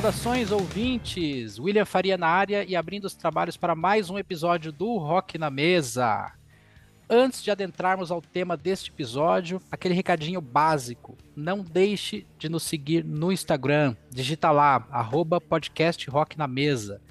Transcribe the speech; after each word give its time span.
Saudações, 0.00 0.50
ouvintes! 0.50 1.58
William 1.58 1.84
Faria 1.84 2.16
na 2.16 2.26
área 2.26 2.64
e 2.64 2.74
abrindo 2.74 3.04
os 3.04 3.14
trabalhos 3.14 3.58
para 3.58 3.74
mais 3.74 4.08
um 4.08 4.18
episódio 4.18 4.72
do 4.72 4.96
Rock 4.96 5.36
na 5.36 5.50
Mesa. 5.50 6.32
Antes 7.08 7.42
de 7.42 7.50
adentrarmos 7.50 8.10
ao 8.10 8.22
tema 8.22 8.56
deste 8.56 8.90
episódio, 8.90 9.60
aquele 9.70 9.92
recadinho 9.92 10.40
básico. 10.40 11.18
Não 11.36 11.62
deixe 11.62 12.26
de 12.38 12.48
nos 12.48 12.62
seguir 12.62 13.04
no 13.04 13.30
Instagram. 13.30 13.94
Digita 14.08 14.50
lá, 14.50 14.88
arroba 14.90 15.38
podcast 15.38 16.08
Rock 16.08 16.38
na 16.38 16.48
Mesa. 16.48 17.02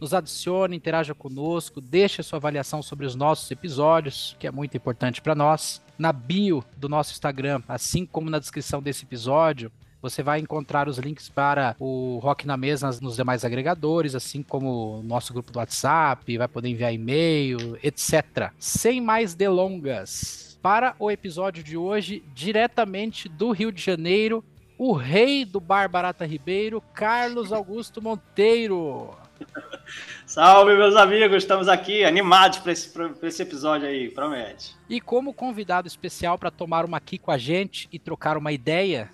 Nos 0.00 0.14
adicione, 0.14 0.74
interaja 0.74 1.14
conosco, 1.14 1.78
deixe 1.78 2.22
a 2.22 2.24
sua 2.24 2.38
avaliação 2.38 2.82
sobre 2.82 3.04
os 3.04 3.14
nossos 3.14 3.50
episódios, 3.50 4.34
que 4.38 4.46
é 4.46 4.50
muito 4.50 4.74
importante 4.74 5.20
para 5.20 5.34
nós. 5.34 5.82
Na 5.98 6.10
bio 6.10 6.64
do 6.74 6.88
nosso 6.88 7.12
Instagram, 7.12 7.60
assim 7.68 8.06
como 8.06 8.30
na 8.30 8.38
descrição 8.38 8.80
desse 8.80 9.04
episódio, 9.04 9.70
você 10.02 10.22
vai 10.22 10.40
encontrar 10.40 10.88
os 10.88 10.98
links 10.98 11.28
para 11.28 11.76
o 11.78 12.18
Rock 12.22 12.46
na 12.46 12.56
Mesa 12.56 12.90
nos 13.00 13.16
demais 13.16 13.44
agregadores, 13.44 14.14
assim 14.14 14.42
como 14.42 14.98
o 14.98 15.02
nosso 15.02 15.32
grupo 15.32 15.52
do 15.52 15.58
WhatsApp, 15.58 16.38
vai 16.38 16.48
poder 16.48 16.68
enviar 16.68 16.92
e-mail, 16.92 17.78
etc. 17.82 18.50
Sem 18.58 19.00
mais 19.00 19.34
delongas, 19.34 20.58
para 20.62 20.94
o 20.98 21.10
episódio 21.10 21.62
de 21.62 21.76
hoje, 21.76 22.22
diretamente 22.34 23.28
do 23.28 23.50
Rio 23.50 23.72
de 23.72 23.82
Janeiro, 23.82 24.44
o 24.76 24.92
rei 24.92 25.44
do 25.44 25.60
Bar 25.60 25.88
Barata 25.88 26.24
Ribeiro, 26.24 26.82
Carlos 26.94 27.52
Augusto 27.52 28.00
Monteiro. 28.00 29.10
Salve, 30.26 30.74
meus 30.76 30.96
amigos, 30.96 31.38
estamos 31.38 31.68
aqui 31.68 32.04
animados 32.04 32.58
para 32.58 32.72
esse, 32.72 32.92
esse 33.22 33.42
episódio 33.42 33.88
aí, 33.88 34.08
promete. 34.08 34.74
E 34.88 35.00
como 35.00 35.32
convidado 35.34 35.88
especial 35.88 36.38
para 36.38 36.50
tomar 36.50 36.84
uma 36.84 36.98
aqui 36.98 37.18
com 37.18 37.30
a 37.30 37.38
gente 37.38 37.88
e 37.92 37.98
trocar 37.98 38.36
uma 38.36 38.52
ideia, 38.52 39.10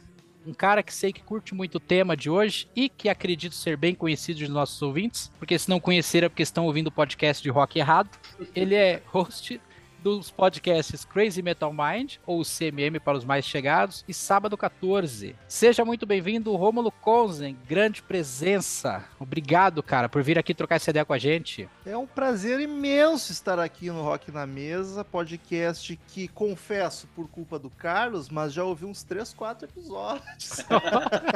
um 0.46 0.54
cara 0.54 0.82
que 0.82 0.94
sei 0.94 1.12
que 1.12 1.22
curte 1.22 1.54
muito 1.54 1.76
o 1.76 1.80
tema 1.80 2.16
de 2.16 2.30
hoje 2.30 2.68
e 2.74 2.88
que 2.88 3.08
acredito 3.08 3.54
ser 3.54 3.76
bem 3.76 3.94
conhecido 3.94 4.38
de 4.38 4.48
nossos 4.48 4.80
ouvintes, 4.80 5.30
porque 5.38 5.58
se 5.58 5.68
não 5.68 5.80
conheceram 5.80 6.26
é 6.26 6.28
porque 6.28 6.42
estão 6.42 6.66
ouvindo 6.66 6.86
o 6.86 6.92
podcast 6.92 7.42
de 7.42 7.50
rock 7.50 7.78
errado. 7.78 8.08
Ele 8.54 8.74
é 8.74 9.02
host 9.06 9.60
dos 10.06 10.30
podcasts 10.30 11.04
Crazy 11.04 11.42
Metal 11.42 11.72
Mind, 11.72 12.18
ou 12.24 12.44
CMM 12.44 13.00
para 13.00 13.18
os 13.18 13.24
mais 13.24 13.44
chegados, 13.44 14.04
e 14.06 14.14
Sábado 14.14 14.56
14. 14.56 15.34
Seja 15.48 15.84
muito 15.84 16.06
bem-vindo, 16.06 16.54
Rômulo 16.54 16.92
Konzen, 16.92 17.58
grande 17.66 18.00
presença. 18.04 19.04
Obrigado, 19.18 19.82
cara, 19.82 20.08
por 20.08 20.22
vir 20.22 20.38
aqui 20.38 20.54
trocar 20.54 20.76
essa 20.76 20.90
ideia 20.90 21.04
com 21.04 21.12
a 21.12 21.18
gente. 21.18 21.68
É 21.84 21.96
um 21.96 22.06
prazer 22.06 22.60
imenso 22.60 23.32
estar 23.32 23.58
aqui 23.58 23.90
no 23.90 24.00
Rock 24.00 24.30
na 24.30 24.46
Mesa, 24.46 25.04
podcast 25.04 25.98
que, 26.06 26.28
confesso, 26.28 27.08
por 27.08 27.26
culpa 27.26 27.58
do 27.58 27.68
Carlos, 27.68 28.28
mas 28.28 28.52
já 28.52 28.62
ouvi 28.62 28.84
uns 28.84 29.02
3, 29.02 29.34
4 29.34 29.66
episódios. 29.66 30.64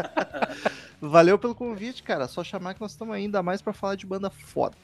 Valeu 1.02 1.36
pelo 1.40 1.56
convite, 1.56 2.04
cara. 2.04 2.28
Só 2.28 2.44
chamar 2.44 2.74
que 2.74 2.80
nós 2.80 2.92
estamos 2.92 3.16
ainda 3.16 3.42
mais 3.42 3.60
para 3.60 3.72
falar 3.72 3.96
de 3.96 4.06
banda 4.06 4.30
foda. 4.30 4.76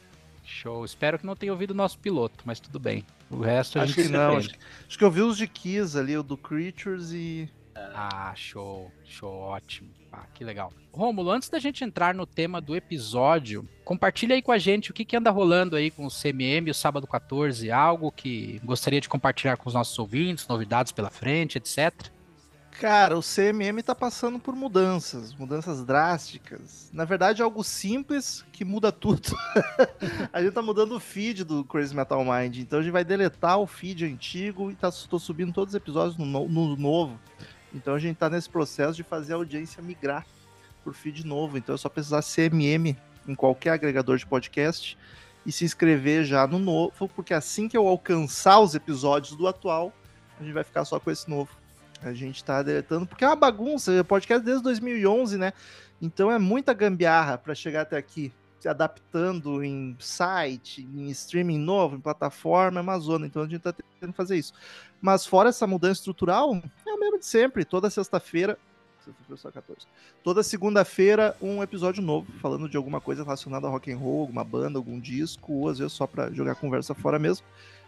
Show. 0.47 0.84
Espero 0.84 1.19
que 1.19 1.27
não 1.27 1.37
tenha 1.37 1.53
ouvido 1.53 1.73
o 1.73 1.75
nosso 1.75 1.99
piloto, 1.99 2.45
mas 2.45 2.61
tudo 2.61 2.79
bem. 2.79 3.05
O 3.31 3.41
resto 3.41 3.79
a 3.79 3.83
acho 3.83 3.95
gente 3.95 4.07
que 4.07 4.12
não. 4.12 4.37
Acho, 4.37 4.51
acho, 4.87 4.99
que 4.99 5.05
eu 5.05 5.11
vi 5.11 5.23
os 5.23 5.37
de 5.37 5.47
Kiss 5.47 5.99
ali, 5.99 6.17
o 6.17 6.23
do 6.23 6.37
Creatures 6.37 7.12
e. 7.12 7.49
Ah, 7.75 8.33
show. 8.34 8.91
Show, 9.05 9.33
ótimo. 9.33 9.91
Ah, 10.12 10.25
que 10.33 10.45
legal. 10.45 10.73
Rômulo, 10.93 11.31
antes 11.31 11.51
da 11.51 11.59
gente 11.59 11.85
entrar 11.85 12.15
no 12.15 12.25
tema 12.25 12.59
do 12.59 12.75
episódio, 12.75 13.69
compartilha 13.85 14.35
aí 14.35 14.41
com 14.41 14.53
a 14.53 14.56
gente 14.56 14.91
o 14.91 14.95
que, 14.95 15.05
que 15.05 15.17
anda 15.17 15.31
rolando 15.31 15.77
aí 15.77 15.91
com 15.91 16.06
o 16.06 16.11
CMM, 16.11 16.71
o 16.71 16.75
sábado 16.75 17.06
14, 17.06 17.71
algo 17.71 18.11
que 18.11 18.59
gostaria 18.65 19.01
de 19.01 19.09
compartilhar 19.09 19.59
com 19.59 19.69
os 19.69 19.75
nossos 19.75 19.99
ouvintes, 19.99 20.49
novidades 20.49 20.93
pela 20.93 21.11
frente, 21.11 21.59
etc. 21.59 22.11
Cara, 22.81 23.16
o 23.16 23.22
CMM 23.22 23.82
tá 23.82 23.94
passando 23.94 24.38
por 24.38 24.54
mudanças, 24.54 25.32
mudanças 25.34 25.82
drásticas. 25.82 26.91
Na 26.92 27.06
verdade, 27.06 27.41
é 27.41 27.44
algo 27.44 27.64
simples 27.64 28.44
que 28.53 28.66
muda 28.66 28.92
tudo. 28.92 29.34
a 30.31 30.42
gente 30.42 30.53
tá 30.53 30.60
mudando 30.60 30.94
o 30.94 31.00
feed 31.00 31.42
do 31.42 31.64
Crazy 31.64 31.97
Metal 31.97 32.22
Mind, 32.22 32.59
então 32.59 32.78
a 32.78 32.82
gente 32.82 32.92
vai 32.92 33.03
deletar 33.03 33.59
o 33.59 33.66
feed 33.66 34.04
antigo 34.04 34.70
e 34.70 34.75
tá, 34.75 34.91
tô 35.09 35.19
subindo 35.19 35.54
todos 35.54 35.72
os 35.72 35.76
episódios 35.76 36.19
no, 36.19 36.26
no 36.48 36.76
novo. 36.76 37.19
Então 37.75 37.94
a 37.94 37.98
gente 37.98 38.19
tá 38.19 38.28
nesse 38.28 38.50
processo 38.50 38.94
de 38.94 39.03
fazer 39.03 39.32
a 39.32 39.37
audiência 39.37 39.82
migrar 39.82 40.26
pro 40.84 40.93
feed 40.93 41.26
novo. 41.26 41.56
Então 41.56 41.75
é 41.75 41.78
só 41.78 41.88
precisar 41.88 42.22
CMM 42.22 42.94
em 43.26 43.34
qualquer 43.34 43.70
agregador 43.70 44.19
de 44.19 44.26
podcast 44.26 44.98
e 45.47 45.50
se 45.53 45.64
inscrever 45.64 46.25
já 46.25 46.47
no 46.47 46.58
novo, 46.58 47.08
porque 47.14 47.32
assim 47.32 47.69
que 47.69 47.76
eu 47.76 47.88
alcançar 47.88 48.60
os 48.60 48.75
episódios 48.75 49.34
do 49.34 49.47
atual, 49.47 49.94
a 50.38 50.43
gente 50.43 50.53
vai 50.53 50.64
ficar 50.64 50.84
só 50.84 51.00
com 51.00 51.10
esse 51.10 51.31
novo. 51.31 51.50
A 52.03 52.12
gente 52.12 52.43
tá 52.45 52.62
deletando, 52.62 53.07
porque 53.07 53.25
é 53.25 53.29
uma 53.29 53.37
bagunça, 53.37 54.05
podcast 54.05 54.45
desde 54.45 54.62
2011, 54.62 55.39
né? 55.39 55.53
Então 56.01 56.31
é 56.31 56.39
muita 56.39 56.75
gambiarra 56.75 57.39
para 57.39 57.55
chegar 57.55 57.83
até 57.83 57.97
aqui, 57.97 58.33
se 58.61 58.69
adaptando 58.69 59.62
em 59.62 59.97
site, 59.99 60.83
em 60.83 61.09
streaming 61.11 61.59
novo, 61.59 61.97
em 61.97 62.01
plataforma, 62.01 62.81
é 62.81 62.83
uma 62.83 62.99
zona. 62.99 63.27
Então 63.27 63.43
a 63.43 63.49
gente 63.49 63.61
tá 63.61 63.73
tentando 63.73 64.12
fazer 64.12 64.37
isso. 64.37 64.53
Mas 65.01 65.27
fora 65.27 65.49
essa 65.49 65.67
mudança 65.67 66.01
estrutural, 66.01 66.61
é 66.87 66.93
o 66.93 67.01
mesmo 67.01 67.19
de 67.19 67.27
sempre. 67.27 67.65
Toda 67.65 67.89
sexta-feira, 67.91 68.59
sexta-feira 69.05 69.53
14. 69.53 69.87
Toda 70.23 70.43
segunda-feira 70.43 71.37
um 71.41 71.62
episódio 71.62 72.03
novo, 72.03 72.31
falando 72.41 72.69
de 72.69 72.77
alguma 72.77 73.01
coisa 73.01 73.23
relacionada 73.23 73.67
a 73.67 73.71
rock 73.71 73.93
and 73.93 73.99
roll, 73.99 74.21
alguma 74.23 74.45
banda, 74.45 74.79
algum 74.79 74.99
disco, 74.99 75.53
ou 75.53 75.69
às 75.69 75.79
vezes 75.79 75.93
só 75.93 76.06
para 76.06 76.31
jogar 76.33 76.56
conversa 76.56 76.95
fora 76.95 77.19
mesmo. 77.19 77.47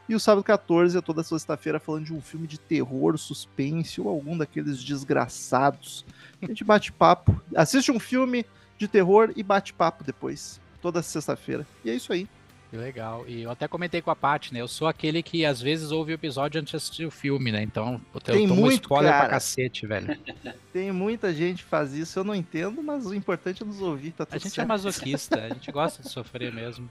E 0.08 0.14
o 0.14 0.20
sábado 0.20 0.42
14 0.42 0.96
é 0.96 1.00
toda 1.00 1.22
sexta-feira 1.22 1.78
falando 1.78 2.06
de 2.06 2.14
um 2.14 2.20
filme 2.20 2.46
de 2.46 2.58
terror, 2.58 3.18
suspense 3.18 4.00
ou 4.00 4.08
algum 4.08 4.36
daqueles 4.38 4.82
desgraçados. 4.82 6.04
A 6.40 6.46
gente 6.46 6.64
bate 6.64 6.90
papo, 6.90 7.40
assiste 7.54 7.92
um 7.92 8.00
filme 8.00 8.44
de 8.78 8.88
terror 8.88 9.32
e 9.36 9.42
bate 9.42 9.72
papo 9.74 10.02
depois, 10.04 10.60
toda 10.80 11.02
sexta-feira. 11.02 11.66
E 11.84 11.90
é 11.90 11.94
isso 11.94 12.12
aí. 12.12 12.26
Que 12.70 12.76
legal. 12.76 13.24
E 13.26 13.42
eu 13.42 13.50
até 13.50 13.66
comentei 13.66 14.02
com 14.02 14.10
a 14.10 14.16
Paty, 14.16 14.52
né? 14.52 14.60
Eu 14.60 14.68
sou 14.68 14.86
aquele 14.86 15.22
que 15.22 15.42
às 15.42 15.58
vezes 15.58 15.90
ouve 15.90 16.12
o 16.12 16.14
episódio 16.14 16.60
antes 16.60 16.70
de 16.70 16.76
assistir 16.76 17.06
o 17.06 17.10
filme, 17.10 17.50
né? 17.50 17.62
Então, 17.62 17.98
eu 18.12 18.20
Tem 18.20 18.46
tomo 18.46 18.60
muito, 18.60 18.82
spoiler 18.82 19.10
cara. 19.10 19.24
pra 19.24 19.30
cacete, 19.30 19.86
velho. 19.86 20.18
Tem 20.70 20.92
muita 20.92 21.32
gente 21.32 21.64
que 21.64 21.70
faz 21.70 21.94
isso, 21.94 22.18
eu 22.18 22.24
não 22.24 22.34
entendo, 22.34 22.82
mas 22.82 23.06
o 23.06 23.14
importante 23.14 23.62
é 23.62 23.66
nos 23.66 23.80
ouvir, 23.80 24.10
tá 24.12 24.26
tudo 24.26 24.34
A 24.34 24.38
gente 24.38 24.48
é 24.48 24.54
certo. 24.56 24.68
masoquista, 24.68 25.40
a 25.40 25.48
gente 25.48 25.72
gosta 25.72 26.02
de 26.02 26.10
sofrer 26.10 26.52
mesmo. 26.52 26.90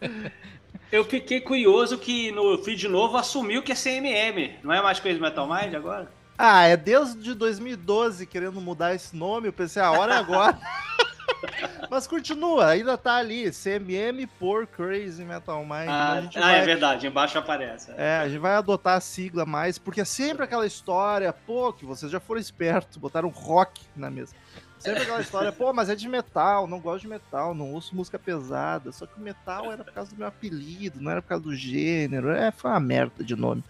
Eu 0.92 1.04
fiquei 1.04 1.40
curioso 1.40 1.96
que 1.98 2.32
no 2.32 2.58
feed 2.58 2.88
novo 2.88 3.16
assumiu 3.16 3.62
que 3.62 3.72
é 3.72 3.74
CMM, 3.76 4.58
não 4.62 4.72
é 4.72 4.82
mais 4.82 4.98
Crazy 4.98 5.20
Metal 5.20 5.46
Mind 5.46 5.74
agora? 5.74 6.10
Ah, 6.36 6.64
é 6.64 6.76
desde 6.76 7.34
2012 7.34 8.26
querendo 8.26 8.60
mudar 8.60 8.94
esse 8.94 9.14
nome, 9.14 9.48
eu 9.48 9.52
pensei, 9.52 9.80
a 9.80 9.90
hora 9.90 10.14
é 10.14 10.16
agora. 10.16 10.58
Mas 11.88 12.06
continua, 12.06 12.66
ainda 12.68 12.96
tá 12.98 13.16
ali, 13.16 13.50
CMM 13.50 14.26
por 14.38 14.66
Crazy 14.66 15.24
Metal 15.24 15.58
Mind. 15.60 15.82
então 15.82 15.94
Ah, 15.94 16.20
gente 16.20 16.38
ah, 16.38 16.42
vai- 16.42 16.58
é 16.60 16.64
verdade, 16.64 17.06
embaixo 17.06 17.38
aparece. 17.38 17.92
É, 17.96 18.18
a 18.18 18.28
gente 18.28 18.38
vai 18.38 18.54
adotar 18.54 18.96
a 18.96 19.00
sigla 19.00 19.44
mais, 19.46 19.78
porque 19.78 20.00
é 20.00 20.04
sempre 20.04 20.44
aquela 20.44 20.66
história, 20.66 21.32
pô, 21.32 21.72
que 21.72 21.84
vocês 21.84 22.10
já 22.10 22.20
foram 22.20 22.40
espertos, 22.40 22.96
botaram 22.96 23.28
rock 23.28 23.82
na 23.96 24.10
mesa. 24.10 24.34
Sempre 24.80 25.02
aquela 25.02 25.20
história, 25.20 25.52
pô, 25.52 25.72
mas 25.74 25.90
é 25.90 25.94
de 25.94 26.08
metal, 26.08 26.66
não 26.66 26.80
gosto 26.80 27.02
de 27.02 27.08
metal, 27.08 27.54
não 27.54 27.74
ouço 27.74 27.94
música 27.94 28.18
pesada. 28.18 28.90
Só 28.90 29.06
que 29.06 29.18
o 29.18 29.22
metal 29.22 29.70
era 29.70 29.84
por 29.84 29.92
causa 29.92 30.10
do 30.10 30.16
meu 30.16 30.26
apelido, 30.26 31.00
não 31.00 31.10
era 31.10 31.20
por 31.20 31.28
causa 31.28 31.44
do 31.44 31.54
gênero. 31.54 32.30
É, 32.30 32.50
foi 32.50 32.70
uma 32.70 32.80
merda 32.80 33.22
de 33.22 33.36
nome. 33.36 33.62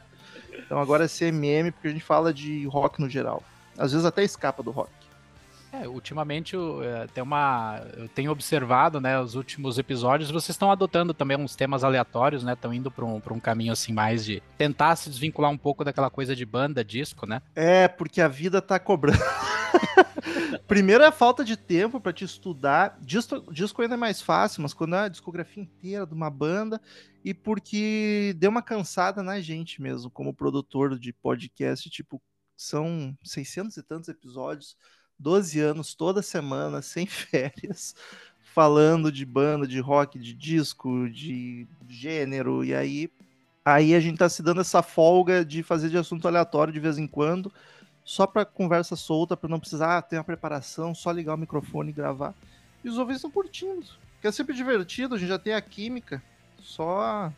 Então 0.53 0.79
agora 0.79 1.05
é 1.05 1.09
CMM, 1.09 1.73
porque 1.73 1.89
a 1.89 1.91
gente 1.91 2.05
fala 2.05 2.33
de 2.33 2.65
rock 2.67 3.01
no 3.01 3.11
geral. 3.11 3.43
Às 3.77 3.91
vezes 3.91 4.07
até 4.07 4.23
escapa 4.23 4.63
do 4.63 4.71
rock. 4.71 4.91
É, 5.73 5.87
ultimamente 5.87 6.55
eu, 6.55 6.83
é, 6.83 7.07
tem 7.07 7.23
uma, 7.23 7.81
eu 7.97 8.09
tenho 8.09 8.33
observado, 8.33 9.01
né, 9.01 9.21
os 9.21 9.37
últimos 9.37 9.79
episódios, 9.79 10.29
vocês 10.29 10.51
estão 10.51 10.71
adotando 10.71 11.15
também 11.15 11.37
uns 11.37 11.55
temas 11.55 11.85
aleatórios, 11.85 12.43
né, 12.43 12.55
estão 12.55 12.75
indo 12.75 12.91
para 12.91 13.05
um, 13.05 13.21
pra 13.21 13.33
um 13.33 13.39
caminho 13.39 13.73
assim 13.73 13.93
mais 13.93 14.25
de 14.25 14.43
tentar 14.59 14.97
se 14.97 15.09
desvincular 15.09 15.49
um 15.49 15.57
pouco 15.57 15.85
daquela 15.85 16.11
coisa 16.11 16.35
de 16.35 16.45
banda, 16.45 16.85
disco, 16.85 17.25
né? 17.25 17.41
É, 17.55 17.87
porque 17.87 18.21
a 18.21 18.27
vida 18.27 18.61
tá 18.61 18.81
cobrando. 18.81 19.21
Primeiro 20.67 21.03
é 21.03 21.07
a 21.07 21.13
falta 21.13 21.45
de 21.45 21.57
tempo 21.57 22.01
pra 22.01 22.13
te 22.13 22.25
estudar. 22.25 22.99
Disco, 23.01 23.53
disco 23.53 23.83
ainda 23.83 23.95
é 23.95 23.99
mais 23.99 24.21
fácil, 24.21 24.63
mas 24.63 24.75
quando 24.75 24.97
é 24.97 25.01
a 25.01 25.09
discografia 25.09 25.63
inteira 25.63 26.07
de 26.07 26.15
uma 26.15 26.31
banda 26.31 26.81
e 27.25 27.35
porque 27.35 28.35
deu 28.39 28.51
uma 28.51 28.63
cansada 28.63 29.23
na 29.23 29.41
gente 29.41 29.81
mesmo, 29.81 30.11
como 30.11 30.35
produtor 30.35 30.99
de 30.99 31.13
podcast, 31.13 31.89
tipo, 31.91 32.21
são 32.57 33.17
600 33.25 33.77
e 33.77 33.83
tantos 33.83 34.09
episódios, 34.09 34.77
12 35.19 35.61
anos 35.61 35.95
toda 35.95 36.23
semana, 36.23 36.81
sem 36.83 37.07
férias, 37.07 37.95
falando 38.41 39.13
de 39.13 39.25
banda, 39.25 39.67
de 39.67 39.81
rock, 39.81 40.19
de 40.19 40.35
disco, 40.35 41.09
de 41.11 41.67
gênero, 41.89 42.65
e 42.65 42.75
aí 42.75 43.11
aí 43.63 43.95
a 43.95 44.01
gente 44.01 44.19
tá 44.19 44.29
se 44.29 44.43
dando 44.43 44.63
essa 44.63 44.83
folga 44.83 45.45
de 45.45 45.63
fazer 45.63 45.91
de 45.91 45.99
assunto 45.99 46.27
aleatório 46.27 46.73
de 46.73 46.81
vez 46.81 46.97
em 46.97 47.07
quando 47.07 47.53
só 48.11 48.27
para 48.27 48.45
conversa 48.45 48.97
solta, 48.97 49.37
para 49.37 49.49
não 49.49 49.61
precisar 49.61 49.97
ah, 49.97 50.03
ter 50.03 50.17
uma 50.17 50.25
preparação, 50.25 50.93
só 50.93 51.13
ligar 51.13 51.35
o 51.35 51.39
microfone 51.39 51.91
e 51.91 51.93
gravar. 51.93 52.35
E 52.83 52.89
os 52.89 52.99
ouvintes 52.99 53.19
estão 53.19 53.31
curtindo. 53.31 53.87
Que 54.21 54.27
é 54.27 54.33
sempre 54.33 54.53
divertido, 54.53 55.15
a 55.15 55.19
gente 55.19 55.29
já 55.29 55.39
tem 55.39 55.55
a 55.55 55.61
química. 55.61 56.21
Só 56.59 57.33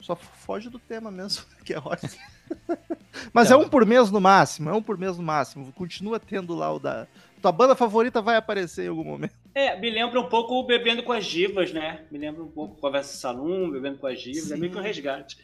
só 0.00 0.14
foge 0.14 0.70
do 0.70 0.78
tema 0.78 1.10
mesmo, 1.10 1.44
que 1.66 1.74
é 1.74 1.76
rock. 1.76 2.06
Mas 3.34 3.48
Então. 3.48 3.62
é 3.62 3.66
um 3.66 3.68
por 3.68 3.84
mês 3.84 4.12
no 4.12 4.20
máximo, 4.20 4.70
é 4.70 4.72
um 4.72 4.80
por 4.80 4.96
mês 4.96 5.16
no 5.16 5.24
máximo. 5.24 5.72
Continua 5.72 6.20
tendo 6.20 6.54
lá 6.54 6.72
o 6.72 6.78
da. 6.78 7.08
Tua 7.42 7.50
banda 7.50 7.74
favorita 7.74 8.22
vai 8.22 8.36
aparecer 8.36 8.84
em 8.84 8.88
algum 8.90 9.02
momento. 9.02 9.34
É, 9.52 9.76
me 9.76 9.90
lembra 9.90 10.20
um 10.20 10.28
pouco 10.28 10.54
o 10.54 10.64
Bebendo 10.64 11.02
com 11.02 11.10
as 11.10 11.26
Divas, 11.26 11.72
né? 11.72 12.04
Me 12.12 12.18
lembra 12.18 12.44
um 12.44 12.48
pouco 12.50 12.80
Conversa 12.80 13.16
Salum, 13.18 13.68
Bebendo 13.72 13.98
com 13.98 14.06
as 14.06 14.20
Divas, 14.20 14.44
Sim. 14.44 14.54
é 14.54 14.56
meio 14.56 14.70
que 14.70 14.78
um 14.78 14.82
resgate. 14.82 15.36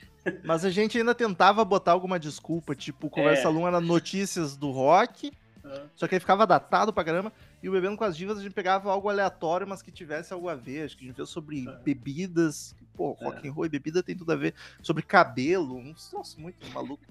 Mas 0.44 0.64
a 0.64 0.70
gente 0.70 0.98
ainda 0.98 1.14
tentava 1.14 1.64
botar 1.64 1.92
alguma 1.92 2.18
desculpa, 2.18 2.74
tipo, 2.74 3.08
Conversa 3.10 3.48
é. 3.48 3.62
Era 3.62 3.80
notícias 3.80 4.56
do 4.56 4.70
rock, 4.70 5.32
só 5.94 6.06
que 6.06 6.14
aí 6.14 6.20
ficava 6.20 6.46
datado 6.46 6.92
pra 6.92 7.04
caramba. 7.04 7.32
E 7.62 7.68
o 7.68 7.72
Bebendo 7.72 7.96
com 7.96 8.04
as 8.04 8.16
Divas 8.16 8.38
a 8.38 8.42
gente 8.42 8.52
pegava 8.52 8.90
algo 8.90 9.08
aleatório, 9.08 9.66
mas 9.66 9.82
que 9.82 9.90
tivesse 9.90 10.32
algo 10.32 10.48
a 10.48 10.54
ver. 10.54 10.84
Acho 10.84 10.96
que 10.96 11.04
a 11.04 11.06
gente 11.08 11.16
viu 11.16 11.26
sobre 11.26 11.68
é. 11.68 11.72
bebidas. 11.82 12.74
Pô, 12.94 13.12
rock 13.12 13.46
é. 13.46 13.50
and 13.50 13.52
roll 13.52 13.66
e 13.66 13.68
bebida 13.68 14.02
tem 14.02 14.16
tudo 14.16 14.32
a 14.32 14.36
ver. 14.36 14.54
Sobre 14.82 15.02
cabelo. 15.02 15.82
Nossa, 16.12 16.40
muito 16.40 16.66
maluco. 16.72 17.04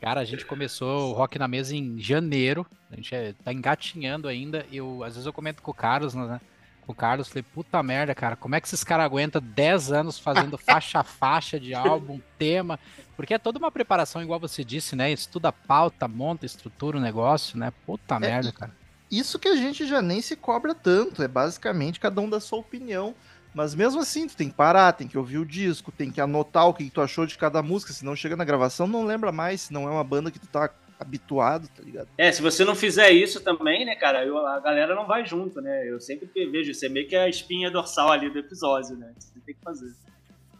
Cara, 0.00 0.20
a 0.20 0.24
gente 0.24 0.46
começou 0.46 1.10
o 1.10 1.12
Rock 1.12 1.38
na 1.38 1.46
Mesa 1.46 1.74
em 1.74 1.98
janeiro. 1.98 2.66
A 2.90 2.96
gente 2.96 3.14
é, 3.14 3.32
tá 3.32 3.52
engatinhando 3.52 4.28
ainda. 4.28 4.64
Eu, 4.72 5.02
às 5.04 5.14
vezes 5.14 5.26
eu 5.26 5.32
comento 5.32 5.62
com 5.62 5.70
o 5.70 5.74
Carlos, 5.74 6.14
né? 6.14 6.40
Com 6.88 6.92
o 6.92 6.94
Carlos, 6.94 7.28
falei, 7.28 7.42
puta 7.42 7.82
merda, 7.82 8.14
cara, 8.14 8.34
como 8.34 8.54
é 8.54 8.60
que 8.62 8.66
esses 8.66 8.82
caras 8.82 9.04
aguentam 9.04 9.42
10 9.42 9.92
anos 9.92 10.18
fazendo 10.18 10.56
faixa 10.56 11.00
a 11.00 11.04
faixa 11.04 11.60
de 11.60 11.74
álbum, 11.74 12.18
tema? 12.38 12.80
Porque 13.14 13.34
é 13.34 13.38
toda 13.38 13.58
uma 13.58 13.70
preparação, 13.70 14.22
igual 14.22 14.40
você 14.40 14.64
disse, 14.64 14.96
né? 14.96 15.12
Estuda 15.12 15.52
pauta, 15.52 16.08
monta, 16.08 16.46
estrutura 16.46 16.96
o 16.96 17.00
negócio, 17.00 17.58
né? 17.58 17.74
Puta 17.84 18.14
é, 18.14 18.18
merda, 18.20 18.52
cara. 18.52 18.74
Isso 19.10 19.38
que 19.38 19.48
a 19.48 19.54
gente 19.54 19.86
já 19.86 20.00
nem 20.00 20.22
se 20.22 20.34
cobra 20.34 20.74
tanto, 20.74 21.22
é 21.22 21.28
basicamente 21.28 22.00
cada 22.00 22.22
um 22.22 22.30
da 22.30 22.40
sua 22.40 22.60
opinião. 22.60 23.14
Mas 23.52 23.74
mesmo 23.74 24.00
assim, 24.00 24.26
tu 24.26 24.34
tem 24.34 24.48
que 24.48 24.54
parar, 24.54 24.94
tem 24.94 25.06
que 25.06 25.18
ouvir 25.18 25.36
o 25.36 25.44
disco, 25.44 25.92
tem 25.92 26.10
que 26.10 26.22
anotar 26.22 26.68
o 26.68 26.72
que 26.72 26.88
tu 26.88 27.02
achou 27.02 27.26
de 27.26 27.36
cada 27.36 27.62
música, 27.62 27.92
senão 27.92 28.16
chega 28.16 28.34
na 28.34 28.46
gravação 28.46 28.86
não 28.86 29.04
lembra 29.04 29.30
mais, 29.30 29.60
se 29.60 29.74
não 29.74 29.86
é 29.86 29.90
uma 29.90 30.04
banda 30.04 30.30
que 30.30 30.38
tu 30.38 30.46
tá 30.46 30.70
habituado, 30.98 31.68
tá 31.68 31.82
ligado? 31.82 32.08
É, 32.18 32.30
se 32.32 32.42
você 32.42 32.64
não 32.64 32.74
fizer 32.74 33.10
isso 33.10 33.40
também, 33.40 33.84
né, 33.84 33.94
cara, 33.94 34.24
eu, 34.24 34.38
a 34.46 34.58
galera 34.60 34.94
não 34.94 35.06
vai 35.06 35.24
junto, 35.24 35.60
né? 35.60 35.88
Eu 35.88 36.00
sempre 36.00 36.28
vejo, 36.50 36.74
você 36.74 36.88
meio 36.88 37.08
que 37.08 37.14
é 37.14 37.22
a 37.22 37.28
espinha 37.28 37.70
dorsal 37.70 38.10
ali 38.10 38.28
do 38.28 38.38
episódio, 38.38 38.96
né? 38.96 39.12
Você 39.18 39.40
tem 39.40 39.54
que 39.54 39.60
fazer. 39.62 39.94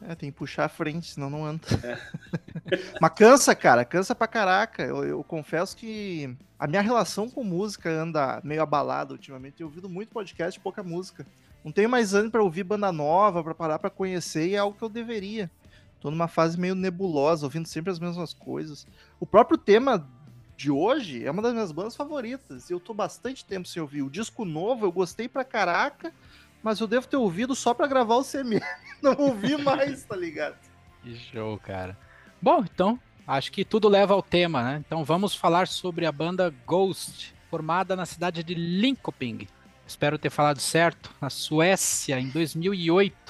É, 0.01 0.15
tem 0.15 0.31
que 0.31 0.39
puxar 0.39 0.67
a 0.67 0.69
frente, 0.69 1.13
senão 1.13 1.29
não 1.29 1.45
anda. 1.45 1.61
É. 1.83 2.79
Mas 3.01 3.13
cansa, 3.17 3.55
cara, 3.55 3.85
cansa 3.85 4.15
pra 4.15 4.29
caraca. 4.29 4.85
Eu, 4.85 5.05
eu, 5.05 5.25
confesso 5.25 5.77
que 5.77 6.37
a 6.59 6.69
minha 6.69 6.81
relação 6.81 7.29
com 7.29 7.43
música 7.43 7.91
anda 7.91 8.41
meio 8.45 8.63
abalada 8.63 9.13
ultimamente. 9.13 9.57
Tenho 9.57 9.69
ouvido 9.69 9.89
muito 9.89 10.11
podcast 10.11 10.59
e 10.59 10.63
pouca 10.63 10.85
música. 10.85 11.27
Não 11.65 11.73
tenho 11.73 11.89
mais 11.89 12.15
ânimo 12.15 12.31
para 12.31 12.43
ouvir 12.43 12.63
banda 12.63 12.93
nova, 12.93 13.43
para 13.43 13.55
parar 13.55 13.79
para 13.81 13.91
conhecer, 13.91 14.49
e 14.49 14.55
é 14.55 14.59
algo 14.59 14.79
que 14.79 14.85
eu 14.85 14.89
deveria. 14.89 15.51
Tô 16.01 16.11
numa 16.11 16.29
fase 16.29 16.59
meio 16.59 16.77
nebulosa, 16.77 17.45
ouvindo 17.45 17.67
sempre 17.67 17.91
as 17.91 17.99
mesmas 17.99 18.33
coisas. 18.33 18.87
O 19.19 19.27
próprio 19.27 19.59
tema 19.59 20.09
de 20.59 20.73
hoje 20.73 21.25
é 21.25 21.31
uma 21.31 21.41
das 21.41 21.53
minhas 21.53 21.71
bandas 21.71 21.95
favoritas. 21.95 22.69
Eu 22.69 22.81
tô 22.81 22.93
bastante 22.93 23.45
tempo 23.45 23.69
sem 23.69 23.81
ouvir. 23.81 24.03
O 24.03 24.11
disco 24.11 24.45
novo 24.45 24.85
eu 24.85 24.91
gostei 24.91 25.29
pra 25.29 25.45
caraca, 25.45 26.13
mas 26.61 26.81
eu 26.81 26.89
devo 26.89 27.07
ter 27.07 27.17
ouvido 27.17 27.55
só 27.55 27.73
pra 27.73 27.87
gravar 27.87 28.17
o 28.17 28.25
CM. 28.25 28.61
Não 29.01 29.15
ouvi 29.17 29.57
mais, 29.57 30.05
tá 30.05 30.17
ligado? 30.17 30.57
Que 31.01 31.15
show, 31.15 31.57
cara. 31.59 31.97
Bom, 32.43 32.65
então, 32.65 32.99
acho 33.25 33.53
que 33.53 33.65
tudo 33.65 33.89
leva 33.89 34.15
ao 34.15 34.23
tema, 34.23 34.65
né? 34.65 34.83
Então 34.85 35.05
vamos 35.05 35.33
falar 35.33 35.69
sobre 35.69 36.05
a 36.05 36.11
banda 36.11 36.53
Ghost, 36.67 37.33
formada 37.49 37.95
na 37.95 38.05
cidade 38.05 38.43
de 38.43 38.55
Linköping, 38.55 39.47
espero 39.87 40.19
ter 40.19 40.31
falado 40.31 40.59
certo, 40.59 41.15
na 41.21 41.31
Suécia, 41.31 42.19
em 42.19 42.31
2008. 42.31 43.28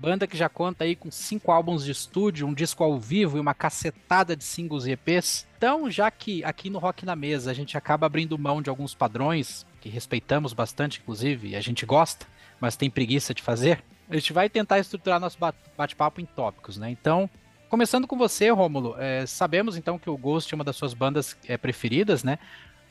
Banda 0.00 0.26
que 0.28 0.36
já 0.36 0.48
conta 0.48 0.84
aí 0.84 0.94
com 0.94 1.10
cinco 1.10 1.50
álbuns 1.50 1.84
de 1.84 1.90
estúdio, 1.90 2.46
um 2.46 2.54
disco 2.54 2.84
ao 2.84 2.98
vivo 2.98 3.36
e 3.36 3.40
uma 3.40 3.52
cacetada 3.52 4.36
de 4.36 4.44
singles 4.44 4.86
e 4.86 4.92
EPs. 4.92 5.46
Então, 5.56 5.90
já 5.90 6.08
que 6.08 6.44
aqui 6.44 6.70
no 6.70 6.78
Rock 6.78 7.04
na 7.04 7.16
Mesa 7.16 7.50
a 7.50 7.54
gente 7.54 7.76
acaba 7.76 8.06
abrindo 8.06 8.38
mão 8.38 8.62
de 8.62 8.70
alguns 8.70 8.94
padrões, 8.94 9.66
que 9.80 9.88
respeitamos 9.88 10.52
bastante, 10.52 11.00
inclusive, 11.00 11.48
e 11.48 11.56
a 11.56 11.60
gente 11.60 11.84
gosta, 11.84 12.26
mas 12.60 12.76
tem 12.76 12.88
preguiça 12.88 13.34
de 13.34 13.42
fazer, 13.42 13.82
a 14.08 14.14
gente 14.14 14.32
vai 14.32 14.48
tentar 14.48 14.78
estruturar 14.78 15.18
nosso 15.18 15.36
bate-papo 15.76 16.20
em 16.20 16.26
tópicos, 16.26 16.78
né? 16.78 16.90
Então, 16.90 17.28
começando 17.68 18.06
com 18.06 18.16
você, 18.16 18.50
Rômulo, 18.50 18.94
é, 18.98 19.26
sabemos 19.26 19.76
então 19.76 19.98
que 19.98 20.08
o 20.08 20.16
Ghost 20.16 20.52
é 20.52 20.56
uma 20.56 20.64
das 20.64 20.76
suas 20.76 20.94
bandas 20.94 21.36
é, 21.46 21.56
preferidas, 21.56 22.22
né? 22.22 22.38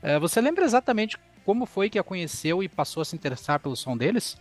É, 0.01 0.19
você 0.19 0.41
lembra 0.41 0.65
exatamente 0.65 1.17
como 1.45 1.65
foi 1.65 1.89
que 1.89 1.97
a 1.97 2.03
conheceu 2.03 2.61
e 2.61 2.67
passou 2.67 3.01
a 3.01 3.05
se 3.05 3.15
interessar 3.15 3.59
pelo 3.59 3.75
som 3.75 3.95
deles? 3.95 4.37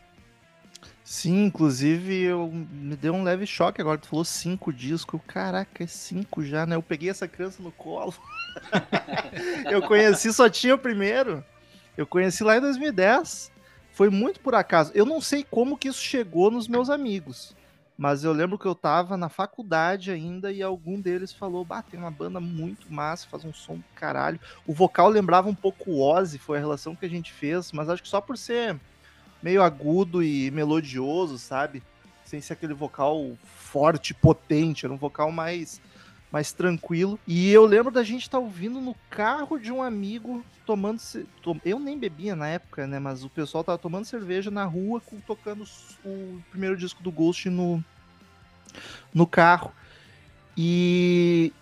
Sim, 1.09 1.45
inclusive 1.45 2.21
eu 2.21 2.51
me 2.51 2.97
deu 2.97 3.15
um 3.15 3.23
leve 3.23 3.47
choque 3.47 3.81
agora. 3.81 3.97
Tu 3.97 4.09
falou 4.09 4.25
cinco 4.25 4.73
discos. 4.73 5.21
Caraca, 5.25 5.85
é 5.85 5.87
cinco 5.87 6.45
já, 6.45 6.67
né? 6.67 6.75
Eu 6.75 6.83
peguei 6.83 7.09
essa 7.09 7.29
criança 7.29 7.63
no 7.63 7.71
colo. 7.71 8.13
eu 9.71 9.81
conheci, 9.83 10.33
só 10.33 10.51
tinha 10.51 10.75
o 10.75 10.79
primeiro. 10.79 11.45
Eu 11.97 12.09
conheci 12.09 12.43
lá 12.43 12.57
em 12.57 12.61
2010. 12.61 13.53
Foi 13.93 14.11
muito 14.11 14.41
por 14.41 14.57
acaso. 14.57 14.91
Eu 14.97 15.07
não 15.07 15.21
sei 15.21 15.47
como 15.49 15.79
que 15.79 15.87
isso 15.87 16.01
chegou 16.01 16.51
nos 16.51 16.67
meus 16.67 16.91
amigos. 16.91 17.55
Mas 17.97 18.25
eu 18.25 18.33
lembro 18.33 18.59
que 18.59 18.67
eu 18.67 18.75
tava 18.75 19.17
na 19.17 19.29
faculdade 19.29 20.11
ainda 20.11 20.51
e 20.51 20.61
algum 20.61 21.01
deles 21.01 21.33
falou: 21.33 21.65
Bah, 21.65 21.83
tem 21.83 22.01
uma 22.01 22.11
banda 22.11 22.41
muito 22.41 22.93
massa, 22.93 23.29
faz 23.29 23.45
um 23.45 23.55
som 23.55 23.77
do 23.77 23.85
caralho. 23.95 24.41
O 24.67 24.75
vocal 24.75 25.09
lembrava 25.09 25.49
um 25.49 25.55
pouco 25.55 25.89
o 25.89 26.03
Ozzy, 26.03 26.37
foi 26.37 26.57
a 26.59 26.61
relação 26.61 26.97
que 26.97 27.07
a 27.07 27.09
gente 27.09 27.33
fez, 27.33 27.71
mas 27.71 27.89
acho 27.89 28.03
que 28.03 28.09
só 28.09 28.21
por 28.21 28.37
ser 28.37 28.77
meio 29.43 29.63
agudo 29.63 30.23
e 30.23 30.51
melodioso, 30.51 31.39
sabe? 31.39 31.83
Sem 32.25 32.41
ser 32.41 32.55
aquele 32.55 32.75
vocal 32.75 33.37
forte, 33.45 34.13
potente, 34.13 34.85
era 34.85 34.93
um 34.93 34.99
vocal 34.99 35.31
mais 35.31 35.81
mais 36.31 36.53
tranquilo. 36.53 37.19
E 37.27 37.51
eu 37.51 37.65
lembro 37.65 37.91
da 37.91 38.03
gente 38.03 38.23
estar 38.23 38.39
tá 38.39 38.45
ouvindo 38.45 38.81
no 38.81 38.95
carro 39.09 39.59
de 39.59 39.73
um 39.73 39.83
amigo 39.83 40.45
tomando. 40.67 41.01
Eu 41.65 41.79
nem 41.79 41.99
bebia 41.99 42.37
na 42.37 42.49
época, 42.49 42.87
né? 42.87 42.99
Mas 42.99 43.25
o 43.25 43.31
pessoal 43.31 43.65
tava 43.65 43.79
tomando 43.79 44.05
cerveja 44.05 44.51
na 44.51 44.65
rua, 44.65 45.01
tocando 45.27 45.65
o 46.05 46.39
primeiro 46.51 46.77
disco 46.77 47.03
do 47.03 47.11
Ghost 47.11 47.49
no, 47.49 47.83
no 49.15 49.27
carro. 49.27 49.73
E, 50.57 51.53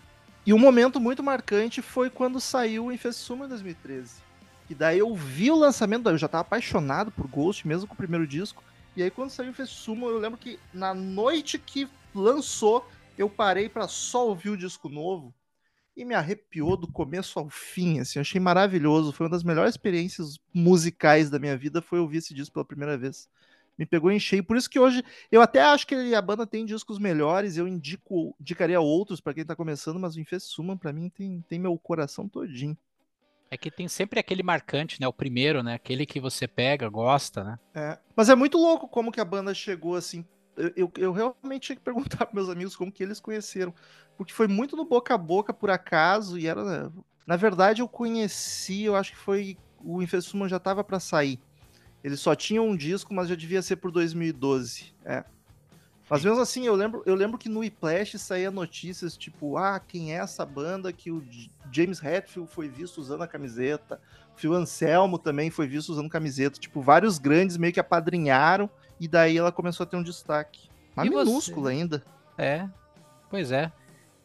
e 0.46 0.52
um 0.52 0.58
momento 0.58 0.98
muito 0.98 1.22
marcante 1.22 1.82
foi 1.82 2.08
quando 2.08 2.40
saiu 2.40 2.86
o 2.86 2.92
Infestuma 2.92 3.46
em 3.46 3.48
2013. 3.48 4.23
E 4.68 4.75
daí 4.75 4.99
eu 4.99 5.14
vi 5.14 5.50
o 5.50 5.56
lançamento, 5.56 6.09
eu 6.09 6.16
já 6.16 6.28
tava 6.28 6.42
apaixonado 6.42 7.11
por 7.11 7.26
Ghost, 7.26 7.66
mesmo 7.66 7.87
com 7.87 7.94
o 7.94 7.99
primeiro 7.99 8.26
disco. 8.26 8.62
E 8.97 9.02
aí 9.02 9.11
quando 9.11 9.30
saiu 9.30 9.49
o 9.49 9.50
Infestuma, 9.50 10.06
eu 10.06 10.18
lembro 10.18 10.38
que 10.38 10.59
na 10.73 10.94
noite 10.94 11.59
que 11.59 11.88
lançou, 12.14 12.87
eu 13.18 13.28
parei 13.28 13.68
para 13.68 13.88
só 13.88 14.26
ouvir 14.26 14.50
o 14.50 14.56
disco 14.56 14.88
novo 14.88 15.35
e 15.97 16.04
me 16.04 16.14
arrepiou 16.14 16.76
do 16.76 16.88
começo 16.90 17.38
ao 17.38 17.49
fim, 17.49 18.00
assim, 18.00 18.18
achei 18.18 18.40
maravilhoso, 18.40 19.12
foi 19.12 19.26
uma 19.26 19.30
das 19.30 19.44
melhores 19.44 19.75
experiências 19.75 20.38
musicais 20.52 21.30
da 21.30 21.38
minha 21.38 21.56
vida, 21.56 21.80
foi 21.80 22.00
ouvir 22.00 22.18
esse 22.18 22.35
disco 22.35 22.54
pela 22.54 22.64
primeira 22.64 22.99
vez. 22.99 23.28
Me 23.78 23.87
pegou 23.87 24.11
em 24.11 24.18
cheio, 24.18 24.44
por 24.44 24.56
isso 24.56 24.71
que 24.71 24.78
hoje 24.78 25.04
eu 25.30 25.40
até 25.40 25.61
acho 25.62 25.87
que 25.87 26.14
a 26.14 26.23
banda 26.23 26.47
tem 26.47 26.64
discos 26.64 26.99
melhores, 26.99 27.56
eu 27.56 27.66
indico, 27.66 28.35
indicaria 28.40 28.80
outros 28.80 29.21
para 29.21 29.35
quem 29.35 29.44
tá 29.44 29.54
começando, 29.54 29.99
mas 29.99 30.14
o 30.16 30.21
Infest 30.21 30.49
Suman 30.49 30.76
para 30.76 30.92
mim 30.92 31.09
tem, 31.09 31.44
tem 31.49 31.59
meu 31.59 31.76
coração 31.78 32.28
todinho. 32.28 32.76
É 33.54 33.56
que 33.56 33.70
tem 33.70 33.88
sempre 33.88 34.18
aquele 34.18 34.42
marcante, 34.42 35.00
né? 35.00 35.06
O 35.06 35.12
primeiro, 35.12 35.62
né? 35.62 35.75
Aquele 35.75 36.04
que 36.04 36.18
você 36.18 36.49
pega, 36.49 36.88
gosta, 36.88 37.44
né? 37.44 37.58
É. 37.75 37.99
Mas 38.16 38.28
é 38.28 38.34
muito 38.34 38.58
louco 38.58 38.88
como 38.88 39.12
que 39.12 39.20
a 39.20 39.25
banda 39.25 39.54
chegou 39.54 39.94
assim 39.96 40.25
eu, 40.76 40.90
eu 40.96 41.12
realmente 41.12 41.66
tinha 41.66 41.76
que 41.76 41.82
perguntar 41.82 42.18
para 42.26 42.34
meus 42.34 42.49
amigos 42.49 42.76
como 42.76 42.92
que 42.92 43.02
eles 43.02 43.20
conheceram. 43.20 43.75
Porque 44.16 44.32
foi 44.32 44.46
muito 44.46 44.76
no 44.76 44.84
boca 44.84 45.14
a 45.14 45.18
boca, 45.18 45.52
por 45.52 45.70
acaso, 45.70 46.38
e 46.38 46.46
era. 46.46 46.92
Na 47.26 47.37
verdade, 47.37 47.82
eu 47.82 47.88
conheci, 47.88 48.82
eu 48.82 48.96
acho 48.96 49.12
que 49.12 49.18
foi. 49.18 49.56
O 49.80 50.02
Infestuma 50.02 50.49
já 50.49 50.58
tava 50.58 50.82
para 50.82 51.00
sair. 51.00 51.38
Eles 52.02 52.20
só 52.20 52.34
tinham 52.34 52.68
um 52.68 52.76
disco, 52.76 53.12
mas 53.14 53.28
já 53.28 53.34
devia 53.34 53.62
ser 53.62 53.76
por 53.76 53.90
2012. 53.90 54.94
É. 55.04 55.25
Mas 56.08 56.23
mesmo 56.23 56.40
assim, 56.40 56.66
eu 56.66 56.75
lembro, 56.75 57.02
eu 57.06 57.14
lembro 57.14 57.38
que 57.38 57.49
no 57.49 57.64
Iplash 57.64 58.18
saía 58.18 58.50
notícias 58.50 59.16
tipo, 59.16 59.56
ah, 59.56 59.80
quem 59.80 60.14
é 60.14 60.18
essa 60.18 60.44
banda 60.44 60.92
que 60.92 61.11
o 61.11 61.25
James 61.73 62.02
Hetfield 62.02 62.50
foi 62.50 62.68
visto 62.68 62.99
usando 62.99 63.23
a 63.23 63.26
camiseta, 63.26 64.00
o 64.37 64.38
Phil 64.38 64.54
Anselmo 64.54 65.18
também 65.18 65.50
foi 65.50 65.66
visto 65.66 65.90
usando 65.90 66.11
camiseta, 66.11 66.58
tipo, 66.58 66.82
vários 66.82 67.18
grandes 67.18 67.56
meio 67.56 67.73
que 67.73 67.80
apadrinharam 67.80 68.68
e 69.00 69.08
daí 69.08 69.38
ela 69.38 69.50
começou 69.50 69.84
a 69.84 69.87
ter 69.87 69.96
um 69.96 70.02
destaque. 70.02 70.68
Mas 70.94 71.08
minúsculo 71.08 71.68
ainda. 71.68 72.04
É, 72.37 72.68
pois 73.30 73.50
é. 73.50 73.73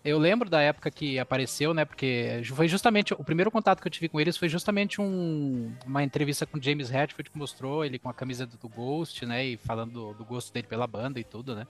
Eu 0.04 0.18
lembro 0.18 0.50
da 0.50 0.62
época 0.62 0.90
que 0.90 1.20
apareceu, 1.20 1.74
né? 1.74 1.84
Porque 1.84 2.42
foi 2.46 2.68
justamente 2.68 3.14
o 3.14 3.24
primeiro 3.24 3.52
contato 3.52 3.82
que 3.82 3.88
eu 3.88 3.92
tive 3.92 4.08
com 4.08 4.20
eles 4.20 4.38
foi 4.38 4.48
justamente 4.48 5.02
um, 5.02 5.74
uma 5.86 6.04
entrevista 6.04 6.46
com 6.46 6.62
James 6.62 6.90
Hetfield 6.90 7.30
que 7.30 7.38
mostrou 7.38 7.84
ele 7.84 8.00
com 8.00 8.10
a 8.10 8.14
camisa 8.14 8.46
do 8.46 8.70
Ghost, 8.70 9.26
né? 9.26 9.46
E 9.46 9.58
falando 9.58 9.92
do, 9.92 10.14
do 10.14 10.26
gosto 10.26 10.54
dele 10.54 10.68
pela 10.68 10.88
banda 10.88 11.20
e 11.20 11.24
tudo, 11.24 11.56
né? 11.56 11.68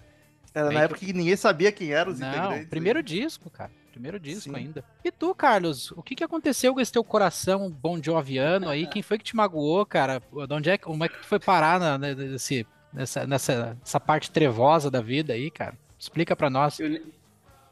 Era 0.54 0.70
Aí 0.70 0.76
na 0.76 0.82
época 0.82 1.00
que... 1.00 1.08
que 1.08 1.14
ninguém 1.14 1.36
sabia 1.36 1.72
quem 1.72 1.92
eram 1.92 2.12
os 2.12 2.20
Não, 2.20 2.30
integrantes. 2.30 2.70
primeiro 2.70 3.00
aí. 3.00 3.04
disco, 3.04 3.50
cara. 3.50 3.72
Primeiro 3.92 4.20
disco 4.20 4.52
Sim. 4.52 4.56
ainda. 4.56 4.84
E 5.04 5.12
tu, 5.12 5.34
Carlos, 5.34 5.92
o 5.92 6.02
que, 6.02 6.16
que 6.16 6.24
aconteceu 6.24 6.74
com 6.74 6.80
esse 6.80 6.92
teu 6.92 7.04
coração 7.04 7.70
bom 7.70 8.02
joviano 8.02 8.70
aí? 8.70 8.88
Quem 8.88 9.02
foi 9.02 9.18
que 9.18 9.24
te 9.24 9.36
magoou, 9.36 9.86
cara? 9.86 10.22
De 10.48 10.54
onde 10.54 10.70
é, 10.70 10.78
como 10.78 11.04
é 11.04 11.10
que 11.10 11.18
tu 11.20 11.26
foi 11.26 11.40
parar 11.40 11.80
na, 11.80 11.98
nesse 11.98 12.66
nessa, 12.94 13.26
nessa, 13.28 13.78
nessa 13.80 14.00
parte 14.00 14.32
trevosa 14.32 14.90
da 14.90 15.02
vida 15.02 15.34
aí, 15.34 15.50
cara? 15.52 15.78
Explica 15.98 16.36
para 16.36 16.50
nós. 16.50 16.80
Eu, 16.80 17.02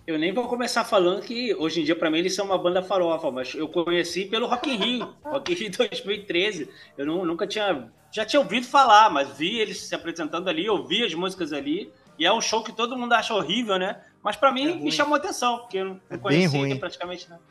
Eu 0.07 0.17
nem 0.17 0.33
vou 0.33 0.47
começar 0.47 0.85
falando 0.85 1.21
que 1.21 1.53
hoje 1.55 1.81
em 1.81 1.83
dia 1.83 1.93
para 1.93 2.09
mim 2.09 2.19
eles 2.19 2.33
são 2.33 2.45
uma 2.45 2.57
banda 2.57 2.81
farofa, 2.81 3.29
mas 3.29 3.53
eu 3.53 3.67
conheci 3.67 4.23
pelo 4.23 4.47
Rock 4.47 4.69
in 4.69 4.77
Rio, 4.77 5.13
Rock 5.21 5.51
in 5.51 5.55
Rio 5.55 5.69
2013. 5.69 6.69
Eu 6.97 7.05
não, 7.05 7.25
nunca 7.25 7.45
tinha, 7.45 7.91
já 8.09 8.25
tinha 8.25 8.39
ouvido 8.39 8.65
falar, 8.65 9.09
mas 9.09 9.37
vi 9.37 9.59
eles 9.59 9.81
se 9.81 9.93
apresentando 9.93 10.47
ali, 10.47 10.69
ouvi 10.69 11.03
as 11.03 11.13
músicas 11.13 11.51
ali, 11.51 11.91
e 12.17 12.25
é 12.25 12.31
um 12.31 12.39
show 12.39 12.63
que 12.63 12.71
todo 12.71 12.97
mundo 12.97 13.11
acha 13.11 13.33
horrível, 13.33 13.77
né? 13.77 14.01
Mas 14.23 14.37
para 14.37 14.49
mim 14.49 14.71
é 14.71 14.75
me 14.75 14.93
chamou 14.93 15.15
atenção, 15.15 15.59
porque 15.59 15.79
eu 15.79 15.85
não, 15.85 16.01
É 16.09 16.17
conhecia 16.17 16.77
praticamente 16.77 17.29
nada. 17.29 17.41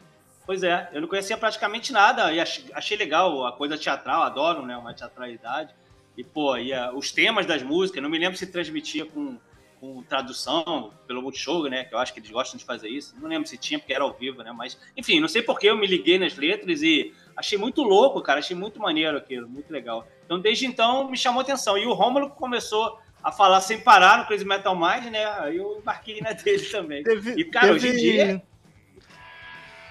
Pois 0.46 0.62
é, 0.62 0.88
eu 0.94 1.02
não 1.02 1.08
conhecia 1.08 1.36
praticamente 1.36 1.92
nada 1.92 2.32
e 2.32 2.40
achei, 2.40 2.64
achei 2.72 2.96
legal 2.96 3.44
a 3.44 3.52
coisa 3.52 3.76
teatral, 3.76 4.22
adoro, 4.22 4.64
né, 4.64 4.78
uma 4.78 4.94
teatralidade. 4.94 5.74
E 6.16 6.24
pô, 6.24 6.56
e, 6.56 6.72
os 6.94 7.12
temas 7.12 7.44
das 7.44 7.62
músicas, 7.62 8.02
não 8.02 8.08
me 8.08 8.18
lembro 8.18 8.38
se 8.38 8.46
transmitia 8.46 9.04
com 9.04 9.36
com 9.80 10.02
tradução 10.02 10.92
pelo 11.06 11.22
Multishow, 11.22 11.68
né? 11.68 11.84
Que 11.84 11.94
eu 11.94 11.98
acho 11.98 12.12
que 12.12 12.20
eles 12.20 12.30
gostam 12.30 12.58
de 12.58 12.64
fazer 12.64 12.88
isso. 12.88 13.14
Não 13.20 13.28
lembro 13.28 13.48
se 13.48 13.56
tinha, 13.58 13.78
porque 13.78 13.92
era 13.92 14.02
ao 14.04 14.12
vivo, 14.12 14.42
né? 14.42 14.52
Mas, 14.52 14.78
enfim, 14.96 15.20
não 15.20 15.28
sei 15.28 15.42
porque 15.42 15.68
eu 15.68 15.76
me 15.76 15.86
liguei 15.86 16.18
nas 16.18 16.36
letras 16.36 16.82
e 16.82 17.14
achei 17.36 17.58
muito 17.58 17.82
louco, 17.82 18.20
cara. 18.22 18.38
Achei 18.40 18.56
muito 18.56 18.80
maneiro 18.80 19.16
aquilo, 19.16 19.48
muito 19.48 19.70
legal. 19.72 20.06
Então, 20.24 20.38
desde 20.40 20.66
então, 20.66 21.10
me 21.10 21.16
chamou 21.16 21.40
atenção. 21.42 21.76
E 21.78 21.86
o 21.86 21.92
Rômulo 21.92 22.30
começou 22.30 22.98
a 23.22 23.30
falar 23.32 23.60
sem 23.60 23.80
parar 23.80 24.18
no 24.18 24.26
Crazy 24.26 24.44
Metal 24.44 24.74
Mind, 24.74 25.10
né? 25.10 25.24
Aí 25.40 25.56
eu 25.56 25.78
embarquei 25.78 26.20
na 26.20 26.32
dele 26.32 26.64
também. 26.70 27.02
Teve, 27.02 27.32
E, 27.40 27.44
cara, 27.44 27.66
teve- 27.74 27.76
hoje 27.88 27.88
em 27.88 28.00
dia- 28.00 28.42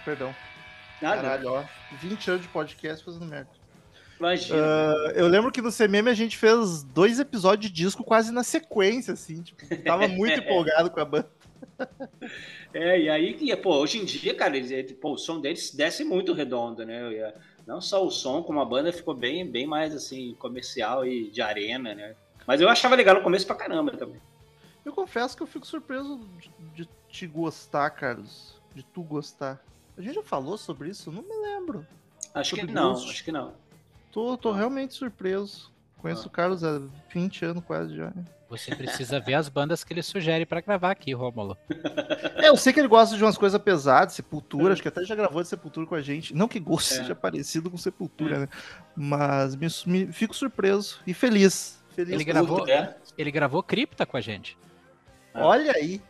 Perdão. 0.03 0.35
Nada, 1.01 1.21
Caralho, 1.21 1.51
ó. 1.51 1.63
20 1.99 2.29
anos 2.29 2.41
de 2.43 2.47
podcast 2.49 3.03
fazendo 3.03 3.25
merda. 3.25 3.49
Imagina. 4.25 4.59
Ah, 4.59 5.11
eu 5.15 5.27
lembro 5.27 5.51
que 5.51 5.61
no 5.61 5.71
CMM 5.71 6.09
a 6.09 6.13
gente 6.13 6.37
fez 6.37 6.83
dois 6.83 7.19
episódios 7.19 7.71
de 7.71 7.75
disco 7.83 8.03
quase 8.03 8.31
na 8.31 8.43
sequência, 8.43 9.13
assim. 9.13 9.41
Tipo, 9.41 9.63
tava 9.83 10.07
muito 10.07 10.39
empolgado 10.41 10.89
com 10.91 10.99
a 10.99 11.05
banda. 11.05 11.29
É, 12.73 12.99
e 12.99 13.09
aí, 13.09 13.37
e, 13.39 13.55
pô, 13.55 13.77
hoje 13.77 13.99
em 13.99 14.05
dia, 14.05 14.33
cara, 14.35 14.57
eles, 14.57 14.71
eles- 14.71 14.93
pô, 14.93 15.13
o 15.13 15.17
som 15.17 15.39
deles 15.39 15.73
desce 15.73 16.03
muito 16.03 16.33
redondo, 16.33 16.85
né? 16.85 17.13
É, 17.13 17.33
Não 17.65 17.79
só 17.81 18.05
o 18.05 18.11
som, 18.11 18.43
como 18.43 18.59
a 18.59 18.65
banda 18.65 18.91
ficou 18.91 19.13
bem, 19.13 19.45
bem 19.49 19.65
mais, 19.65 19.93
assim, 19.95 20.35
comercial 20.39 21.05
e 21.05 21.29
de 21.31 21.41
arena, 21.41 21.95
né? 21.95 22.15
Mas 22.45 22.61
eu 22.61 22.69
achava 22.69 22.95
legal 22.95 23.15
no 23.15 23.21
começo 23.23 23.45
pra 23.47 23.55
caramba 23.55 23.91
também. 23.97 24.21
Eu 24.83 24.93
confesso 24.93 25.35
que 25.35 25.41
eu 25.41 25.47
fico 25.47 25.65
surpreso 25.65 26.19
de, 26.39 26.51
de 26.83 26.89
te 27.09 27.25
gostar, 27.25 27.89
Carlos. 27.89 28.61
De 28.75 28.83
tu 28.83 29.01
gostar. 29.01 29.59
A 29.97 30.01
gente 30.01 30.13
já 30.15 30.21
falou 30.23 30.57
sobre 30.57 30.89
isso? 30.89 31.11
Não 31.11 31.23
me 31.23 31.33
lembro. 31.41 31.87
Acho 32.33 32.53
que 32.55 32.61
Sobre 32.61 32.73
não, 32.75 32.91
gosto. 32.93 33.09
acho 33.09 33.23
que 33.23 33.31
não. 33.31 33.53
Tô, 34.15 34.37
tô 34.37 34.53
realmente 34.53 34.93
surpreso. 34.93 35.73
Conheço 35.97 36.23
Ah. 36.23 36.27
o 36.27 36.29
Carlos 36.29 36.63
há 36.63 36.81
20 37.13 37.43
anos 37.43 37.61
quase 37.65 37.93
já. 37.97 38.13
Você 38.47 38.73
precisa 38.73 39.19
ver 39.19 39.33
as 39.33 39.49
bandas 39.49 39.83
que 39.83 39.91
ele 39.91 40.01
sugere 40.01 40.45
pra 40.45 40.61
gravar 40.61 40.91
aqui, 40.91 41.11
Rômulo. 41.13 41.57
É, 42.37 42.47
eu 42.47 42.55
sei 42.55 42.71
que 42.71 42.79
ele 42.79 42.87
gosta 42.87 43.17
de 43.17 43.21
umas 43.23 43.37
coisas 43.37 43.59
pesadas, 43.61 44.13
Sepultura, 44.13 44.71
acho 44.71 44.81
que 44.81 44.87
até 44.87 45.03
já 45.03 45.15
gravou 45.15 45.41
de 45.41 45.49
Sepultura 45.49 45.85
com 45.85 45.95
a 45.95 46.01
gente. 46.01 46.33
Não 46.33 46.47
que 46.47 46.61
gosto 46.61 46.93
É. 46.93 46.97
seja 46.99 47.13
parecido 47.13 47.69
com 47.69 47.75
Sepultura, 47.75 48.39
né? 48.39 48.47
Mas 48.95 49.53
me, 49.57 49.67
me- 49.85 50.13
fico 50.13 50.33
surpreso 50.33 51.01
e 51.05 51.13
feliz. 51.13 51.83
Feliz 51.89 52.13
Ele 52.13 52.23
gravou-. 52.23 52.65
É, 52.69 52.95
Ele 53.17 53.31
gravou 53.31 53.61
Cripta 53.61 54.05
com 54.05 54.15
a 54.15 54.21
gente. 54.21 54.57
Olha 55.33 55.73
aí. 55.73 56.01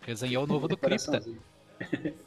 Resenhou 0.00 0.42
o 0.42 0.46
novo 0.48 0.66
do 0.66 0.76
Cripta. 0.76 1.22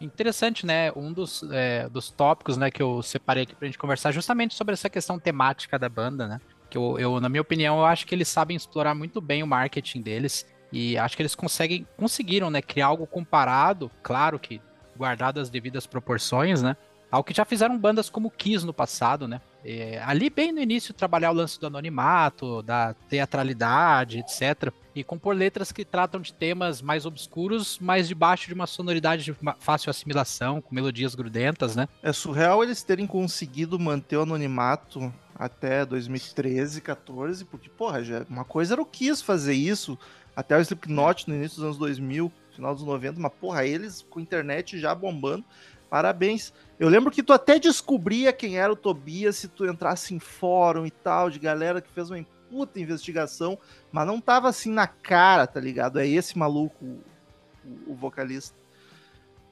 Interessante, 0.00 0.64
né? 0.64 0.92
Um 0.92 1.12
dos, 1.12 1.42
é, 1.50 1.88
dos 1.88 2.10
tópicos 2.10 2.56
né, 2.56 2.70
que 2.70 2.82
eu 2.82 3.02
separei 3.02 3.42
aqui 3.42 3.54
pra 3.54 3.66
gente 3.66 3.78
conversar 3.78 4.12
justamente 4.12 4.54
sobre 4.54 4.74
essa 4.74 4.88
questão 4.88 5.18
temática 5.18 5.78
da 5.78 5.88
banda, 5.88 6.28
né? 6.28 6.40
Que 6.70 6.78
eu, 6.78 6.98
eu, 6.98 7.20
na 7.20 7.28
minha 7.28 7.40
opinião, 7.40 7.78
eu 7.78 7.84
acho 7.84 8.06
que 8.06 8.14
eles 8.14 8.28
sabem 8.28 8.56
explorar 8.56 8.94
muito 8.94 9.20
bem 9.20 9.42
o 9.42 9.46
marketing 9.46 10.02
deles. 10.02 10.46
E 10.70 10.98
acho 10.98 11.16
que 11.16 11.22
eles 11.22 11.34
conseguem, 11.34 11.86
conseguiram, 11.96 12.50
né, 12.50 12.60
criar 12.60 12.86
algo 12.86 13.06
comparado, 13.06 13.90
claro 14.02 14.38
que 14.38 14.60
guardado 14.96 15.40
as 15.40 15.48
devidas 15.48 15.86
proporções, 15.86 16.62
né? 16.62 16.76
Ao 17.10 17.24
que 17.24 17.34
já 17.34 17.44
fizeram 17.44 17.78
bandas 17.78 18.10
como 18.10 18.30
Kiss 18.30 18.66
no 18.66 18.72
passado, 18.72 19.26
né? 19.26 19.40
É, 19.64 20.00
ali 20.04 20.28
bem 20.28 20.52
no 20.52 20.60
início 20.60 20.92
trabalhar 20.94 21.30
o 21.30 21.34
lance 21.34 21.58
do 21.58 21.66
anonimato, 21.66 22.62
da 22.62 22.94
teatralidade, 23.08 24.18
etc. 24.18 24.72
E 24.94 25.02
compor 25.02 25.34
letras 25.34 25.72
que 25.72 25.84
tratam 25.84 26.20
de 26.20 26.32
temas 26.32 26.82
mais 26.82 27.06
obscuros, 27.06 27.78
mas 27.80 28.08
debaixo 28.08 28.46
de 28.46 28.54
uma 28.54 28.66
sonoridade 28.66 29.24
de 29.24 29.34
fácil 29.58 29.90
assimilação, 29.90 30.60
com 30.60 30.74
melodias 30.74 31.14
grudentas, 31.14 31.74
né? 31.74 31.88
É 32.02 32.12
surreal 32.12 32.62
eles 32.62 32.82
terem 32.82 33.06
conseguido 33.06 33.78
manter 33.78 34.16
o 34.16 34.22
anonimato 34.22 35.12
até 35.34 35.86
2013, 35.86 36.80
14, 36.80 37.44
porque, 37.44 37.68
porra, 37.68 38.02
já, 38.02 38.26
uma 38.28 38.44
coisa 38.44 38.74
era 38.74 38.82
o 38.82 38.86
Kiss 38.86 39.22
fazer 39.22 39.54
isso, 39.54 39.98
até 40.34 40.56
o 40.56 40.60
Slipknot 40.60 41.28
no 41.28 41.36
início 41.36 41.56
dos 41.56 41.64
anos 41.64 41.78
2000, 41.78 42.30
final 42.54 42.74
dos 42.74 42.84
90, 42.84 43.20
mas, 43.20 43.32
porra, 43.40 43.64
eles 43.64 44.04
com 44.10 44.18
internet 44.18 44.78
já 44.78 44.94
bombando, 44.94 45.44
parabéns. 45.88 46.52
Eu 46.78 46.88
lembro 46.88 47.10
que 47.10 47.22
tu 47.22 47.32
até 47.32 47.58
descobria 47.58 48.32
quem 48.32 48.58
era 48.58 48.72
o 48.72 48.76
Tobias 48.76 49.36
se 49.36 49.48
tu 49.48 49.66
entrasse 49.66 50.14
em 50.14 50.18
fórum 50.18 50.86
e 50.86 50.90
tal, 50.90 51.30
de 51.30 51.38
galera 51.38 51.80
que 51.80 51.90
fez 51.90 52.10
uma 52.10 52.24
puta 52.50 52.80
investigação, 52.80 53.58
mas 53.92 54.06
não 54.06 54.20
tava 54.20 54.48
assim 54.48 54.72
na 54.72 54.86
cara, 54.86 55.46
tá 55.46 55.60
ligado? 55.60 55.98
É 55.98 56.06
esse 56.06 56.38
maluco, 56.38 56.84
o, 56.84 57.92
o 57.92 57.94
vocalista. 57.94 58.56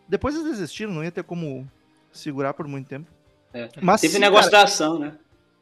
Depois 0.09 0.35
eles 0.35 0.51
desistiram, 0.51 0.93
não 0.93 1.05
ia 1.05 1.11
ter 1.11 1.25
como 1.25 1.69
segurar 2.13 2.55
por 2.55 2.67
muito 2.67 2.89
tempo. 2.89 3.11
É. 3.53 3.69
Mas 3.81 4.01
Teve 4.01 4.15
sim, 4.15 4.21
negócio 4.21 4.51
cara, 4.51 4.63
da 4.63 4.69
ação, 4.69 4.99
né? 4.99 5.15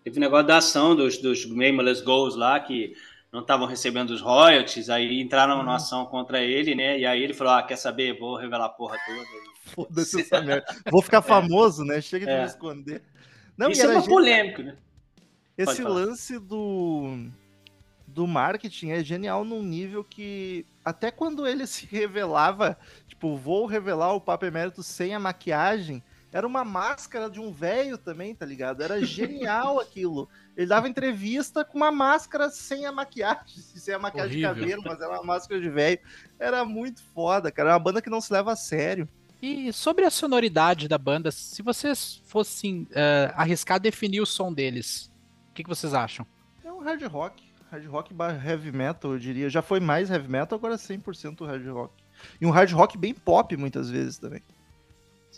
Teve 0.03 0.21
negócio 0.21 0.47
da 0.47 0.59
ação 0.59 0.95
dos, 0.95 1.19
dos 1.19 1.49
Nameless 1.49 2.03
Goals 2.03 2.37
lá, 2.37 2.61
que 2.61 2.95
não 3.35 3.41
estavam 3.43 3.67
recebendo 3.67 4.11
os 4.11 4.21
royalties, 4.23 4.89
aí 4.89 5.21
entraram 5.21 5.55
Uhum. 5.57 5.63
numa 5.65 5.75
ação 5.77 6.07
contra 6.07 6.41
ele, 6.41 6.75
né? 6.75 6.99
E 6.99 7.05
aí 7.05 7.23
ele 7.23 7.35
falou: 7.35 7.53
Ah, 7.53 7.63
quer 7.63 7.77
saber? 7.77 8.17
Vou 8.19 8.37
revelar 8.37 8.67
a 8.67 8.69
porra 8.71 8.97
toda. 9.05 9.27
Foda-se 9.75 10.21
essa 10.21 10.41
merda. 10.41 10.65
Vou 10.91 11.03
ficar 11.03 11.21
famoso, 11.23 11.85
né? 11.85 12.01
Chega 12.01 12.25
de 12.27 12.33
É. 12.33 12.41
me 12.41 12.47
esconder. 12.47 13.03
Não, 13.57 13.71
Isso 13.71 13.83
é 13.83 13.89
uma 13.89 14.01
gente- 14.01 14.09
polêmica, 14.09 14.63
né? 14.63 14.77
Esse 15.57 15.83
lance 15.83 16.39
do, 16.39 17.29
do 18.07 18.27
marketing 18.27 18.91
é 18.91 19.05
genial 19.05 19.45
num 19.45 19.63
nível 19.63 20.03
que 20.05 20.67
até 20.85 21.11
quando 21.11 21.47
ele 21.47 21.67
se 21.67 21.87
revelava, 21.87 22.77
tipo, 23.09 23.37
vou 23.37 23.65
revelar 23.67 24.13
o 24.15 24.21
Papa 24.21 24.47
Emérito 24.47 24.83
sem 24.83 25.15
a 25.15 25.21
maquiagem, 25.21 26.03
era 26.35 26.45
uma 26.45 26.65
máscara 26.65 27.31
de 27.31 27.39
um 27.39 27.53
velho 27.53 27.97
também, 27.97 28.35
tá 28.35 28.45
ligado? 28.45 28.83
Era 28.83 29.01
genial 29.07 29.79
aquilo. 29.79 30.29
Ele 30.57 30.67
dava 30.67 30.89
entrevista 30.89 31.65
com 31.65 31.77
uma 31.77 31.93
máscara 31.93 32.51
sem 32.51 32.85
a 32.87 32.91
maquiagem, 32.91 33.45
sem 33.55 33.95
a 33.95 34.01
maquiagem 34.01 34.39
de 34.39 34.45
Horrível. 34.45 34.63
cabelo, 34.63 34.83
mas 34.85 35.01
era 35.01 35.13
uma 35.13 35.23
máscara 35.23 35.61
de 35.61 35.71
velho. 35.71 36.01
Era 36.37 36.65
muito 36.65 37.05
foda, 37.15 37.53
cara. 37.53 37.69
Era 37.69 37.79
uma 37.79 37.85
banda 37.85 38.03
que 38.03 38.11
não 38.11 38.21
se 38.21 38.33
leva 38.33 38.51
a 38.51 38.57
sério. 38.57 39.09
E 39.41 39.73
sobre 39.73 40.05
a 40.05 40.11
sonoridade 40.11 40.89
da 40.89 40.99
banda, 40.99 41.31
se 41.31 41.63
vocês 41.63 42.21
fossem 42.25 42.89
eh, 42.91 43.33
arriscar 43.37 43.79
definir 43.79 44.21
o 44.21 44.27
som 44.27 44.53
deles, 44.53 45.13
o 45.51 45.55
que, 45.55 45.63
que 45.63 45.69
vocês 45.69 45.95
acham? 45.95 46.27
É 46.65 46.73
um 46.73 46.81
hard 46.81 47.03
rock. 47.05 47.45
Hard 47.71 47.87
rock 47.87 48.13
barra 48.13 48.45
heavy 48.45 48.73
metal, 48.73 49.13
eu 49.13 49.21
diria. 49.21 49.49
Já 49.49 49.63
foi 49.63 49.79
mais 49.79 50.11
heavy 50.11 50.29
metal, 50.29 50.59
agora 50.59 50.75
é 50.75 50.79
100% 50.79 51.47
hard 51.47 51.67
rock. 51.69 51.95
E 52.41 52.45
um 52.45 52.51
hard 52.51 52.73
rock 52.73 52.99
bem 52.99 53.15
pop, 53.15 53.57
muitas 53.57 53.89
vezes, 53.89 54.19
também. 54.19 54.43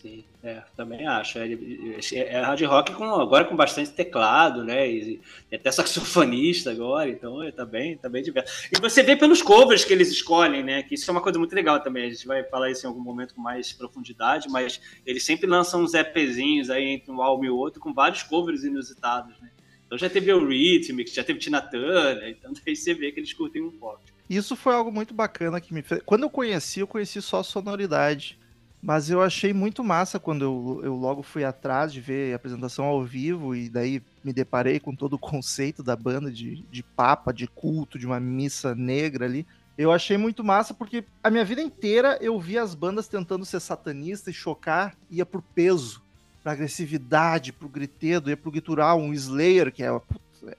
Sim, 0.03 0.25
é, 0.45 0.63
também 0.77 1.07
acho. 1.07 1.39
É, 1.39 1.51
é, 1.53 2.35
é 2.35 2.41
hard 2.43 2.61
rock 2.65 2.93
com, 2.93 3.05
agora 3.05 3.47
com 3.47 3.57
bastante 3.57 3.93
teclado, 3.93 4.63
né? 4.63 4.87
E, 4.87 5.23
e 5.51 5.57
até 5.57 5.73
saxofonista 5.73 6.71
agora, 6.71 7.09
então 7.09 7.43
é, 7.43 7.51
tá 7.51 7.65
bem, 7.65 7.97
tá 7.97 8.07
bem 8.07 8.23
diverso. 8.23 8.69
E 8.71 8.79
você 8.79 9.03
vê 9.03 9.17
pelos 9.17 9.41
covers 9.41 9.87
que 9.87 9.95
eles 9.95 10.11
escolhem, 10.11 10.63
né? 10.63 10.83
Que 10.83 10.97
isso 10.97 11.11
é 11.11 11.13
uma 11.13 11.23
coisa 11.23 11.39
muito 11.39 11.55
legal 11.55 11.81
também. 11.81 12.09
A 12.09 12.11
gente 12.11 12.27
vai 12.27 12.45
falar 12.45 12.71
isso 12.71 12.85
em 12.85 12.89
algum 12.89 13.01
momento 13.01 13.35
com 13.35 13.41
mais 13.41 13.73
profundidade, 13.73 14.51
mas 14.51 14.79
eles 15.07 15.25
sempre 15.25 15.47
lançam 15.47 15.83
uns 15.83 15.95
EPzinhos 15.95 16.69
aí 16.69 16.85
entre 16.89 17.11
um 17.11 17.23
álbum 17.23 17.47
e 17.47 17.51
outro 17.51 17.81
com 17.81 17.95
vários 17.95 18.23
covers 18.23 18.65
inusitados, 18.65 19.41
né? 19.41 19.51
Então 19.87 19.97
já 19.97 20.11
teve 20.11 20.31
o 20.31 20.47
Rhythmic, 20.47 21.15
já 21.15 21.25
teve 21.25 21.39
Tina 21.39 21.63
Turner, 21.63 22.37
então 22.39 22.53
daí 22.67 22.77
você 22.77 22.93
vê 22.93 23.13
que 23.13 23.21
eles 23.21 23.33
curtem 23.33 23.63
um 23.63 23.71
pouco. 23.71 24.01
Isso 24.29 24.57
foi 24.57 24.75
algo 24.75 24.93
muito 24.93 25.15
bacana 25.15 25.59
que 25.59 25.73
me 25.73 25.81
fez. 25.81 26.03
Quando 26.05 26.25
eu 26.25 26.31
conheci, 26.31 26.81
eu 26.81 26.87
conheci 26.87 27.23
só 27.23 27.41
a 27.41 27.45
sonoridade. 27.45 28.39
Mas 28.87 29.11
eu 29.11 29.21
achei 29.21 29.53
muito 29.53 29.83
massa 29.83 30.17
quando 30.17 30.45
eu, 30.45 30.81
eu 30.85 30.95
logo 30.95 31.21
fui 31.21 31.43
atrás 31.43 31.93
de 31.93 32.01
ver 32.01 32.33
a 32.33 32.37
apresentação 32.37 32.85
ao 32.85 33.05
vivo 33.05 33.53
e 33.53 33.69
daí 33.69 34.01
me 34.23 34.33
deparei 34.33 34.79
com 34.79 34.95
todo 34.95 35.15
o 35.15 35.19
conceito 35.19 35.83
da 35.83 35.97
banda 35.97 36.31
de, 36.31 36.63
de 36.71 36.85
papa, 36.85 37.33
de 37.33 37.49
culto, 37.49 37.99
de 37.99 38.07
uma 38.07 38.21
missa 38.21 38.77
negra 38.77 39.25
ali. 39.25 39.45
Eu 39.77 39.91
achei 39.91 40.17
muito 40.17 40.45
massa 40.45 40.73
porque 40.73 41.05
a 41.21 41.29
minha 41.29 41.45
vida 41.45 41.61
inteira 41.61 42.17
eu 42.21 42.39
vi 42.39 42.57
as 42.57 42.77
bandas 42.77 43.09
tentando 43.09 43.45
ser 43.45 43.59
satanista 43.59 44.31
e 44.31 44.33
chocar, 44.33 44.95
ia 45.11 45.27
pro 45.27 45.43
peso, 45.43 46.01
pra 46.41 46.53
agressividade, 46.53 47.53
pro 47.53 47.69
gritedo, 47.69 48.31
ia 48.31 48.37
pro 48.37 48.53
gutural, 48.53 49.01
um 49.01 49.13
Slayer, 49.13 49.73
que 49.73 49.83
é, 49.83 49.91
putz, 49.99 50.45
é 50.47 50.57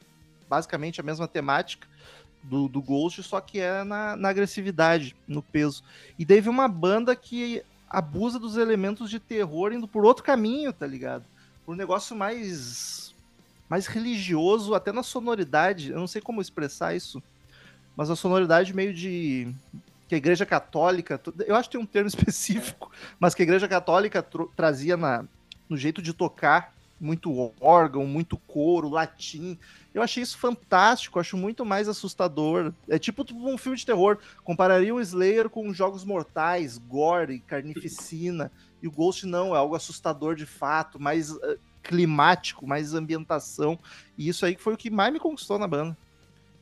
basicamente 0.50 1.00
a 1.00 1.04
mesma 1.04 1.30
temática 1.30 1.88
do, 2.44 2.68
do 2.68 2.82
Ghost, 2.82 3.24
só 3.24 3.40
que 3.40 3.62
é 3.62 3.86
na, 3.86 4.18
na 4.18 4.28
agressividade, 4.28 5.16
no 5.26 5.42
peso. 5.42 5.82
E 6.20 6.26
vem 6.26 6.50
uma 6.50 6.68
banda 6.68 7.16
que 7.16 7.64
abusa 7.90 8.40
dos 8.40 8.58
elementos 8.58 9.10
de 9.10 9.20
terror 9.20 9.72
indo 9.72 9.88
por 9.88 10.06
outro 10.06 10.24
caminho, 10.24 10.74
tá 10.74 10.86
ligado? 10.86 11.24
Por 11.66 11.74
um 11.74 11.78
negócio 11.78 12.16
mais 12.16 13.16
mais 13.70 13.86
religioso, 13.86 14.74
até 14.74 14.94
na 14.94 15.04
sonoridade, 15.04 15.92
eu 15.92 16.00
não 16.00 16.08
sei 16.08 16.22
como 16.22 16.42
expressar 16.42 16.96
isso, 16.96 17.22
mas 17.98 18.10
a 18.10 18.16
sonoridade 18.16 18.74
meio 18.74 18.94
de 18.94 19.54
que 20.08 20.16
a 20.16 20.18
Igreja 20.18 20.46
Católica, 20.46 21.20
eu 21.46 21.54
acho 21.54 21.70
que 21.70 21.78
tem 21.78 21.84
um 21.84 21.86
termo 21.86 22.08
específico, 22.08 22.90
mas 23.20 23.36
que 23.36 23.42
a 23.42 23.44
Igreja 23.44 23.68
Católica 23.68 24.26
trazia 24.56 24.96
na, 24.96 25.26
no 25.68 25.76
jeito 25.76 26.02
de 26.02 26.14
tocar 26.14 26.74
muito 27.00 27.54
órgão, 27.60 28.06
muito 28.06 28.38
coro, 28.38 28.90
latim. 28.90 29.58
Eu 29.98 30.04
achei 30.04 30.22
isso 30.22 30.38
fantástico, 30.38 31.20
acho 31.20 31.36
muito 31.36 31.66
mais 31.66 31.88
assustador. 31.88 32.72
É 32.88 33.00
tipo 33.00 33.26
um 33.34 33.58
filme 33.58 33.76
de 33.76 33.84
terror. 33.84 34.20
Compararia 34.44 34.94
o 34.94 35.02
Slayer 35.02 35.50
com 35.50 35.74
Jogos 35.74 36.06
Mortais, 36.06 36.78
gore, 36.78 37.40
carnificina. 37.40 38.52
E 38.80 38.88
o 38.88 38.92
Ghost 38.92 39.26
não, 39.26 39.56
é 39.56 39.58
algo 39.58 39.74
assustador 39.74 40.36
de 40.36 40.46
fato, 40.46 41.00
mais 41.00 41.32
uh, 41.32 41.60
climático, 41.82 42.68
mais 42.68 42.94
ambientação. 42.94 43.80
E 44.16 44.28
isso 44.28 44.46
aí 44.46 44.56
foi 44.56 44.76
o 44.76 44.78
que 44.78 44.92
mais 44.92 45.12
me 45.12 45.20
conquistou 45.20 45.58
na 45.58 45.68
banda. 45.68 45.98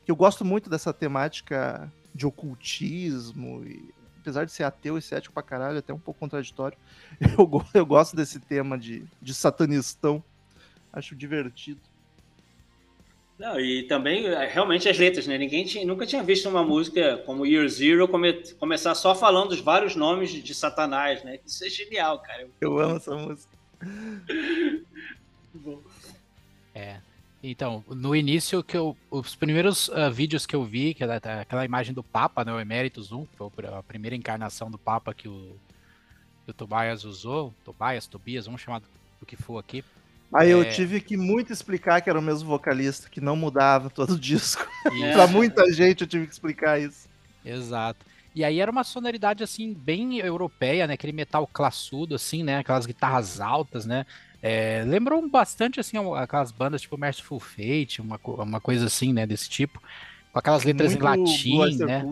Eu 0.08 0.16
gosto 0.16 0.42
muito 0.42 0.70
dessa 0.70 0.90
temática 0.90 1.92
de 2.14 2.26
ocultismo 2.26 3.62
e 3.66 3.92
apesar 4.18 4.46
de 4.46 4.52
ser 4.52 4.64
ateu 4.64 4.96
e 4.96 5.02
cético 5.02 5.34
pra 5.34 5.42
caralho, 5.42 5.78
até 5.78 5.92
um 5.92 5.98
pouco 5.98 6.20
contraditório, 6.20 6.78
eu, 7.20 7.64
eu 7.74 7.84
gosto 7.84 8.16
desse 8.16 8.40
tema 8.40 8.78
de, 8.78 9.04
de 9.20 9.34
satanistão. 9.34 10.24
Acho 10.90 11.14
divertido. 11.14 11.80
Não, 13.38 13.60
e 13.60 13.82
também, 13.82 14.26
é, 14.26 14.46
realmente, 14.46 14.88
as 14.88 14.98
letras, 14.98 15.26
né? 15.26 15.36
Ninguém 15.36 15.64
tinha, 15.64 15.84
nunca 15.84 16.06
tinha 16.06 16.22
visto 16.22 16.48
uma 16.48 16.62
música 16.62 17.18
como 17.18 17.44
Year 17.44 17.68
Zero 17.68 18.08
come, 18.08 18.32
começar 18.54 18.94
só 18.94 19.14
falando 19.14 19.52
os 19.52 19.60
vários 19.60 19.94
nomes 19.94 20.30
de, 20.30 20.54
Satanás, 20.54 21.22
né? 21.22 21.38
Isso 21.44 21.64
é 21.64 21.68
genial, 21.68 22.18
cara. 22.20 22.48
Eu 22.60 22.78
amo 22.78 22.96
essa 22.96 23.14
música. 23.14 23.52
Bom. 25.52 25.82
É. 26.74 27.00
Então, 27.42 27.84
no 27.88 28.16
início, 28.16 28.64
que 28.64 28.76
eu, 28.76 28.96
os 29.10 29.36
primeiros 29.36 29.88
uh, 29.88 30.10
vídeos 30.10 30.46
que 30.46 30.56
eu 30.56 30.64
vi, 30.64 30.94
que 30.94 31.04
era 31.04 31.16
aquela 31.16 31.64
imagem 31.64 31.94
do 31.94 32.02
Papa, 32.02 32.42
né, 32.44 32.52
o 32.52 32.58
Emeritus 32.58 33.12
1, 33.12 33.26
que 33.26 33.36
foi 33.36 33.50
a 33.66 33.82
primeira 33.82 34.16
encarnação 34.16 34.70
do 34.70 34.78
Papa 34.78 35.12
que 35.12 35.28
o, 35.28 35.54
que 36.44 36.50
o 36.50 36.54
Tobias 36.54 37.04
usou, 37.04 37.54
Tobias, 37.64 38.06
Tobias, 38.06 38.46
vamos 38.46 38.62
chamar 38.62 38.80
do 39.20 39.26
que 39.26 39.36
for 39.36 39.58
aqui. 39.58 39.84
Aí 40.32 40.50
é... 40.50 40.52
eu 40.52 40.68
tive 40.68 41.00
que 41.00 41.16
muito 41.16 41.52
explicar 41.52 42.00
que 42.00 42.10
era 42.10 42.18
o 42.18 42.22
mesmo 42.22 42.48
vocalista, 42.48 43.08
que 43.08 43.20
não 43.20 43.36
mudava 43.36 43.88
todo 43.90 44.14
o 44.14 44.18
disco. 44.18 44.66
pra 45.12 45.26
muita 45.26 45.70
gente 45.72 46.02
eu 46.02 46.06
tive 46.06 46.26
que 46.26 46.32
explicar 46.32 46.80
isso. 46.80 47.08
Exato. 47.44 48.04
E 48.34 48.44
aí 48.44 48.60
era 48.60 48.70
uma 48.70 48.84
sonoridade 48.84 49.42
assim 49.42 49.72
bem 49.72 50.18
europeia, 50.18 50.86
né? 50.86 50.94
Aquele 50.94 51.12
metal 51.12 51.46
classudo 51.46 52.14
assim, 52.14 52.42
né? 52.42 52.58
Aquelas 52.58 52.84
guitarras 52.84 53.40
altas, 53.40 53.86
né? 53.86 54.04
É, 54.42 54.84
lembram 54.86 55.28
bastante 55.28 55.80
assim 55.80 55.96
aquelas 56.16 56.52
bandas 56.52 56.82
tipo 56.82 56.98
Merciful 56.98 57.40
Fate, 57.40 58.00
uma, 58.00 58.20
uma 58.22 58.60
coisa 58.60 58.86
assim, 58.86 59.12
né, 59.12 59.26
desse 59.26 59.48
tipo, 59.48 59.82
com 60.32 60.38
aquelas 60.38 60.62
letras 60.62 60.92
Muito 60.94 61.02
em 61.02 61.08
latim, 61.08 61.84
né? 61.84 62.04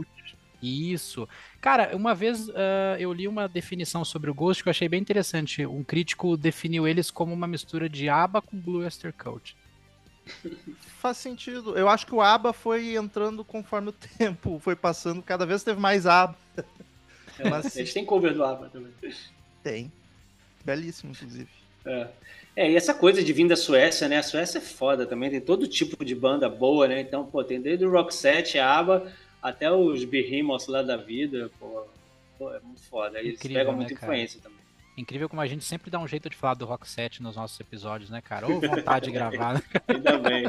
Isso. 0.65 1.29
Cara, 1.61 1.95
uma 1.95 2.15
vez 2.15 2.49
uh, 2.49 2.97
eu 2.99 3.13
li 3.13 3.29
uma 3.29 3.47
definição 3.47 4.05
sobre 4.05 4.31
o 4.31 4.35
Ghost 4.35 4.63
que 4.63 4.69
eu 4.69 4.71
achei 4.71 4.89
bem 4.89 5.01
interessante. 5.01 5.67
Um 5.67 5.85
crítico 5.85 6.37
definiu 6.37 6.89
eles 6.89 7.11
como 7.11 7.35
uma 7.35 7.47
mistura 7.47 7.89
de 7.89 8.09
ABBA 8.09 8.41
com 8.41 8.57
Blue 8.57 8.83
Oyster 8.83 9.13
Cult. 9.13 9.55
Faz 10.99 11.19
sentido. 11.19 11.77
Eu 11.77 11.89
acho 11.89 12.07
que 12.07 12.15
o 12.15 12.23
ABBA 12.23 12.55
foi 12.55 12.97
entrando 12.97 13.45
conforme 13.45 13.91
o 13.91 13.93
tempo 14.19 14.59
foi 14.59 14.75
passando, 14.75 15.23
cada 15.23 15.45
vez 15.45 15.63
teve 15.63 15.79
mais 15.79 16.07
ABBA. 16.07 16.37
Mas... 17.51 17.77
Eles 17.77 17.93
têm 17.93 18.07
cover 18.07 18.33
do 18.33 18.43
ABBA 18.43 18.71
também. 18.71 18.93
Tem. 19.63 19.93
Belíssimo, 20.65 21.13
inclusive. 21.13 21.49
É. 21.85 22.09
é, 22.57 22.71
e 22.71 22.77
essa 22.77 22.95
coisa 22.95 23.23
de 23.23 23.33
vir 23.33 23.47
da 23.47 23.57
Suécia, 23.57 24.09
né? 24.09 24.19
A 24.19 24.23
Suécia 24.23 24.59
é 24.59 24.61
foda 24.63 25.05
também, 25.05 25.31
tem 25.31 25.41
todo 25.41 25.69
tipo 25.69 26.03
de 26.03 26.15
banda 26.15 26.49
boa, 26.49 26.89
né? 26.89 27.01
Então, 27.01 27.27
pô, 27.27 27.45
tem 27.45 27.61
desde 27.61 27.85
o 27.85 27.91
Rock 27.91 28.15
Set, 28.15 28.59
a 28.59 28.79
ABBA, 28.79 29.13
até 29.45 29.71
os 29.71 30.03
Behemoths 30.07 30.69
lá 30.69 30.81
da 30.81 30.97
vida, 30.97 31.51
pô, 31.61 31.87
pô 32.39 32.51
é 32.51 32.61
muito 32.61 32.81
foda. 32.85 33.21
Eles 33.21 33.35
Incrível, 33.35 33.59
pegam 33.59 33.73
né, 33.73 33.77
muita 33.77 33.95
cara? 33.95 34.07
influência 34.07 34.41
também. 34.41 34.59
Incrível 34.97 35.29
como 35.29 35.43
a 35.43 35.47
gente 35.47 35.63
sempre 35.65 35.91
dá 35.91 35.99
um 35.99 36.09
jeito 36.09 36.31
de 36.31 36.37
falar 36.37 36.55
do 36.55 36.65
Rock 36.65 36.89
Set 36.89 37.23
nos 37.23 37.37
nossos 37.37 37.61
episódios, 37.61 38.09
né, 38.09 38.23
cara? 38.23 38.47
Ou 38.47 38.59
vontade 38.59 39.05
de 39.05 39.11
gravar, 39.11 39.55
né? 39.55 39.63
Ainda 39.87 40.17
bem. 40.17 40.47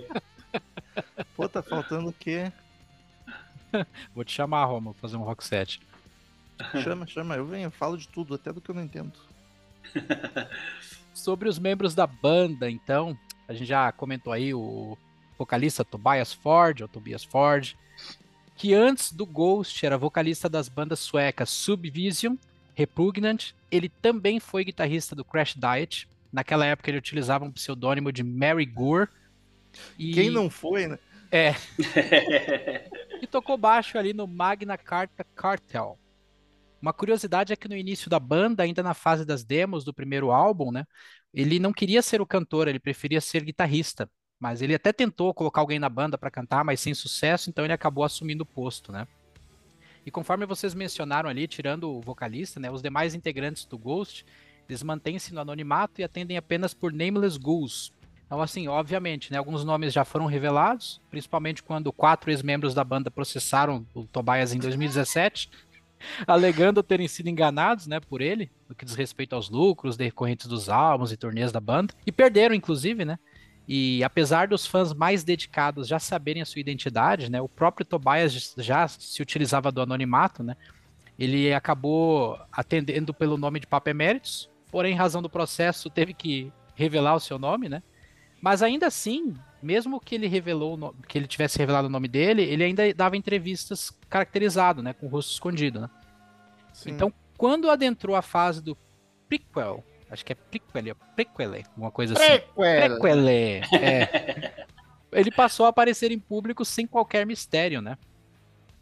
Pô, 1.35 1.49
tá 1.49 1.61
faltando 1.61 2.07
o 2.07 2.13
quê? 2.13 2.49
Vou 4.13 4.23
te 4.23 4.31
chamar, 4.31 4.63
Roma, 4.63 4.93
fazer 4.93 5.17
um 5.17 5.23
Rock 5.23 5.43
Set. 5.43 5.81
Chama, 6.81 7.05
chama, 7.05 7.35
eu 7.35 7.45
venho, 7.45 7.65
eu 7.65 7.71
falo 7.71 7.97
de 7.97 8.07
tudo, 8.07 8.35
até 8.35 8.53
do 8.53 8.61
que 8.61 8.71
eu 8.71 8.75
não 8.75 8.83
entendo. 8.83 9.11
Sobre 11.13 11.49
os 11.49 11.59
membros 11.59 11.93
da 11.93 12.07
banda, 12.07 12.69
então, 12.71 13.17
a 13.45 13.53
gente 13.53 13.67
já 13.67 13.91
comentou 13.91 14.31
aí 14.31 14.53
o 14.53 14.97
vocalista 15.37 15.83
Tobias 15.83 16.31
Ford, 16.31 16.81
ou 16.81 16.87
Tobias 16.87 17.25
Ford, 17.25 17.75
que 18.55 18.73
antes 18.73 19.11
do 19.11 19.25
Ghost 19.25 19.85
era 19.85 19.97
vocalista 19.97 20.47
das 20.47 20.69
bandas 20.69 20.99
suecas 20.99 21.49
Subvision, 21.49 22.35
Repugnant. 22.73 23.51
Ele 23.71 23.89
também 23.89 24.39
foi 24.39 24.63
guitarrista 24.63 25.15
do 25.15 25.25
Crash 25.25 25.55
Diet. 25.55 26.07
Naquela 26.31 26.65
época 26.65 26.89
ele 26.89 26.97
utilizava 26.97 27.45
um 27.45 27.51
pseudônimo 27.51 28.11
de 28.11 28.23
Mary 28.23 28.65
Gore. 28.65 29.09
E... 29.97 30.13
Quem 30.13 30.29
não 30.29 30.49
foi, 30.49 30.87
né? 30.87 30.99
É. 31.31 31.53
e 33.21 33.27
tocou 33.27 33.57
baixo 33.57 33.97
ali 33.97 34.13
no 34.13 34.27
Magna 34.27 34.77
Carta 34.77 35.25
Cartel. 35.35 35.97
Uma 36.81 36.93
curiosidade 36.93 37.51
é 37.51 37.55
que 37.55 37.67
no 37.67 37.75
início 37.75 38.09
da 38.09 38.19
banda, 38.19 38.63
ainda 38.63 38.83
na 38.83 38.93
fase 38.93 39.25
das 39.25 39.43
demos 39.43 39.83
do 39.83 39.93
primeiro 39.93 40.31
álbum, 40.31 40.71
né, 40.71 40.85
ele 41.33 41.59
não 41.59 41.73
queria 41.73 42.01
ser 42.01 42.21
o 42.21 42.25
cantor, 42.25 42.67
ele 42.67 42.79
preferia 42.79 43.19
ser 43.19 43.43
guitarrista. 43.43 44.09
Mas 44.45 44.61
ele 44.61 44.75
até 44.75 44.93
tentou 44.93 45.33
colocar 45.33 45.59
alguém 45.59 45.79
na 45.79 45.89
banda 45.89 46.19
para 46.19 46.29
cantar, 46.29 46.63
mas 46.63 46.79
sem 46.79 46.93
sucesso, 46.93 47.49
então 47.49 47.65
ele 47.65 47.73
acabou 47.73 48.03
assumindo 48.03 48.43
o 48.43 48.45
posto, 48.45 48.91
né? 48.91 49.07
E 50.05 50.11
conforme 50.11 50.45
vocês 50.45 50.75
mencionaram 50.75 51.27
ali, 51.27 51.47
tirando 51.47 51.89
o 51.89 51.99
vocalista, 51.99 52.59
né, 52.59 52.69
os 52.69 52.79
demais 52.79 53.15
integrantes 53.15 53.65
do 53.65 53.75
Ghost, 53.75 54.23
eles 54.69 54.83
mantêm-se 54.83 55.33
no 55.33 55.41
anonimato 55.41 55.99
e 55.99 56.03
atendem 56.03 56.37
apenas 56.37 56.75
por 56.75 56.93
Nameless 56.93 57.39
Ghouls. 57.39 57.91
Então, 58.27 58.39
assim, 58.39 58.67
obviamente, 58.67 59.31
né, 59.31 59.39
alguns 59.39 59.65
nomes 59.65 59.91
já 59.91 60.05
foram 60.05 60.27
revelados, 60.27 61.01
principalmente 61.09 61.63
quando 61.63 61.91
quatro 61.91 62.29
ex-membros 62.29 62.75
da 62.75 62.83
banda 62.83 63.09
processaram 63.09 63.83
o 63.95 64.05
Tobias 64.05 64.53
em 64.53 64.59
2017 64.59 65.49
alegando 66.27 66.83
terem 66.83 67.07
sido 67.07 67.29
enganados, 67.29 67.87
né, 67.87 67.99
por 67.99 68.21
ele, 68.21 68.51
no 68.69 68.75
que 68.75 68.85
diz 68.85 68.93
respeito 68.93 69.33
aos 69.33 69.49
lucros 69.49 69.97
decorrentes 69.97 70.45
dos 70.45 70.69
álbuns 70.69 71.11
e 71.11 71.17
turnês 71.17 71.51
da 71.51 71.59
banda, 71.59 71.95
e 72.05 72.11
perderam, 72.11 72.53
inclusive, 72.53 73.03
né? 73.03 73.17
E 73.67 74.03
apesar 74.03 74.47
dos 74.47 74.67
fãs 74.67 74.93
mais 74.93 75.23
dedicados 75.23 75.87
já 75.87 75.97
saberem 75.99 76.41
a 76.41 76.45
sua 76.45 76.59
identidade, 76.59 77.31
né, 77.31 77.41
o 77.41 77.49
próprio 77.49 77.85
Tobias 77.85 78.53
já 78.57 78.87
se 78.87 79.21
utilizava 79.21 79.71
do 79.71 79.81
anonimato, 79.81 80.43
né? 80.43 80.55
Ele 81.17 81.53
acabou 81.53 82.39
atendendo 82.51 83.13
pelo 83.13 83.37
nome 83.37 83.59
de 83.59 83.67
Papa 83.67 83.89
Emeritus, 83.89 84.49
porém, 84.69 84.93
em 84.93 84.97
razão 84.97 85.21
do 85.21 85.29
processo, 85.29 85.89
teve 85.89 86.13
que 86.13 86.51
revelar 86.75 87.15
o 87.15 87.19
seu 87.19 87.39
nome, 87.39 87.69
né? 87.69 87.81
Mas 88.41 88.61
ainda 88.61 88.85
assim, 88.85 89.33
mesmo 89.63 89.99
que 89.99 90.13
ele 90.13 90.27
revelou 90.27 90.93
que 91.07 91.17
ele 91.17 91.25
tivesse 91.25 91.57
revelado 91.57 91.87
o 91.87 91.91
nome 91.91 92.07
dele, 92.07 92.43
ele 92.43 92.63
ainda 92.63 92.93
dava 92.93 93.17
entrevistas 93.17 93.89
caracterizado, 94.09 94.83
né, 94.83 94.93
com 94.93 95.07
o 95.07 95.09
rosto 95.09 95.31
escondido, 95.31 95.81
né? 95.81 95.89
Então, 96.85 97.11
quando 97.37 97.69
adentrou 97.71 98.15
a 98.15 98.21
fase 98.21 98.61
do 98.61 98.77
prequel, 99.27 99.83
acho 100.09 100.25
que 100.25 100.33
é 100.33 100.35
prequel, 100.35 100.95
prequel, 101.15 101.53
alguma 101.71 101.91
coisa 101.91 102.13
assim. 102.13 102.39
Prequel. 102.55 103.27
É. 103.27 104.65
ele 105.11 105.31
passou 105.31 105.65
a 105.65 105.69
aparecer 105.69 106.11
em 106.11 106.19
público 106.19 106.63
sem 106.65 106.85
qualquer 106.85 107.25
mistério, 107.25 107.81
né? 107.81 107.97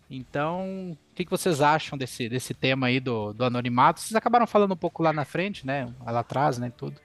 Então, 0.10 0.92
o 0.92 1.16
que, 1.16 1.26
que 1.26 1.32
vocês 1.32 1.62
acham 1.62 1.98
desse, 1.98 2.30
desse 2.30 2.54
tema 2.54 2.88
aí 2.88 3.00
do, 3.00 3.34
do 3.34 3.46
anonimato? 3.46 4.00
Vocês 4.00 4.16
acabaram 4.16 4.46
falando 4.46 4.74
um 4.74 4.78
pouco 4.78 5.02
lá 5.02 5.12
na 5.14 5.26
frente, 5.26 5.66
né? 5.66 5.92
Lá 6.06 6.20
atrás, 6.20 6.58
né? 6.58 6.72
Tudo. 6.76 7.00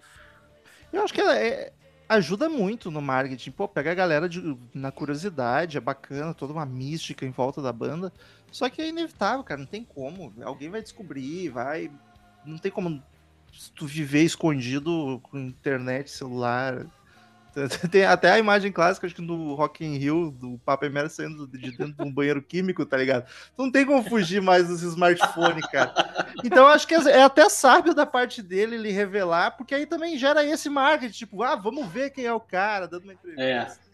Eu 0.93 1.03
acho 1.03 1.15
que 1.15 1.21
é, 1.21 1.73
ajuda 2.09 2.49
muito 2.49 2.91
no 2.91 3.01
marketing. 3.01 3.51
Pô, 3.51 3.69
pega 3.69 3.93
a 3.93 3.95
galera 3.95 4.29
de, 4.29 4.57
na 4.75 4.91
curiosidade, 4.91 5.77
é 5.77 5.81
bacana, 5.81 6.35
toda 6.35 6.53
uma 6.53 6.67
mística 6.67 7.25
em 7.25 7.31
volta 7.31 7.63
da 7.63 7.73
banda. 7.73 8.13
Só 8.51 8.69
que 8.69 8.81
é 8.81 8.89
inevitável, 8.89 9.45
cara, 9.45 9.61
não 9.61 9.67
tem 9.67 9.85
como. 9.85 10.33
Alguém 10.43 10.71
vai 10.71 10.83
descobrir, 10.83 11.51
vai. 11.51 11.91
Não 12.45 12.59
tem 12.59 12.73
como 12.73 13.03
tu 13.75 13.87
viver 13.87 14.23
escondido 14.23 15.21
com 15.23 15.39
internet, 15.39 16.11
celular, 16.11 16.87
Tem 17.91 18.05
até 18.05 18.31
a 18.31 18.39
imagem 18.39 18.71
clássica, 18.71 19.07
acho 19.07 19.17
que 19.17 19.23
no 19.23 19.55
Rock 19.55 19.85
in 19.85 19.97
Rio, 19.97 20.31
do 20.31 20.59
Papa 20.65 20.87
Emerson 20.87 21.09
saindo 21.09 21.47
de 21.47 21.71
dentro 21.77 21.95
de 21.95 22.03
um 22.03 22.13
banheiro 22.13 22.43
químico, 22.43 22.85
tá 22.85 22.97
ligado? 22.97 23.29
Não 23.57 23.71
tem 23.71 23.85
como 23.85 24.03
fugir 24.03 24.41
mais 24.41 24.69
dos 24.69 24.83
smartphones, 24.83 25.67
cara. 25.67 25.93
Então 26.45 26.67
acho 26.67 26.87
que 26.87 26.95
é 26.95 27.23
até 27.23 27.49
sábio 27.49 27.95
da 27.95 28.07
parte 28.07 28.43
dele 28.43 28.77
ele 28.77 28.93
revelar, 28.93 29.57
porque 29.57 29.75
aí 29.75 29.87
também 29.87 30.19
gera 30.19 30.45
esse 30.45 30.69
marketing, 30.69 31.17
tipo, 31.17 31.43
ah, 31.43 31.57
vamos 31.57 31.87
ver 31.89 32.11
quem 32.11 32.25
é 32.25 32.33
o 32.33 32.41
cara, 32.41 32.87
dando 32.87 33.05
uma 33.05 33.15
entrevista. 33.15 33.43
É. 33.43 33.89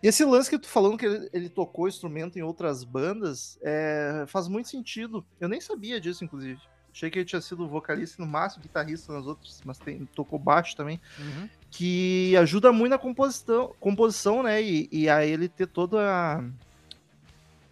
E 0.00 0.06
esse 0.06 0.24
lance 0.24 0.48
que 0.48 0.58
tu 0.58 0.68
falando 0.68 0.96
que 0.96 1.06
ele, 1.06 1.28
ele 1.32 1.48
tocou 1.48 1.88
instrumento 1.88 2.38
em 2.38 2.42
outras 2.42 2.84
bandas, 2.84 3.58
é, 3.62 4.24
faz 4.28 4.46
muito 4.46 4.68
sentido. 4.68 5.26
Eu 5.40 5.48
nem 5.48 5.60
sabia 5.60 6.00
disso, 6.00 6.24
inclusive. 6.24 6.60
Achei 6.92 7.10
que 7.10 7.18
ele 7.18 7.26
tinha 7.26 7.40
sido 7.40 7.68
vocalista 7.68 8.22
no 8.22 8.28
máximo, 8.28 8.62
guitarrista 8.62 9.12
nas 9.12 9.26
outras, 9.26 9.60
mas 9.64 9.78
tem, 9.78 10.04
tocou 10.14 10.38
baixo 10.38 10.76
também. 10.76 11.00
Uhum. 11.18 11.48
Que 11.70 12.36
ajuda 12.36 12.72
muito 12.72 12.90
na 12.90 12.98
composição, 12.98 13.74
composição 13.78 14.42
né? 14.42 14.62
E, 14.62 14.88
e 14.90 15.08
a 15.08 15.24
ele 15.24 15.48
ter 15.48 15.66
toda 15.66 16.00
a. 16.00 16.44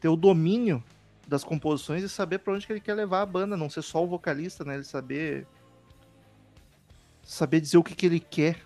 ter 0.00 0.08
o 0.08 0.16
domínio 0.16 0.82
das 1.26 1.42
composições 1.42 2.04
e 2.04 2.08
saber 2.08 2.38
para 2.38 2.52
onde 2.52 2.66
que 2.66 2.72
ele 2.72 2.80
quer 2.80 2.94
levar 2.94 3.22
a 3.22 3.26
banda, 3.26 3.56
não 3.56 3.68
ser 3.68 3.82
só 3.82 4.04
o 4.04 4.06
vocalista, 4.06 4.64
né? 4.64 4.74
Ele 4.74 4.84
saber 4.84 5.46
saber 7.26 7.60
dizer 7.60 7.76
o 7.76 7.82
que, 7.82 7.94
que 7.94 8.06
ele 8.06 8.20
quer 8.20 8.62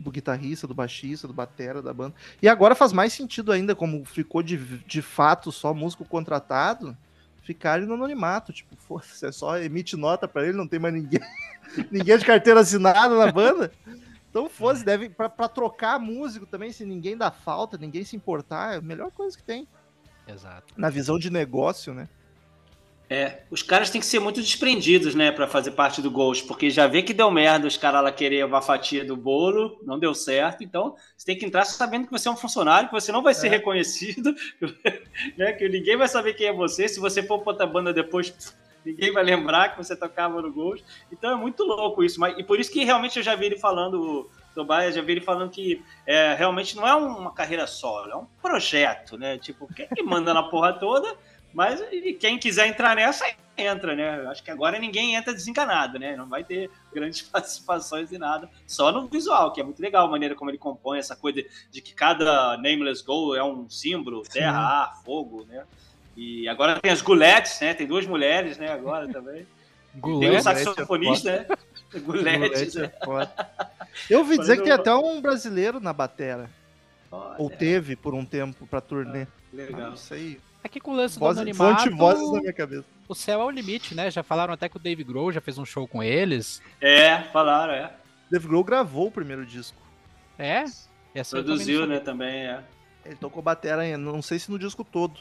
do 0.00 0.10
guitarrista, 0.10 0.66
do 0.66 0.74
baixista, 0.74 1.26
do 1.26 1.34
batera, 1.34 1.82
da 1.82 1.92
banda. 1.92 2.14
E 2.40 2.48
agora 2.48 2.74
faz 2.74 2.92
mais 2.92 3.12
sentido 3.12 3.52
ainda, 3.52 3.74
como 3.74 4.04
ficou 4.04 4.42
de, 4.42 4.56
de 4.56 5.02
fato 5.02 5.52
só 5.52 5.74
músico 5.74 6.04
contratado, 6.04 6.96
ficar 7.48 7.80
no 7.80 7.94
anonimato. 7.94 8.52
Tipo, 8.52 8.76
você 8.86 9.28
é 9.28 9.32
só 9.32 9.58
emite 9.58 9.96
nota 9.96 10.28
para 10.28 10.46
ele, 10.46 10.56
não 10.56 10.68
tem 10.68 10.78
mais 10.78 10.92
ninguém, 10.92 11.20
ninguém 11.90 12.18
de 12.18 12.24
carteira 12.24 12.60
assinada 12.60 13.16
na 13.16 13.32
banda. 13.32 13.72
Então, 14.28 14.50
fosse, 14.50 14.84
deve 14.84 15.08
para 15.08 15.48
trocar 15.48 15.98
músico 15.98 16.44
também, 16.44 16.70
se 16.70 16.84
ninguém 16.84 17.16
dá 17.16 17.30
falta, 17.30 17.78
ninguém 17.78 18.04
se 18.04 18.14
importar, 18.14 18.74
é 18.74 18.76
a 18.76 18.82
melhor 18.82 19.10
coisa 19.10 19.34
que 19.34 19.42
tem. 19.42 19.66
Exato. 20.26 20.74
Na 20.76 20.90
visão 20.90 21.18
de 21.18 21.30
negócio, 21.30 21.94
né? 21.94 22.06
É, 23.10 23.40
os 23.50 23.62
caras 23.62 23.88
têm 23.88 24.02
que 24.02 24.06
ser 24.06 24.18
muito 24.18 24.42
desprendidos, 24.42 25.14
né, 25.14 25.32
para 25.32 25.48
fazer 25.48 25.70
parte 25.70 26.02
do 26.02 26.10
Ghost, 26.10 26.44
porque 26.44 26.68
já 26.68 26.86
vê 26.86 27.02
que 27.02 27.14
deu 27.14 27.30
merda 27.30 27.66
os 27.66 27.76
caras 27.76 28.02
lá 28.02 28.12
querer 28.12 28.44
uma 28.44 28.60
fatia 28.60 29.02
do 29.02 29.16
bolo, 29.16 29.78
não 29.82 29.98
deu 29.98 30.14
certo, 30.14 30.62
então 30.62 30.94
você 31.16 31.24
tem 31.24 31.38
que 31.38 31.46
entrar 31.46 31.64
sabendo 31.64 32.04
que 32.04 32.12
você 32.12 32.28
é 32.28 32.30
um 32.30 32.36
funcionário, 32.36 32.88
que 32.88 32.94
você 32.94 33.10
não 33.10 33.22
vai 33.22 33.32
ser 33.32 33.46
é. 33.46 33.50
reconhecido, 33.50 34.34
né, 35.38 35.52
que 35.52 35.66
ninguém 35.70 35.96
vai 35.96 36.06
saber 36.06 36.34
quem 36.34 36.48
é 36.48 36.52
você, 36.52 36.86
se 36.86 37.00
você 37.00 37.22
for 37.22 37.38
pra 37.38 37.52
outra 37.52 37.66
banda 37.66 37.94
depois, 37.94 38.54
ninguém 38.84 39.10
vai 39.10 39.24
lembrar 39.24 39.70
que 39.70 39.78
você 39.78 39.96
tocava 39.96 40.42
no 40.42 40.52
Ghost, 40.52 40.84
então 41.10 41.32
é 41.32 41.34
muito 41.34 41.64
louco 41.64 42.04
isso, 42.04 42.20
mas, 42.20 42.38
e 42.38 42.44
por 42.44 42.60
isso 42.60 42.70
que 42.70 42.84
realmente 42.84 43.16
eu 43.16 43.22
já 43.22 43.34
vi 43.34 43.46
ele 43.46 43.58
falando, 43.58 44.28
Tobias, 44.54 44.94
já 44.94 45.00
vi 45.00 45.12
ele 45.12 45.22
falando 45.22 45.50
que 45.50 45.82
é, 46.06 46.34
realmente 46.34 46.76
não 46.76 46.86
é 46.86 46.94
uma 46.94 47.32
carreira 47.32 47.66
solo, 47.66 48.12
é 48.12 48.16
um 48.16 48.26
projeto, 48.42 49.16
né, 49.16 49.38
tipo, 49.38 49.66
quem 49.72 49.88
que 49.88 50.02
manda 50.02 50.34
na 50.34 50.42
porra 50.42 50.74
toda 50.74 51.16
mas 51.52 51.80
quem 52.20 52.38
quiser 52.38 52.66
entrar 52.66 52.94
nessa, 52.96 53.24
entra, 53.58 53.94
né? 53.94 54.26
Acho 54.28 54.42
que 54.42 54.50
agora 54.50 54.78
ninguém 54.78 55.16
entra 55.16 55.34
desencanado, 55.34 55.98
né? 55.98 56.16
Não 56.16 56.28
vai 56.28 56.44
ter 56.44 56.70
grandes 56.94 57.22
participações 57.22 58.12
e 58.12 58.18
nada. 58.18 58.48
Só 58.66 58.92
no 58.92 59.08
visual, 59.08 59.52
que 59.52 59.60
é 59.60 59.64
muito 59.64 59.82
legal 59.82 60.06
a 60.06 60.10
maneira 60.10 60.34
como 60.34 60.50
ele 60.50 60.58
compõe 60.58 60.98
essa 60.98 61.16
coisa 61.16 61.44
de 61.70 61.80
que 61.80 61.92
cada 61.92 62.56
Nameless 62.56 63.02
Goal 63.04 63.34
é 63.34 63.42
um 63.42 63.68
símbolo, 63.68 64.22
terra, 64.22 64.58
ar, 64.58 65.02
fogo, 65.04 65.44
né? 65.48 65.64
E 66.16 66.48
agora 66.48 66.80
tem 66.80 66.90
as 66.90 67.02
guletes, 67.02 67.60
né? 67.60 67.74
Tem 67.74 67.86
duas 67.86 68.06
mulheres, 68.06 68.56
né? 68.56 68.72
Agora 68.72 69.08
também. 69.12 69.46
Gulete, 69.94 70.30
tem 70.30 70.38
um 70.38 70.42
saxofonista, 70.42 71.30
é 71.30 71.38
né? 71.38 72.00
Guletes. 72.00 72.76
É 74.08 74.14
Eu 74.14 74.20
ouvi 74.20 74.38
dizer 74.38 74.58
que 74.58 74.64
tem 74.64 74.72
até 74.72 74.94
um 74.94 75.20
brasileiro 75.20 75.80
na 75.80 75.92
batera. 75.92 76.50
Olha. 77.10 77.34
Ou 77.38 77.50
teve 77.50 77.96
por 77.96 78.14
um 78.14 78.24
tempo 78.24 78.66
pra 78.66 78.80
turnê. 78.80 79.22
Ah, 79.22 79.26
legal. 79.52 79.90
Ah, 79.90 79.94
isso 79.94 80.14
aí. 80.14 80.38
Aqui 80.68 80.80
com 80.80 80.90
o 80.90 80.96
lance 80.96 81.18
Voz, 81.18 81.36
do 81.36 81.40
anonimato... 81.40 81.96
vozes 81.96 82.30
na 82.30 82.40
minha 82.40 82.52
cabeça. 82.52 82.84
O 83.08 83.14
céu 83.14 83.40
é 83.40 83.44
o 83.46 83.50
limite, 83.50 83.94
né? 83.94 84.10
Já 84.10 84.22
falaram 84.22 84.52
até 84.52 84.68
que 84.68 84.76
o 84.76 84.78
Dave 84.78 85.02
Grohl 85.02 85.32
já 85.32 85.40
fez 85.40 85.56
um 85.56 85.64
show 85.64 85.88
com 85.88 86.02
eles. 86.02 86.60
É, 86.78 87.22
falaram, 87.32 87.72
é. 87.72 87.90
Dave 88.30 88.46
Grohl 88.46 88.62
gravou 88.62 89.06
o 89.06 89.10
primeiro 89.10 89.46
disco. 89.46 89.78
É? 90.38 90.64
Produziu, 91.30 91.86
né, 91.86 92.00
também, 92.00 92.48
é. 92.48 92.62
Ele 93.02 93.16
tocou 93.16 93.42
batera, 93.42 93.96
não 93.96 94.20
sei 94.20 94.38
se 94.38 94.50
no 94.50 94.58
disco 94.58 94.84
todo, 94.84 95.18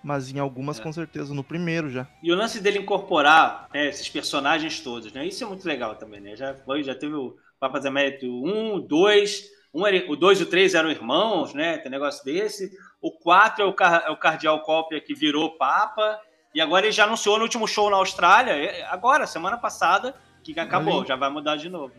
mas 0.00 0.30
em 0.30 0.38
algumas 0.38 0.78
é. 0.78 0.82
com 0.82 0.92
certeza, 0.92 1.34
no 1.34 1.42
primeiro 1.42 1.90
já. 1.90 2.06
E 2.22 2.30
o 2.32 2.36
lance 2.36 2.60
dele 2.60 2.78
incorporar 2.78 3.68
né, 3.74 3.88
esses 3.88 4.08
personagens 4.08 4.78
todos, 4.78 5.12
né? 5.12 5.26
Isso 5.26 5.42
é 5.42 5.46
muito 5.48 5.66
legal 5.66 5.96
também, 5.96 6.20
né? 6.20 6.36
Já 6.36 6.54
foi, 6.54 6.84
já 6.84 6.94
teve 6.94 7.14
o 7.14 7.36
Papas 7.58 7.84
Américo 7.84 8.26
1, 8.26 8.86
2, 8.86 9.57
um 9.72 9.86
era, 9.86 10.10
o 10.10 10.16
2 10.16 10.40
e 10.40 10.42
o 10.42 10.46
3 10.46 10.74
eram 10.74 10.90
irmãos, 10.90 11.54
né? 11.54 11.78
Tem 11.78 11.90
negócio 11.90 12.24
desse. 12.24 12.70
O 13.00 13.12
4 13.12 13.62
é 13.62 13.66
o, 13.66 13.74
é 14.06 14.10
o 14.10 14.16
Cardeal 14.16 14.60
Cópia 14.62 15.00
que 15.00 15.14
virou 15.14 15.56
Papa. 15.56 16.20
E 16.54 16.60
agora 16.60 16.86
ele 16.86 16.92
já 16.92 17.04
anunciou 17.04 17.36
no 17.36 17.42
último 17.42 17.68
show 17.68 17.90
na 17.90 17.98
Austrália, 17.98 18.86
agora, 18.88 19.26
semana 19.26 19.58
passada, 19.58 20.14
que 20.42 20.58
acabou, 20.58 21.04
já 21.04 21.14
vai 21.14 21.30
mudar 21.30 21.56
de 21.56 21.68
novo. 21.68 21.94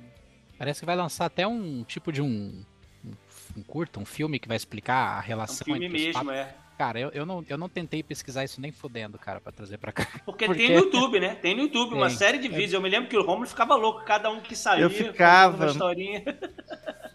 Parece 0.57 0.81
que 0.81 0.85
vai 0.85 0.95
lançar 0.95 1.25
até 1.25 1.47
um 1.47 1.83
tipo 1.83 2.11
de 2.11 2.21
um, 2.21 2.65
um, 3.05 3.11
um 3.57 3.63
curta, 3.63 3.99
um 3.99 4.05
filme 4.05 4.39
que 4.39 4.47
vai 4.47 4.57
explicar 4.57 5.17
a 5.17 5.21
relação. 5.21 5.65
É 5.67 5.71
um 5.71 5.79
filme 5.79 5.87
mesmo, 5.87 6.31
é. 6.31 6.53
Cara, 6.79 6.97
eu, 6.97 7.09
eu, 7.09 7.25
não, 7.25 7.43
eu 7.49 7.57
não 7.57 7.67
tentei 7.67 8.01
pesquisar 8.01 8.45
isso 8.45 8.61
nem 8.61 8.71
fudendo, 8.71 9.19
cara, 9.19 9.41
pra 9.41 9.51
trazer 9.51 9.77
pra 9.77 9.91
cá. 9.91 10.07
Porque, 10.23 10.45
Porque... 10.45 10.65
tem 10.65 10.77
no 10.77 10.85
YouTube, 10.85 11.19
né? 11.19 11.35
Tem 11.35 11.53
no 11.53 11.63
YouTube 11.63 11.89
tem. 11.89 11.97
uma 11.97 12.09
série 12.09 12.37
de 12.37 12.47
vídeos. 12.47 12.71
Eu 12.71 12.81
me 12.81 12.87
lembro 12.87 13.09
que 13.09 13.17
o 13.17 13.21
Romulo 13.21 13.45
ficava 13.45 13.75
louco, 13.75 14.05
cada 14.05 14.31
um 14.31 14.39
que 14.39 14.55
saía. 14.55 14.83
Eu 14.83 14.89
ficava. 14.89 15.67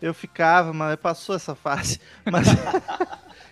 Eu 0.02 0.12
ficava, 0.12 0.74
mas 0.74 0.96
passou 0.96 1.34
essa 1.34 1.54
fase. 1.54 1.98
Mas. 2.30 2.46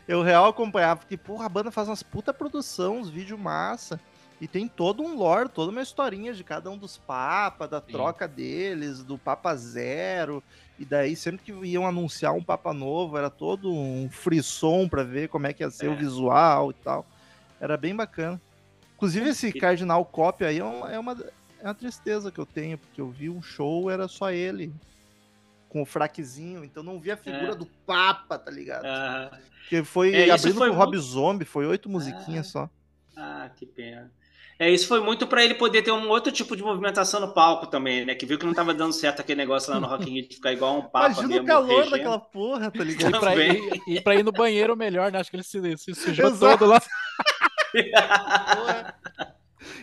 eu 0.07 0.21
real 0.21 0.45
acompanhava, 0.45 1.01
porque, 1.01 1.17
porra, 1.17 1.47
a 1.47 1.49
banda 1.49 1.71
faz 1.71 1.89
umas 1.89 2.03
puta 2.03 2.35
produção, 2.35 2.99
uns 2.99 3.09
vídeos 3.09 3.41
massa. 3.41 3.99
E 4.39 4.47
tem 4.47 4.69
todo 4.69 5.03
um 5.03 5.17
lore, 5.17 5.49
toda 5.49 5.71
uma 5.71 5.81
historinha 5.81 6.35
de 6.35 6.45
cada 6.45 6.71
um 6.71 6.77
dos 6.77 6.99
papas, 6.99 7.71
da 7.71 7.81
Sim. 7.81 7.93
troca 7.93 8.29
deles, 8.29 9.03
do 9.03 9.17
Papa 9.17 9.57
Zero. 9.57 10.43
E 10.83 10.85
daí, 10.85 11.15
sempre 11.15 11.45
que 11.45 11.53
iam 11.65 11.87
anunciar 11.87 12.35
um 12.35 12.43
Papa 12.43 12.75
novo, 12.75 13.17
era 13.17 13.31
todo 13.31 13.73
um 13.73 14.11
frisson 14.11 14.89
para 14.89 15.05
ver 15.05 15.29
como 15.29 15.47
é 15.47 15.53
que 15.53 15.63
ia 15.63 15.71
ser 15.71 15.87
é. 15.87 15.89
o 15.89 15.97
visual 15.97 16.73
e 16.73 16.75
tal. 16.75 17.07
Era 17.61 17.77
bem 17.77 17.95
bacana. 17.95 18.43
Inclusive, 18.97 19.29
esse 19.29 19.53
Cardinal 19.53 20.05
Cópia 20.05 20.49
aí 20.49 20.59
é 20.59 20.65
uma, 20.65 20.93
é 20.93 20.99
uma, 20.99 21.25
é 21.61 21.65
uma 21.69 21.75
tristeza 21.75 22.33
que 22.33 22.41
eu 22.41 22.45
tenho, 22.45 22.77
porque 22.79 23.01
eu 23.01 23.09
vi 23.09 23.31
um 23.31 23.41
show, 23.41 23.89
era 23.89 24.09
só 24.09 24.33
ele 24.33 24.75
com 25.69 25.83
o 25.83 25.87
fraquezinho, 25.87 26.65
então 26.65 26.83
não 26.83 26.99
vi 26.99 27.13
a 27.13 27.17
figura 27.17 27.53
é. 27.53 27.55
do 27.55 27.67
Papa, 27.87 28.37
tá 28.37 28.51
ligado? 28.51 28.85
Que 29.69 29.85
foi 29.85 30.13
é, 30.13 30.31
abrindo 30.33 30.59
foi 30.59 30.67
pro 30.69 30.77
muito... 30.77 30.85
Rob 30.85 30.99
Zombie, 30.99 31.45
foi 31.45 31.65
oito 31.65 31.89
musiquinhas 31.89 32.49
ah. 32.49 32.51
só. 32.51 32.71
Ah, 33.17 33.51
que 33.55 33.67
pena. 33.67 34.11
É, 34.63 34.71
isso 34.71 34.87
foi 34.87 35.01
muito 35.01 35.27
para 35.27 35.45
ele 35.45 35.55
poder 35.55 35.83
ter 35.83 35.91
um 35.91 36.09
outro 36.09 36.31
tipo 36.31 36.57
de 36.57 36.63
movimentação 36.63 37.19
no 37.19 37.35
palco 37.35 37.67
também, 37.67 38.05
né? 38.05 38.15
Que 38.15 38.25
viu 38.25 38.39
que 38.39 38.47
não 38.47 38.55
tava 38.55 38.73
dando 38.73 38.93
certo 38.93 39.19
aquele 39.19 39.39
negócio 39.39 39.73
lá 39.73 39.81
no 39.81 39.89
Rock 39.89 40.09
in 40.09 40.15
Rio 40.15 40.29
de 40.29 40.37
ficar 40.37 40.53
igual 40.53 40.79
um 40.79 40.83
papa 40.83 41.07
Imagina 41.07 41.27
mesmo, 41.27 41.43
o 41.43 41.47
calor 41.47 41.69
regendo. 41.79 41.91
daquela 41.91 42.21
porra, 42.21 42.71
tá 42.71 42.85
ligado? 42.85 43.17
E 43.17 43.19
pra, 43.19 43.37
ir, 43.37 43.83
e 43.89 44.01
pra 44.01 44.15
ir 44.15 44.23
no 44.23 44.31
banheiro 44.31 44.77
melhor, 44.77 45.11
né? 45.11 45.19
Acho 45.19 45.31
que 45.31 45.37
ele 45.37 45.43
se, 45.43 45.77
se 45.79 45.93
sujou 45.97 46.29
Exato. 46.29 46.59
todo 46.59 46.71
lá. 46.71 46.81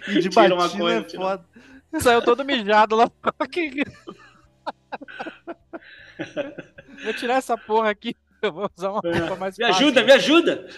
e 0.07 0.19
de 0.21 0.29
batina 0.31 0.55
uma 0.55 0.69
coisa, 0.69 1.05
é 1.05 1.09
foda. 1.09 1.45
Saiu 1.99 2.21
todo 2.21 2.45
mijado 2.45 2.95
lá. 2.95 3.11
Vou 7.03 7.13
tirar 7.15 7.35
essa 7.35 7.57
porra 7.57 7.89
aqui. 7.89 8.15
Eu 8.41 8.53
vou 8.53 8.71
usar 8.77 8.91
uma 8.91 9.01
roupa 9.01 9.35
mais 9.35 9.57
Me 9.57 9.67
fácil. 9.67 9.87
ajuda, 9.87 10.03
me 10.05 10.11
ajuda! 10.13 10.69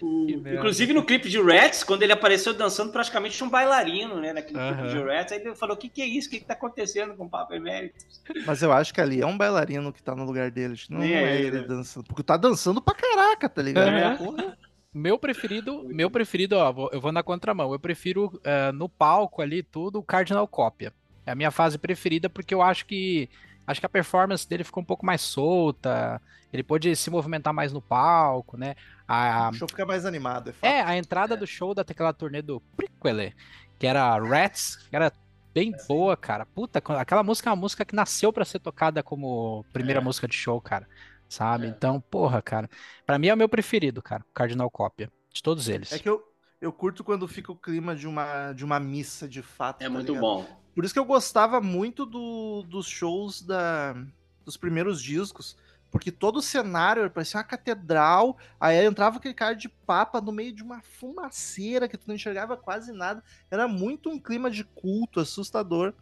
O, 0.00 0.28
inclusive 0.30 0.92
no 0.92 1.04
clipe 1.04 1.28
de 1.28 1.40
Rats, 1.40 1.82
quando 1.82 2.02
ele 2.02 2.12
apareceu 2.12 2.54
dançando 2.54 2.92
praticamente 2.92 3.42
um 3.42 3.48
bailarino, 3.48 4.20
né? 4.20 4.32
Naquele 4.32 4.58
uhum. 4.58 4.74
clipe 4.74 4.88
de 4.90 5.02
Rats, 5.02 5.32
aí 5.32 5.40
ele 5.40 5.54
falou: 5.54 5.74
o 5.74 5.78
que, 5.78 5.88
que 5.88 6.02
é 6.02 6.06
isso? 6.06 6.28
O 6.28 6.30
que, 6.30 6.40
que 6.40 6.46
tá 6.46 6.54
acontecendo 6.54 7.14
com 7.14 7.24
o 7.24 7.28
Papa 7.28 7.56
Emeritus? 7.56 8.22
Mas 8.46 8.62
eu 8.62 8.72
acho 8.72 8.92
que 8.94 9.00
ali 9.00 9.20
é 9.20 9.26
um 9.26 9.36
bailarino 9.36 9.92
que 9.92 10.02
tá 10.02 10.14
no 10.14 10.24
lugar 10.24 10.50
dele. 10.50 10.74
Não, 10.88 11.02
é, 11.02 11.12
é 11.12 11.40
ele 11.40 11.60
né? 11.60 11.66
dançando. 11.66 12.06
Porque 12.06 12.22
tá 12.22 12.36
dançando 12.36 12.80
pra 12.80 12.94
caraca, 12.94 13.48
tá 13.48 13.62
ligado? 13.62 13.88
É. 13.88 14.56
Meu 14.92 15.18
preferido, 15.18 15.84
meu 15.88 16.10
preferido, 16.10 16.56
ó, 16.56 16.90
eu 16.92 17.00
vou 17.00 17.12
na 17.12 17.22
contramão. 17.22 17.72
Eu 17.72 17.78
prefiro 17.78 18.26
uh, 18.26 18.72
no 18.72 18.88
palco 18.88 19.42
ali 19.42 19.62
tudo 19.62 19.98
o 19.98 20.02
Cardinal 20.02 20.48
Cópia. 20.48 20.92
É 21.26 21.32
a 21.32 21.34
minha 21.34 21.50
fase 21.50 21.76
preferida 21.76 22.30
porque 22.30 22.54
eu 22.54 22.62
acho 22.62 22.86
que 22.86 23.28
acho 23.68 23.80
que 23.80 23.86
a 23.86 23.88
performance 23.88 24.48
dele 24.48 24.64
ficou 24.64 24.82
um 24.82 24.86
pouco 24.86 25.04
mais 25.04 25.20
solta. 25.20 26.20
Ele 26.50 26.62
pôde 26.62 26.96
se 26.96 27.10
movimentar 27.10 27.52
mais 27.52 27.72
no 27.72 27.82
palco, 27.82 28.56
né? 28.56 28.74
A, 29.06 29.50
o 29.50 29.52
show 29.52 29.68
fica 29.68 29.84
mais 29.84 30.06
animado, 30.06 30.54
é 30.62 30.68
É, 30.68 30.82
a 30.82 30.96
entrada 30.96 31.34
é. 31.34 31.36
do 31.36 31.46
show 31.46 31.74
daquela 31.74 32.12
turnê 32.12 32.40
do 32.40 32.60
Prequel, 32.74 33.32
que 33.78 33.86
era 33.86 34.18
Rats, 34.18 34.76
que 34.88 34.96
era 34.96 35.12
bem 35.52 35.74
é, 35.74 35.86
boa, 35.86 36.16
cara. 36.16 36.46
Puta, 36.46 36.82
aquela 36.98 37.22
música 37.22 37.50
é 37.50 37.52
uma 37.52 37.60
música 37.60 37.84
que 37.84 37.94
nasceu 37.94 38.32
para 38.32 38.46
ser 38.46 38.58
tocada 38.58 39.02
como 39.02 39.64
primeira 39.72 40.00
é. 40.00 40.02
música 40.02 40.26
de 40.26 40.34
show, 40.34 40.58
cara. 40.60 40.88
Sabe? 41.28 41.66
É. 41.66 41.68
Então, 41.68 42.00
porra, 42.00 42.40
cara. 42.40 42.70
Para 43.04 43.18
mim 43.18 43.28
é 43.28 43.34
o 43.34 43.36
meu 43.36 43.48
preferido, 43.50 44.00
cara. 44.00 44.24
Cardinal 44.32 44.70
Cópia. 44.70 45.12
De 45.30 45.42
todos 45.42 45.68
eles. 45.68 45.92
É 45.92 45.98
que 45.98 46.08
eu, 46.08 46.22
eu 46.58 46.72
curto 46.72 47.04
quando 47.04 47.28
fica 47.28 47.52
o 47.52 47.56
clima 47.56 47.94
de 47.94 48.06
uma, 48.06 48.52
de 48.54 48.64
uma 48.64 48.80
missa 48.80 49.28
de 49.28 49.42
fato. 49.42 49.82
É 49.82 49.84
tá 49.84 49.90
muito 49.90 50.12
ligado? 50.12 50.20
bom. 50.22 50.46
Por 50.78 50.84
isso 50.84 50.94
que 50.94 51.00
eu 51.00 51.04
gostava 51.04 51.60
muito 51.60 52.06
do, 52.06 52.62
dos 52.62 52.86
shows 52.86 53.42
da, 53.42 53.96
dos 54.44 54.56
primeiros 54.56 55.02
discos 55.02 55.56
porque 55.90 56.12
todo 56.12 56.36
o 56.36 56.42
cenário 56.42 57.10
parecia 57.10 57.38
uma 57.38 57.44
catedral, 57.44 58.38
aí 58.60 58.86
entrava 58.86 59.16
aquele 59.16 59.34
cara 59.34 59.56
de 59.56 59.68
papa 59.68 60.20
no 60.20 60.30
meio 60.30 60.52
de 60.52 60.62
uma 60.62 60.80
fumaceira 60.80 61.88
que 61.88 61.98
tu 61.98 62.06
não 62.06 62.14
enxergava 62.14 62.56
quase 62.56 62.92
nada. 62.92 63.24
Era 63.50 63.66
muito 63.66 64.08
um 64.08 64.20
clima 64.20 64.48
de 64.48 64.62
culto 64.62 65.18
assustador. 65.18 65.92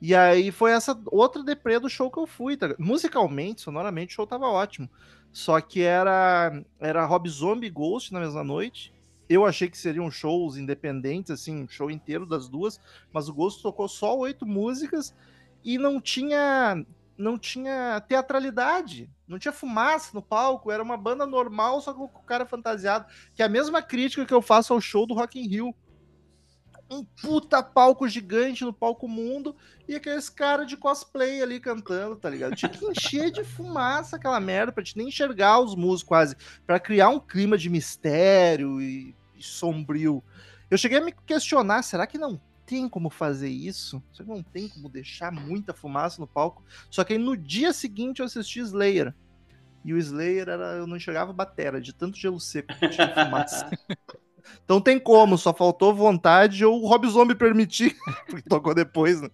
E 0.00 0.14
aí 0.14 0.50
foi 0.50 0.70
essa 0.70 0.98
outra 1.10 1.44
deprê 1.44 1.78
do 1.78 1.90
show 1.90 2.10
que 2.10 2.18
eu 2.18 2.26
fui. 2.26 2.56
Tá? 2.56 2.74
Musicalmente, 2.78 3.60
sonoramente, 3.60 4.12
o 4.12 4.16
show 4.16 4.26
tava 4.26 4.46
ótimo. 4.46 4.88
Só 5.30 5.60
que 5.60 5.82
era 5.82 6.64
era 6.80 7.04
Rob 7.04 7.28
Zombie 7.28 7.68
Ghost 7.68 8.14
na 8.14 8.20
mesma 8.20 8.42
noite. 8.42 8.94
Eu 9.28 9.46
achei 9.46 9.68
que 9.68 9.78
seriam 9.78 10.10
shows 10.10 10.56
independentes, 10.56 11.30
assim, 11.30 11.62
um 11.62 11.68
show 11.68 11.90
inteiro 11.90 12.26
das 12.26 12.48
duas, 12.48 12.80
mas 13.12 13.28
o 13.28 13.34
Ghost 13.34 13.62
tocou 13.62 13.88
só 13.88 14.16
oito 14.18 14.46
músicas 14.46 15.14
e 15.64 15.78
não 15.78 16.00
tinha 16.00 16.84
não 17.16 17.38
tinha 17.38 18.00
teatralidade 18.00 19.08
Não 19.28 19.38
tinha 19.38 19.52
fumaça 19.52 20.10
no 20.12 20.22
palco, 20.22 20.72
era 20.72 20.82
uma 20.82 20.96
banda 20.96 21.24
normal, 21.24 21.80
só 21.80 21.94
com 21.94 22.04
o 22.04 22.08
cara 22.08 22.44
fantasiado. 22.44 23.06
Que 23.34 23.42
é 23.42 23.46
a 23.46 23.48
mesma 23.48 23.80
crítica 23.80 24.26
que 24.26 24.34
eu 24.34 24.42
faço 24.42 24.72
ao 24.72 24.80
show 24.80 25.06
do 25.06 25.14
Rock 25.14 25.38
in 25.38 25.46
Rio. 25.46 25.74
Um 26.92 27.04
puta 27.04 27.62
palco 27.62 28.06
gigante 28.06 28.64
no 28.64 28.72
palco 28.72 29.08
mundo 29.08 29.56
e 29.88 29.94
aqueles 29.94 30.28
caras 30.28 30.66
de 30.66 30.76
cosplay 30.76 31.42
ali 31.42 31.58
cantando, 31.58 32.16
tá 32.16 32.28
ligado? 32.28 32.54
Tinha 32.54 32.68
que 32.68 32.84
encher 32.84 33.30
de 33.30 33.42
fumaça 33.42 34.16
aquela 34.16 34.38
merda 34.38 34.70
pra 34.70 34.84
te 34.84 34.96
nem 34.96 35.08
enxergar 35.08 35.58
os 35.60 35.74
músicos 35.74 36.08
quase, 36.08 36.36
para 36.66 36.78
criar 36.78 37.08
um 37.08 37.18
clima 37.18 37.56
de 37.56 37.70
mistério 37.70 38.80
e, 38.80 39.16
e 39.34 39.42
sombrio. 39.42 40.22
Eu 40.70 40.76
cheguei 40.76 40.98
a 40.98 41.04
me 41.04 41.12
questionar, 41.12 41.82
será 41.82 42.06
que 42.06 42.18
não 42.18 42.38
tem 42.66 42.88
como 42.88 43.10
fazer 43.10 43.48
isso? 43.48 44.02
Será 44.12 44.26
que 44.26 44.34
não 44.34 44.42
tem 44.42 44.68
como 44.68 44.88
deixar 44.88 45.32
muita 45.32 45.72
fumaça 45.72 46.20
no 46.20 46.26
palco? 46.26 46.62
Só 46.90 47.04
que 47.04 47.14
aí 47.14 47.18
no 47.18 47.36
dia 47.36 47.72
seguinte 47.72 48.20
eu 48.20 48.26
assisti 48.26 48.60
Slayer. 48.60 49.14
E 49.84 49.92
o 49.92 49.98
Slayer 49.98 50.48
era. 50.48 50.76
Eu 50.76 50.86
não 50.86 50.96
enxergava 50.96 51.32
batera 51.32 51.80
de 51.80 51.92
tanto 51.92 52.16
gelo 52.16 52.38
seco 52.38 52.72
que 52.78 52.88
tinha 52.88 53.12
fumaça. 53.12 53.68
então 54.64 54.80
tem 54.80 54.98
como, 54.98 55.38
só 55.38 55.52
faltou 55.52 55.94
vontade 55.94 56.64
ou 56.64 56.82
o 56.82 56.86
Rob 56.86 57.06
Zombie 57.08 57.34
permitir, 57.34 57.96
porque 58.28 58.48
tocou 58.48 58.74
depois, 58.74 59.20
né? 59.20 59.28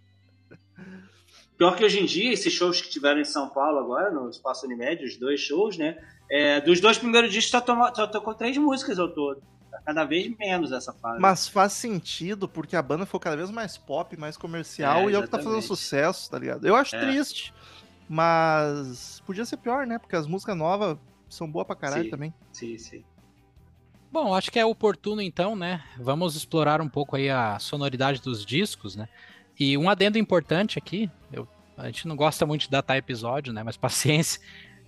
Pior 1.56 1.74
que 1.76 1.84
hoje 1.84 1.98
em 1.98 2.04
dia, 2.04 2.32
esses 2.32 2.52
shows 2.52 2.80
que 2.80 2.88
tiveram 2.88 3.20
em 3.20 3.24
São 3.24 3.48
Paulo 3.48 3.78
agora, 3.78 4.10
no 4.12 4.30
Espaço 4.30 4.64
Unimed, 4.64 5.04
os 5.04 5.16
dois 5.16 5.40
shows, 5.40 5.76
né? 5.76 5.98
É, 6.30 6.60
dos 6.60 6.80
dois 6.80 6.98
primeiros 6.98 7.32
discos 7.32 7.50
só, 7.50 7.60
tomou, 7.60 7.92
só 7.94 8.06
tocou 8.06 8.34
três 8.34 8.56
músicas 8.56 8.98
ao 8.98 9.08
todo. 9.08 9.42
Tá 9.70 9.80
cada 9.84 10.04
vez 10.04 10.32
menos 10.38 10.70
essa 10.70 10.92
fase. 10.92 11.20
Mas 11.20 11.48
faz 11.48 11.72
sentido, 11.72 12.48
porque 12.48 12.76
a 12.76 12.82
banda 12.82 13.04
foi 13.04 13.18
cada 13.18 13.36
vez 13.36 13.50
mais 13.50 13.76
pop, 13.76 14.16
mais 14.16 14.36
comercial, 14.36 15.08
É, 15.08 15.12
e 15.12 15.14
é 15.16 15.18
o 15.18 15.22
que 15.22 15.30
tá 15.30 15.38
fazendo 15.38 15.62
sucesso, 15.62 16.30
tá 16.30 16.38
ligado? 16.38 16.64
Eu 16.66 16.76
acho 16.76 16.94
É. 16.94 17.00
triste, 17.00 17.52
mas 18.08 19.20
podia 19.26 19.44
ser 19.44 19.56
pior, 19.56 19.84
né? 19.84 19.98
Porque 19.98 20.14
as 20.14 20.26
músicas 20.28 20.56
novas 20.56 20.96
são 21.28 21.50
boas 21.50 21.66
pra 21.66 21.74
caralho 21.74 22.04
Sim. 22.04 22.10
também. 22.10 22.34
Sim, 22.52 22.78
sim. 22.78 23.04
Bom, 24.10 24.34
acho 24.34 24.50
que 24.50 24.58
é 24.58 24.64
oportuno 24.64 25.20
então, 25.20 25.54
né? 25.54 25.82
Vamos 25.98 26.34
explorar 26.34 26.80
um 26.80 26.88
pouco 26.88 27.16
aí 27.16 27.28
a 27.28 27.58
sonoridade 27.58 28.20
dos 28.22 28.44
discos, 28.44 28.96
né? 28.96 29.08
E 29.58 29.76
um 29.76 29.88
adendo 29.90 30.18
importante 30.18 30.78
aqui, 30.78 31.10
eu- 31.32 31.46
a 31.76 31.86
gente 31.86 32.08
não 32.08 32.16
gosta 32.16 32.46
muito 32.46 32.62
de 32.62 32.70
datar 32.70 32.96
episódio, 32.96 33.52
né? 33.52 33.62
Mas 33.62 33.76
paciência. 33.78 34.40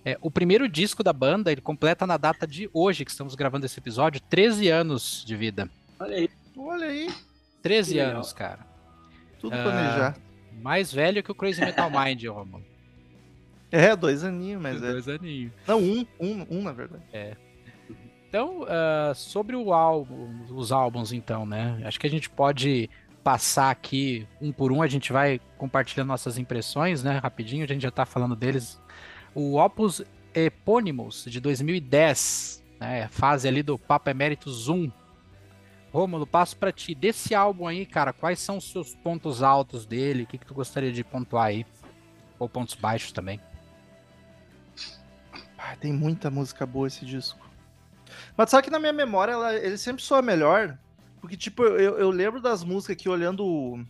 É, 0.03 0.17
o 0.21 0.31
primeiro 0.31 0.67
disco 0.67 1.03
da 1.03 1.13
banda, 1.13 1.51
ele 1.51 1.61
completa 1.61 2.07
na 2.07 2.17
data 2.17 2.47
de 2.47 2.67
hoje, 2.73 3.05
que 3.05 3.11
estamos 3.11 3.35
gravando 3.35 3.65
esse 3.67 3.77
episódio, 3.79 4.19
13 4.21 4.67
anos 4.69 5.23
de 5.23 5.35
vida. 5.35 5.69
Olha 5.99 6.17
aí. 6.17 6.29
Olha 6.57 6.87
aí, 6.87 7.13
13 7.61 7.91
Que 7.93 7.97
legal. 7.99 8.15
anos, 8.15 8.33
cara. 8.33 8.65
tudo 9.39 9.55
Ah, 9.55 9.61
planejar. 9.63 10.17
Mais 10.61 10.91
velho 10.91 11.21
que 11.23 11.31
o 11.31 11.35
Crazy 11.35 11.61
Metal 11.61 11.89
Mind, 11.93 12.23
Romulo. 12.25 12.65
É, 13.71 13.95
dois 13.95 14.23
aninhos, 14.23 14.61
mas 14.61 14.81
é. 14.81 14.91
Dois 14.91 15.07
aninhos. 15.07 15.51
Não, 15.67 15.79
um, 15.79 16.05
um, 16.19 16.45
um, 16.49 16.61
na 16.63 16.71
verdade. 16.73 17.03
Então, 18.31 18.65
ah, 18.65 19.11
sobre 19.13 19.57
o 19.57 19.73
álbum, 19.73 20.45
os 20.51 20.71
álbuns, 20.71 21.11
então, 21.11 21.45
né? 21.45 21.81
Acho 21.83 21.99
que 21.99 22.07
a 22.07 22.09
gente 22.09 22.29
pode 22.29 22.89
passar 23.21 23.69
aqui 23.69 24.25
um 24.41 24.53
por 24.53 24.71
um, 24.71 24.81
a 24.81 24.87
gente 24.87 25.11
vai 25.11 25.41
compartilhando 25.57 26.07
nossas 26.07 26.37
impressões, 26.37 27.03
né? 27.03 27.17
Rapidinho, 27.17 27.65
a 27.65 27.67
gente 27.67 27.81
já 27.81 27.91
tá 27.91 28.05
falando 28.05 28.33
deles. 28.33 28.81
O 29.35 29.57
Opus 29.57 30.01
Epônimos, 30.33 31.25
de 31.27 31.41
2010, 31.41 32.63
né? 32.79 33.09
Fase 33.09 33.49
ali 33.49 33.61
do 33.61 33.77
Papa 33.77 34.11
Emeritus 34.11 34.69
1. 34.69 34.89
Rômulo, 35.91 36.25
passo 36.25 36.55
pra 36.55 36.71
ti. 36.71 36.95
Desse 36.95 37.35
álbum 37.35 37.67
aí, 37.67 37.85
cara, 37.85 38.13
quais 38.13 38.39
são 38.39 38.59
os 38.59 38.71
seus 38.71 38.95
pontos 38.95 39.43
altos 39.43 39.85
dele? 39.85 40.23
O 40.23 40.27
que, 40.27 40.37
que 40.37 40.45
tu 40.45 40.53
gostaria 40.53 40.93
de 40.93 41.03
pontuar 41.03 41.47
aí? 41.47 41.65
Ou 42.39 42.47
pontos 42.47 42.75
baixos 42.75 43.11
também? 43.11 43.41
Ah, 45.57 45.75
tem 45.75 45.91
muita 45.91 46.31
música 46.31 46.65
boa 46.65 46.87
esse 46.87 47.05
disco. 47.05 47.50
Mas 48.37 48.49
sabe 48.49 48.63
que 48.63 48.69
na 48.71 48.79
minha 48.79 48.93
memória 48.93 49.31
ela- 49.33 49.55
ele 49.55 49.77
sempre 49.77 50.01
soa 50.03 50.21
melhor. 50.21 50.77
Porque, 51.19 51.37
tipo, 51.37 51.63
eu, 51.63 51.99
eu 51.99 52.09
lembro 52.09 52.41
das 52.41 52.63
músicas 52.63 52.95
aqui 52.95 53.07
olhando 53.07 53.45
o, 53.45 53.85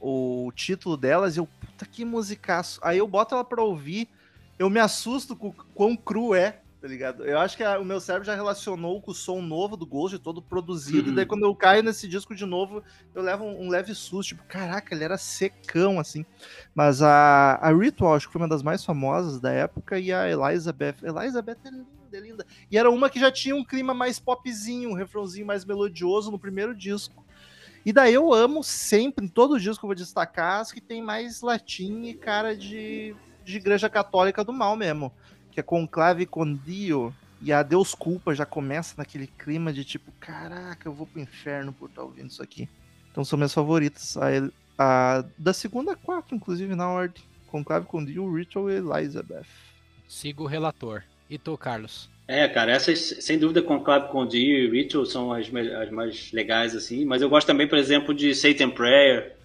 o 0.00 0.52
título 0.52 0.96
delas 0.96 1.36
e 1.36 1.40
eu, 1.40 1.46
puta 1.46 1.84
que 1.86 2.04
musicaço. 2.04 2.80
Aí 2.82 2.98
eu 2.98 3.06
boto 3.06 3.34
ela 3.34 3.44
pra 3.44 3.62
ouvir, 3.62 4.08
eu 4.58 4.70
me 4.70 4.80
assusto 4.80 5.36
com 5.36 5.48
o 5.48 5.52
quão 5.74 5.94
cru 5.94 6.34
é, 6.34 6.60
tá 6.80 6.88
ligado? 6.88 7.24
Eu 7.26 7.38
acho 7.38 7.56
que 7.58 7.62
a- 7.62 7.78
o 7.78 7.84
meu 7.84 8.00
cérebro 8.00 8.26
já 8.26 8.34
relacionou 8.34 9.02
com 9.02 9.10
o 9.10 9.14
som 9.14 9.42
novo 9.42 9.76
do 9.76 9.84
Ghost, 9.84 10.18
todo 10.18 10.40
produzido. 10.40 11.10
E 11.10 11.14
daí 11.14 11.26
quando 11.26 11.44
eu 11.44 11.54
caio 11.54 11.82
nesse 11.82 12.08
disco 12.08 12.34
de 12.34 12.46
novo, 12.46 12.82
eu 13.14 13.22
levo 13.22 13.44
um, 13.44 13.66
um 13.66 13.68
leve 13.68 13.94
susto. 13.94 14.30
Tipo, 14.30 14.44
caraca, 14.44 14.94
ele 14.94 15.04
era 15.04 15.18
secão, 15.18 16.00
assim. 16.00 16.24
Mas 16.74 17.02
a, 17.02 17.56
a 17.60 17.70
Ritual, 17.70 18.14
acho 18.14 18.28
que 18.28 18.32
foi 18.32 18.40
uma 18.40 18.48
das 18.48 18.62
mais 18.62 18.82
famosas 18.82 19.40
da 19.40 19.50
época, 19.52 19.98
e 19.98 20.10
a 20.10 20.26
Elizabeth. 20.30 20.96
Elizabeth 21.02 21.58
é 21.66 21.95
linda, 22.06 22.16
é 22.16 22.20
linda. 22.20 22.46
E 22.70 22.78
era 22.78 22.90
uma 22.90 23.10
que 23.10 23.20
já 23.20 23.30
tinha 23.30 23.54
um 23.54 23.64
clima 23.64 23.92
mais 23.92 24.18
popzinho, 24.18 24.90
um 24.90 24.94
refrãozinho 24.94 25.46
mais 25.46 25.64
melodioso 25.64 26.30
no 26.30 26.38
primeiro 26.38 26.74
disco. 26.74 27.24
E 27.84 27.92
daí 27.92 28.14
eu 28.14 28.32
amo 28.34 28.64
sempre, 28.64 29.24
em 29.24 29.28
todo 29.28 29.60
disco 29.60 29.84
eu 29.84 29.88
vou 29.88 29.94
destacar, 29.94 30.60
as 30.60 30.72
que 30.72 30.80
tem 30.80 31.02
mais 31.02 31.40
latim 31.40 32.02
e 32.04 32.14
cara 32.14 32.56
de, 32.56 33.14
de 33.44 33.56
igreja 33.56 33.88
católica 33.88 34.42
do 34.42 34.52
mal 34.52 34.74
mesmo. 34.76 35.12
Que 35.52 35.60
é 35.60 35.62
Conclave 35.62 36.26
con 36.26 36.52
Dio 36.54 37.14
e 37.40 37.52
a 37.52 37.62
Deus 37.62 37.94
Culpa 37.94 38.34
já 38.34 38.44
começa 38.44 38.94
naquele 38.98 39.26
clima 39.26 39.72
de 39.72 39.84
tipo, 39.84 40.10
caraca, 40.18 40.88
eu 40.88 40.92
vou 40.92 41.06
pro 41.06 41.20
inferno 41.20 41.72
por 41.72 41.88
estar 41.88 42.02
ouvindo 42.02 42.28
isso 42.30 42.42
aqui. 42.42 42.68
Então 43.12 43.24
são 43.24 43.36
minhas 43.36 43.54
favoritas. 43.54 44.16
A, 44.16 44.26
a- 44.78 45.24
da 45.38 45.52
segunda 45.52 45.92
a 45.92 45.96
quatro, 45.96 46.34
inclusive, 46.34 46.74
na 46.74 46.88
ordem. 46.88 47.22
Conclave 47.46 47.86
con 47.86 48.04
Dio, 48.04 48.34
Ritual 48.34 48.68
e 48.68 48.74
Elizabeth. 48.74 49.46
Siga 50.08 50.42
o 50.42 50.46
relator. 50.46 51.04
E 51.28 51.38
tu, 51.38 51.56
Carlos? 51.56 52.08
É, 52.28 52.48
cara, 52.48 52.72
essas, 52.72 53.16
sem 53.20 53.38
dúvida, 53.38 53.62
Conclave 53.62 54.08
Condi 54.08 54.38
e 54.38 54.68
Ritual 54.68 55.06
são 55.06 55.32
as, 55.32 55.46
as 55.46 55.90
mais 55.90 56.32
legais, 56.32 56.74
assim. 56.74 57.04
Mas 57.04 57.22
eu 57.22 57.28
gosto 57.28 57.46
também, 57.46 57.68
por 57.68 57.78
exemplo, 57.78 58.12
de 58.12 58.34
Satan 58.34 58.70
Prayer. 58.70 59.36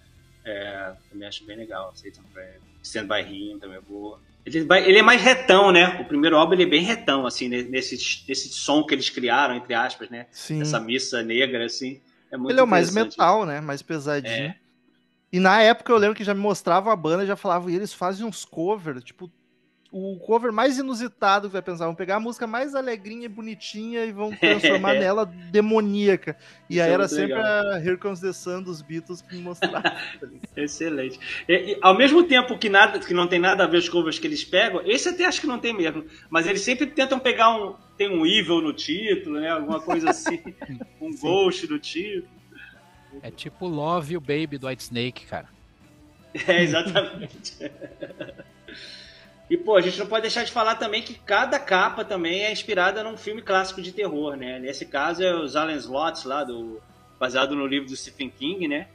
É, 0.44 0.92
também 1.10 1.28
acho 1.28 1.44
bem 1.44 1.56
legal, 1.56 1.92
Satan 1.94 2.22
Prayer. 2.32 2.60
Stand 2.82 3.06
By 3.06 3.20
Him 3.22 3.58
também 3.60 3.78
é 3.78 3.80
boa. 3.80 4.20
Ele, 4.44 4.66
ele 4.84 4.98
é 4.98 5.02
mais 5.02 5.22
retão, 5.22 5.70
né? 5.70 6.00
O 6.00 6.04
primeiro 6.04 6.36
álbum 6.36 6.54
ele 6.54 6.64
é 6.64 6.66
bem 6.66 6.82
retão, 6.82 7.24
assim, 7.26 7.48
nesse, 7.48 8.24
nesse 8.28 8.48
som 8.48 8.84
que 8.84 8.92
eles 8.92 9.08
criaram, 9.08 9.54
entre 9.54 9.72
aspas, 9.72 10.10
né? 10.10 10.26
Sim. 10.32 10.60
Essa 10.60 10.80
missa 10.80 11.22
negra, 11.22 11.64
assim. 11.64 12.00
É 12.30 12.36
muito 12.36 12.50
Ele 12.50 12.58
é 12.58 12.62
o 12.62 12.66
mais 12.66 12.92
metal, 12.92 13.46
né? 13.46 13.60
Mais 13.60 13.82
pesadinho. 13.82 14.32
É. 14.32 14.56
E 15.32 15.38
na 15.38 15.62
época 15.62 15.92
eu 15.92 15.96
lembro 15.96 16.16
que 16.16 16.24
já 16.24 16.34
me 16.34 16.40
mostrava 16.40 16.92
a 16.92 16.96
banda 16.96 17.22
e 17.22 17.26
já 17.26 17.36
falava, 17.36 17.70
e 17.70 17.76
eles 17.76 17.92
fazem 17.92 18.26
uns 18.26 18.44
covers, 18.44 19.04
tipo, 19.04 19.30
o 19.92 20.18
cover 20.18 20.50
mais 20.50 20.78
inusitado 20.78 21.48
que 21.48 21.52
vai 21.52 21.60
pensar. 21.60 21.84
Vão 21.84 21.94
pegar 21.94 22.16
a 22.16 22.20
música 22.20 22.46
mais 22.46 22.74
alegrinha 22.74 23.26
e 23.26 23.28
bonitinha 23.28 24.06
e 24.06 24.10
vão 24.10 24.34
transformar 24.34 24.94
nela 24.98 25.26
demoníaca. 25.26 26.34
E 26.68 26.76
Isso 26.76 26.82
aí 26.82 26.90
é 26.90 26.92
era 26.94 27.06
sempre 27.06 27.34
legal. 27.34 27.72
a 27.72 27.78
Here 27.78 27.98
Comes 27.98 28.20
the 28.20 28.32
Sun 28.32 28.62
dos 28.62 28.80
Beatles 28.80 29.20
que 29.20 29.36
me 29.36 29.42
mostrava. 29.42 29.94
Excelente. 30.56 31.20
E, 31.46 31.72
e, 31.72 31.78
ao 31.82 31.94
mesmo 31.94 32.24
tempo 32.24 32.56
que, 32.56 32.70
nada, 32.70 32.98
que 32.98 33.12
não 33.12 33.28
tem 33.28 33.38
nada 33.38 33.64
a 33.64 33.66
ver 33.66 33.76
os 33.76 33.88
covers 33.88 34.18
que 34.18 34.26
eles 34.26 34.42
pegam, 34.42 34.80
esse 34.86 35.10
até 35.10 35.26
acho 35.26 35.42
que 35.42 35.46
não 35.46 35.58
tem 35.58 35.74
mesmo, 35.74 36.06
mas 36.30 36.46
eles 36.46 36.62
sempre 36.62 36.86
tentam 36.86 37.18
pegar 37.18 37.54
um. 37.54 37.74
Tem 37.98 38.08
um 38.08 38.26
evil 38.26 38.62
no 38.62 38.72
título, 38.72 39.38
né? 39.38 39.50
Alguma 39.50 39.78
coisa 39.78 40.10
assim. 40.10 40.42
um 40.98 41.14
ghost 41.14 41.70
no 41.70 41.78
título. 41.78 42.32
É 43.20 43.30
tipo 43.30 43.68
Love 43.68 44.14
You 44.14 44.20
Baby 44.20 44.56
do 44.56 44.66
White 44.66 44.84
Snake, 44.84 45.26
cara. 45.26 45.48
É, 46.48 46.62
exatamente. 46.62 47.70
E, 49.52 49.56
pô, 49.58 49.76
a 49.76 49.82
gente 49.82 49.98
não 49.98 50.06
pode 50.06 50.22
deixar 50.22 50.44
de 50.44 50.50
falar 50.50 50.76
também 50.76 51.02
que 51.02 51.12
cada 51.12 51.58
capa 51.58 52.02
também 52.06 52.42
é 52.42 52.50
inspirada 52.50 53.04
num 53.04 53.18
filme 53.18 53.42
clássico 53.42 53.82
de 53.82 53.92
terror, 53.92 54.34
né? 54.34 54.58
Nesse 54.58 54.86
caso 54.86 55.22
é 55.22 55.34
os 55.34 55.56
Allen 55.56 55.76
Slots 55.76 56.24
lá, 56.24 56.42
do, 56.42 56.80
baseado 57.20 57.54
no 57.54 57.66
livro 57.66 57.86
do 57.86 57.94
Stephen 57.94 58.30
King, 58.30 58.66
né? 58.66 58.88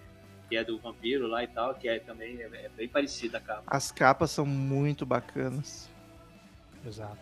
Que 0.50 0.58
é 0.58 0.63
do 0.63 0.80
vampiro 0.80 1.28
lá 1.28 1.43
e 1.43 1.48
tal, 1.48 1.76
que 1.76 1.88
é 1.88 2.00
também 2.00 2.41
é, 2.41 2.46
é 2.46 2.70
bem 2.76 2.89
parecida 2.89 3.38
a 3.38 3.41
capa. 3.41 3.62
As 3.67 3.91
capas 3.91 4.32
são 4.32 4.48
muito 4.48 5.06
bacanas. 5.06 5.88
Exato. 6.84 7.20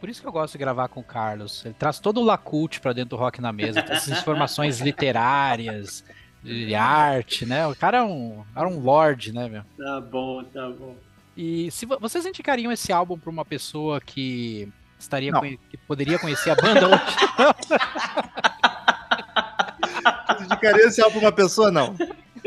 Por 0.00 0.08
isso 0.08 0.22
que 0.22 0.26
eu 0.26 0.32
gosto 0.32 0.52
de 0.52 0.58
gravar 0.60 0.88
com 0.88 1.00
o 1.00 1.04
Carlos. 1.04 1.62
Ele 1.66 1.74
traz 1.74 2.00
todo 2.00 2.22
o 2.22 2.24
lacute 2.24 2.80
pra 2.80 2.94
dentro 2.94 3.10
do 3.10 3.16
rock 3.16 3.38
na 3.42 3.52
mesa, 3.52 3.82
traz 3.82 4.04
essas 4.04 4.18
informações 4.18 4.80
literárias, 4.80 6.02
de 6.42 6.74
arte, 6.74 7.44
né? 7.44 7.66
O 7.66 7.76
cara 7.76 7.98
é 7.98 8.02
um, 8.02 8.42
era 8.56 8.66
um 8.66 8.80
lord, 8.80 9.30
né, 9.30 9.46
meu? 9.46 9.62
Tá 9.76 10.00
bom, 10.00 10.42
tá 10.44 10.70
bom. 10.70 10.96
E 11.42 11.70
se 11.70 11.86
vo- 11.86 11.98
vocês 11.98 12.26
indicariam 12.26 12.70
esse 12.70 12.92
álbum 12.92 13.18
pra 13.18 13.30
uma 13.30 13.46
pessoa 13.46 13.98
que 13.98 14.68
estaria 14.98 15.32
conhe- 15.32 15.58
que 15.70 15.76
poderia 15.78 16.18
conhecer 16.18 16.50
a 16.50 16.54
banda 16.54 16.86
hoje? 16.86 17.00
Indicaria 20.44 20.84
esse 20.86 21.00
álbum 21.00 21.18
pra 21.20 21.28
uma 21.28 21.32
pessoa? 21.32 21.70
Não. 21.70 21.94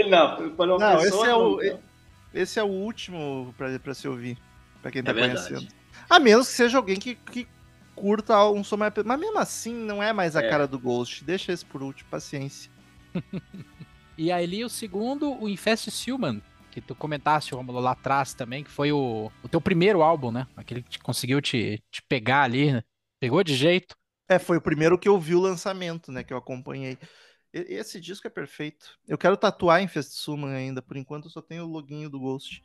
Não, 0.08 0.50
para 0.56 0.76
uma 0.76 0.80
Não, 0.94 1.00
pessoa, 1.02 1.24
esse 1.24 1.32
é 1.32 1.36
o- 1.36 1.58
não. 1.58 1.80
Esse 2.34 2.60
é 2.60 2.64
o 2.64 2.68
último 2.68 3.54
pra, 3.58 3.80
pra 3.80 3.94
se 3.96 4.08
ouvir. 4.08 4.38
Pra 4.82 4.92
quem 4.92 5.02
tá 5.04 5.10
É 5.12 5.14
verdade. 5.14 5.48
conhecendo. 5.48 5.72
A 6.10 6.20
menos 6.20 6.48
que 6.48 6.54
seja 6.54 6.78
alguém 6.78 6.98
que, 6.98 7.16
que 7.16 7.48
curta 7.96 8.44
um 8.50 8.64
som 8.64 8.78
mais. 8.78 8.92
Mas 9.06 9.20
mesmo 9.20 9.40
assim, 9.40 9.74
não 9.74 10.02
é 10.04 10.12
mais 10.14 10.36
a 10.36 10.42
É. 10.44 10.50
cara 10.50 10.68
do 10.68 10.78
Ghost. 10.80 11.24
Deixa 11.24 11.52
esse 11.52 11.66
por 11.66 11.82
último, 11.82 12.10
paciência. 12.12 12.70
E 14.16 14.32
aí 14.32 14.64
o 14.64 14.70
segundo, 14.70 15.34
o 15.42 15.50
Infest 15.50 15.90
Human, 16.08 16.40
que 16.74 16.82
tu 16.82 16.96
comentaste, 16.96 17.54
Romulo, 17.54 17.80
lá 17.80 17.92
atrás 17.92 18.34
também, 18.34 18.64
que 18.64 18.72
foi 18.72 18.92
o, 18.92 19.32
o 19.44 19.50
teu 19.50 19.62
primeiro 19.62 20.02
álbum, 20.02 20.32
né? 20.32 20.48
Aquele 20.56 20.82
que 20.82 20.90
te, 20.92 21.00
conseguiu 21.00 21.40
te, 21.42 21.84
te 21.92 22.02
pegar 22.10 22.44
ali, 22.44 22.72
né? 22.74 22.84
Pegou 23.20 23.44
de 23.44 23.56
jeito. 23.56 23.96
É, 24.28 24.40
foi 24.40 24.58
o 24.58 24.62
primeiro 24.62 24.98
que 24.98 25.08
eu 25.08 25.20
vi 25.20 25.36
o 25.36 25.40
lançamento, 25.42 26.12
né? 26.12 26.24
Que 26.24 26.34
eu 26.34 26.38
acompanhei. 26.38 26.98
E- 27.54 27.76
Esse 27.76 28.00
disco 28.00 28.28
é 28.28 28.30
perfeito. 28.30 28.98
Eu 29.08 29.18
quero 29.18 29.38
tatuar 29.38 29.82
em 29.82 29.88
Festsuman 29.88 30.54
ainda. 30.56 30.82
Por 30.82 30.98
enquanto 30.98 31.26
eu 31.26 31.32
só 31.32 31.42
tenho 31.42 31.66
o 31.66 31.68
loginho 31.68 32.10
do 32.10 32.20
Ghost. 32.20 32.64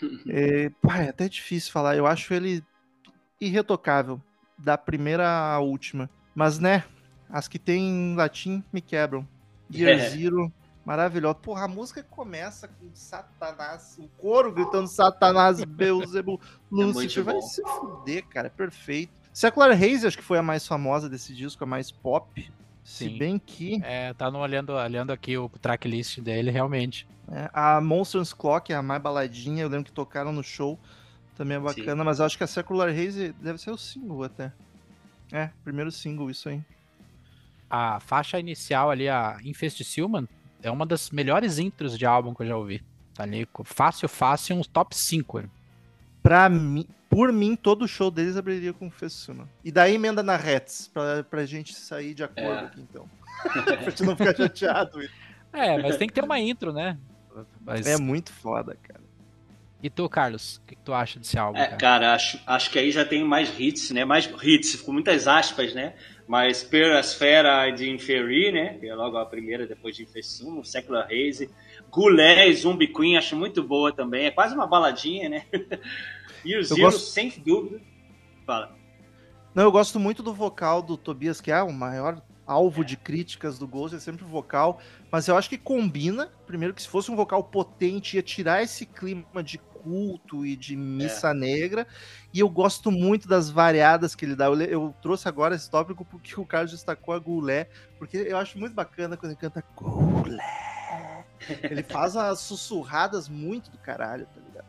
É, 0.28 0.70
pá, 0.82 0.98
é 1.02 1.08
até 1.10 1.28
difícil 1.28 1.72
falar. 1.72 1.96
Eu 1.96 2.06
acho 2.06 2.32
ele 2.34 2.64
irretocável. 3.40 4.20
Da 4.58 4.78
primeira 4.78 5.28
à 5.28 5.60
última. 5.60 6.10
Mas, 6.34 6.58
né? 6.58 6.84
As 7.30 7.48
que 7.48 7.58
tem 7.58 7.82
em 7.84 8.16
latim 8.16 8.64
me 8.72 8.80
quebram. 8.80 9.26
Year 9.70 9.98
É. 9.98 9.98
Zero, 9.98 10.52
maravilhosa. 10.88 11.34
Porra, 11.34 11.64
a 11.64 11.68
música 11.68 12.02
começa 12.02 12.66
com 12.66 12.88
Satanás, 12.94 13.96
o 13.98 14.08
coro 14.20 14.50
gritando 14.52 14.88
Satanás, 14.88 15.62
Beelzebub, 15.68 16.40
Lúcifer. 16.70 17.22
Vai 17.24 17.34
bom. 17.34 17.40
se 17.42 17.62
fuder, 17.62 18.26
cara. 18.26 18.46
É 18.46 18.50
perfeito. 18.50 19.12
Secular 19.32 19.70
Haze, 19.70 20.06
acho 20.06 20.16
que 20.18 20.24
foi 20.24 20.38
a 20.38 20.42
mais 20.42 20.66
famosa 20.66 21.08
desse 21.08 21.34
disco, 21.34 21.62
a 21.62 21.66
mais 21.66 21.90
pop. 21.92 22.50
Se 22.82 23.04
Sim. 23.04 23.18
bem 23.18 23.38
que 23.38 23.78
É, 23.84 24.14
tá 24.14 24.30
no, 24.30 24.38
olhando, 24.38 24.70
olhando 24.72 25.12
aqui 25.12 25.36
o 25.36 25.48
tracklist 25.50 26.20
dele, 26.20 26.50
realmente. 26.50 27.06
é, 27.30 27.50
a 27.52 27.80
Monsters 27.82 28.32
Clock 28.32 28.72
é 28.72 28.76
a 28.76 28.82
mais 28.82 29.00
baladinha. 29.02 29.62
Eu 29.62 29.68
lembro 29.68 29.84
que 29.84 29.92
tocaram 29.92 30.32
no 30.32 30.42
show. 30.42 30.78
Também 31.36 31.56
é 31.58 31.60
bacana, 31.60 32.02
mas 32.02 32.18
eu 32.18 32.24
acho 32.24 32.36
que 32.38 32.42
a 32.42 32.46
Secular 32.48 32.88
Haze 32.88 33.32
deve 33.40 33.58
ser 33.60 33.70
o 33.70 33.76
single 33.78 34.24
até. 34.24 34.52
É, 35.30 35.50
primeiro 35.62 35.92
single, 35.92 36.30
isso 36.30 36.48
aí. 36.48 36.60
A 37.70 38.00
faixa 38.00 38.40
inicial 38.40 38.90
ali, 38.90 39.08
a 39.08 39.36
Infest 39.44 39.84
Silman, 39.84 40.26
é 40.62 40.70
uma 40.70 40.84
das 40.86 41.10
melhores 41.10 41.58
intros 41.58 41.98
de 41.98 42.04
álbum 42.06 42.34
que 42.34 42.42
eu 42.42 42.46
já 42.46 42.56
ouvi. 42.56 42.82
Tá 43.14 43.22
ali, 43.24 43.46
fácil, 43.64 44.08
fácil, 44.08 44.56
uns 44.56 44.66
top 44.66 44.96
5. 44.96 45.44
Pra 46.22 46.48
mim, 46.48 46.86
por 47.08 47.32
mim, 47.32 47.56
todo 47.56 47.88
show 47.88 48.10
deles 48.10 48.36
abriria 48.36 48.72
com 48.72 48.90
Fessuma. 48.90 49.48
E 49.64 49.72
daí 49.72 49.94
emenda 49.94 50.22
na 50.22 50.36
Reds, 50.36 50.88
pra, 50.92 51.24
pra 51.24 51.46
gente 51.46 51.74
sair 51.74 52.14
de 52.14 52.22
acordo 52.22 52.50
É. 52.50 52.64
aqui, 52.66 52.80
então. 52.80 53.08
pra 53.64 53.90
gente 53.90 54.02
não 54.02 54.16
ficar 54.16 54.36
chateado. 54.36 55.00
É, 55.52 55.80
mas 55.80 55.96
tem 55.96 56.06
que 56.08 56.14
ter 56.14 56.22
uma 56.24 56.38
intro, 56.38 56.72
né? 56.72 56.98
Mas- 57.64 57.86
É 57.86 57.96
muito 57.96 58.32
foda, 58.32 58.76
cara. 58.82 59.00
E 59.82 59.88
tu, 59.88 60.08
Carlos, 60.08 60.56
o 60.56 60.60
que, 60.66 60.74
que 60.74 60.82
tu 60.82 60.92
acha 60.92 61.20
desse 61.20 61.38
álbum? 61.38 61.56
É, 61.58 61.64
cara? 61.66 61.76
cara, 61.76 62.14
acho, 62.14 62.40
acho 62.44 62.68
que 62.70 62.78
aí 62.80 62.90
já 62.90 63.04
tem 63.04 63.24
mais 63.24 63.58
hits, 63.58 63.92
né? 63.92 64.04
Mais 64.04 64.28
hits, 64.42 64.74
com 64.82 64.92
muitas 64.92 65.28
aspas, 65.28 65.72
né? 65.72 65.94
Mas 66.28 66.62
Perasfera 66.62 67.70
de 67.70 67.90
Inferi, 67.90 68.52
né? 68.52 68.74
Que 68.78 68.86
é 68.86 68.94
logo 68.94 69.16
a 69.16 69.24
primeira 69.24 69.66
depois 69.66 69.96
de 69.96 70.02
Infestum, 70.02 70.62
Secular 70.62 71.08
Haze. 71.10 71.50
Gulé 71.90 72.46
e 72.48 72.54
Zumbi 72.54 72.86
Queen, 72.86 73.16
acho 73.16 73.34
muito 73.34 73.62
boa 73.62 73.90
também. 73.90 74.26
É 74.26 74.30
quase 74.30 74.54
uma 74.54 74.66
baladinha, 74.66 75.28
né? 75.30 75.46
Year 76.44 76.62
Zero, 76.62 76.82
gosto- 76.82 77.00
sem 77.10 77.30
dúvida. 77.44 77.80
Fala. 78.46 78.76
Não, 79.54 79.62
eu 79.64 79.72
gosto 79.72 79.98
muito 79.98 80.22
do 80.22 80.34
vocal 80.34 80.82
do 80.82 80.96
Tobias, 80.98 81.40
que 81.40 81.50
é 81.50 81.62
o 81.62 81.72
maior 81.72 82.22
alvo 82.46 82.84
de 82.84 82.96
críticas 82.96 83.58
do 83.58 83.66
Ghost, 83.66 83.96
é 83.96 83.98
sempre 84.00 84.24
o 84.24 84.28
vocal. 84.28 84.80
Mas 85.10 85.28
eu 85.28 85.36
acho 85.36 85.48
que 85.48 85.58
combina. 85.58 86.30
Primeiro 86.46 86.74
que 86.74 86.82
se 86.82 86.88
fosse 86.88 87.10
um 87.10 87.16
vocal 87.16 87.42
potente, 87.44 88.16
ia 88.16 88.22
tirar 88.22 88.62
esse 88.62 88.84
clima 88.86 89.42
de 89.42 89.58
culto 89.88 90.44
e 90.44 90.54
de 90.54 90.76
missa 90.76 91.32
negra. 91.32 91.86
E 92.32 92.40
eu 92.40 92.48
gosto 92.48 92.90
muito 92.90 93.26
das 93.26 93.48
variadas 93.48 94.14
que 94.14 94.24
ele 94.26 94.36
dá. 94.36 94.44
Eu, 94.46 94.60
eu 94.60 94.94
trouxe 95.00 95.26
agora 95.28 95.54
esse 95.54 95.70
tópico 95.70 96.04
porque 96.04 96.38
o 96.38 96.44
Carlos 96.44 96.72
destacou 96.72 97.14
a 97.14 97.18
Gulé. 97.18 97.68
Porque 97.98 98.18
eu 98.18 98.36
acho 98.36 98.58
muito 98.58 98.74
bacana 98.74 99.16
quando 99.16 99.32
ele 99.32 99.40
canta 99.40 99.64
Gulé. 99.74 100.38
Ele 101.62 101.82
faz 101.82 102.14
umas 102.14 102.40
sussurradas 102.40 103.28
muito 103.28 103.70
do 103.70 103.78
caralho, 103.78 104.26
tá 104.26 104.40
ligado? 104.46 104.66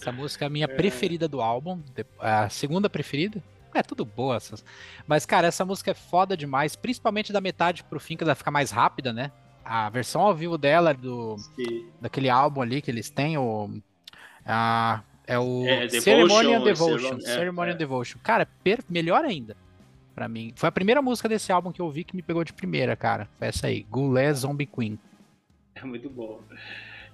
Essa 0.00 0.12
música 0.12 0.44
é 0.44 0.46
a 0.46 0.50
minha 0.50 0.68
preferida 0.68 1.28
do 1.28 1.40
álbum. 1.42 1.82
A 2.18 2.48
segunda 2.48 2.88
preferida. 2.88 3.42
É 3.74 3.82
tudo 3.82 4.04
boa 4.04 4.36
essas. 4.36 4.64
Mas, 5.06 5.26
cara, 5.26 5.46
essa 5.48 5.64
música 5.64 5.90
é 5.90 5.94
foda 5.94 6.34
demais, 6.36 6.74
principalmente 6.74 7.32
da 7.32 7.40
metade 7.40 7.84
pro 7.84 8.00
fim, 8.00 8.16
que 8.16 8.24
ela 8.24 8.34
fica 8.34 8.50
mais 8.50 8.70
rápida, 8.70 9.12
né? 9.12 9.30
A 9.64 9.90
versão 9.90 10.22
ao 10.22 10.34
vivo 10.34 10.56
dela, 10.56 10.94
do, 10.94 11.36
Que- 11.54 11.86
daquele 12.00 12.30
álbum 12.30 12.62
ali 12.62 12.80
que 12.80 12.90
eles 12.90 13.10
têm, 13.10 13.36
o. 13.36 13.70
a- 14.48 15.02
é 15.26 15.38
o 15.38 15.64
É, 15.66 15.86
Devotion, 15.86 16.00
Ceremony 16.00 16.54
and 16.54 16.62
Devotion. 16.64 16.98
Ceremony- 16.98 17.22
é, 17.24 17.26
Ceremony 17.34 17.70
é. 17.70 17.74
and 17.74 17.76
Devotion. 17.76 18.18
Cara, 18.22 18.46
per- 18.64 18.82
melhor 18.88 19.24
ainda. 19.24 19.56
Pra 20.14 20.26
mim. 20.28 20.52
Foi 20.56 20.68
a 20.68 20.72
primeira 20.72 21.00
música 21.00 21.28
desse 21.28 21.52
álbum 21.52 21.70
que 21.70 21.80
eu 21.80 21.86
ouvi 21.86 22.02
que 22.02 22.16
me 22.16 22.22
pegou 22.22 22.42
de 22.42 22.52
primeira, 22.52 22.96
cara. 22.96 23.28
Foi 23.38 23.46
essa 23.48 23.68
aí. 23.68 23.86
Gulé 23.88 24.32
Zombie 24.34 24.66
Queen. 24.66 24.98
É 25.76 25.84
muito 25.84 26.10
bom. 26.10 26.40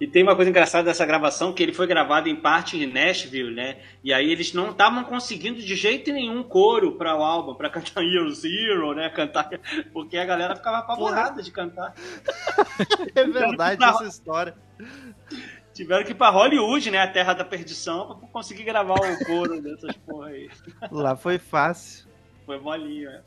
E 0.00 0.06
tem 0.06 0.22
uma 0.22 0.34
coisa 0.34 0.50
engraçada 0.50 0.84
dessa 0.84 1.04
gravação, 1.06 1.52
que 1.52 1.62
ele 1.62 1.72
foi 1.72 1.86
gravado 1.86 2.28
em 2.28 2.34
parte 2.34 2.76
em 2.82 2.86
Nashville, 2.86 3.54
né? 3.54 3.76
E 4.02 4.12
aí 4.12 4.30
eles 4.30 4.52
não 4.52 4.70
estavam 4.70 5.04
conseguindo 5.04 5.60
de 5.60 5.76
jeito 5.76 6.12
nenhum 6.12 6.42
coro 6.42 6.92
para 6.92 7.14
o 7.16 7.22
álbum, 7.22 7.54
para 7.54 7.68
cantar 7.70 8.00
Year 8.02 8.28
Zero, 8.30 8.94
né? 8.94 9.08
Cantar, 9.10 9.50
porque 9.92 10.16
a 10.16 10.24
galera 10.24 10.56
ficava 10.56 10.78
apavorada 10.78 11.42
de 11.42 11.50
cantar. 11.50 11.94
É 13.14 13.24
verdade 13.24 13.84
essa 13.84 14.04
história. 14.04 14.54
Tiveram 15.74 16.04
que 16.04 16.12
ir 16.12 16.14
pra 16.14 16.30
Hollywood, 16.30 16.90
né? 16.90 16.98
A 16.98 17.08
terra 17.08 17.34
da 17.34 17.44
perdição, 17.44 18.06
pra 18.06 18.28
conseguir 18.28 18.62
gravar 18.62 18.94
o 18.94 19.24
coro 19.26 19.60
dessas 19.60 19.96
porra 19.96 20.28
aí. 20.28 20.48
Lá 20.90 21.16
foi 21.16 21.36
fácil. 21.36 22.06
Foi 22.46 22.60
molinho, 22.60 23.10
né? 23.10 23.22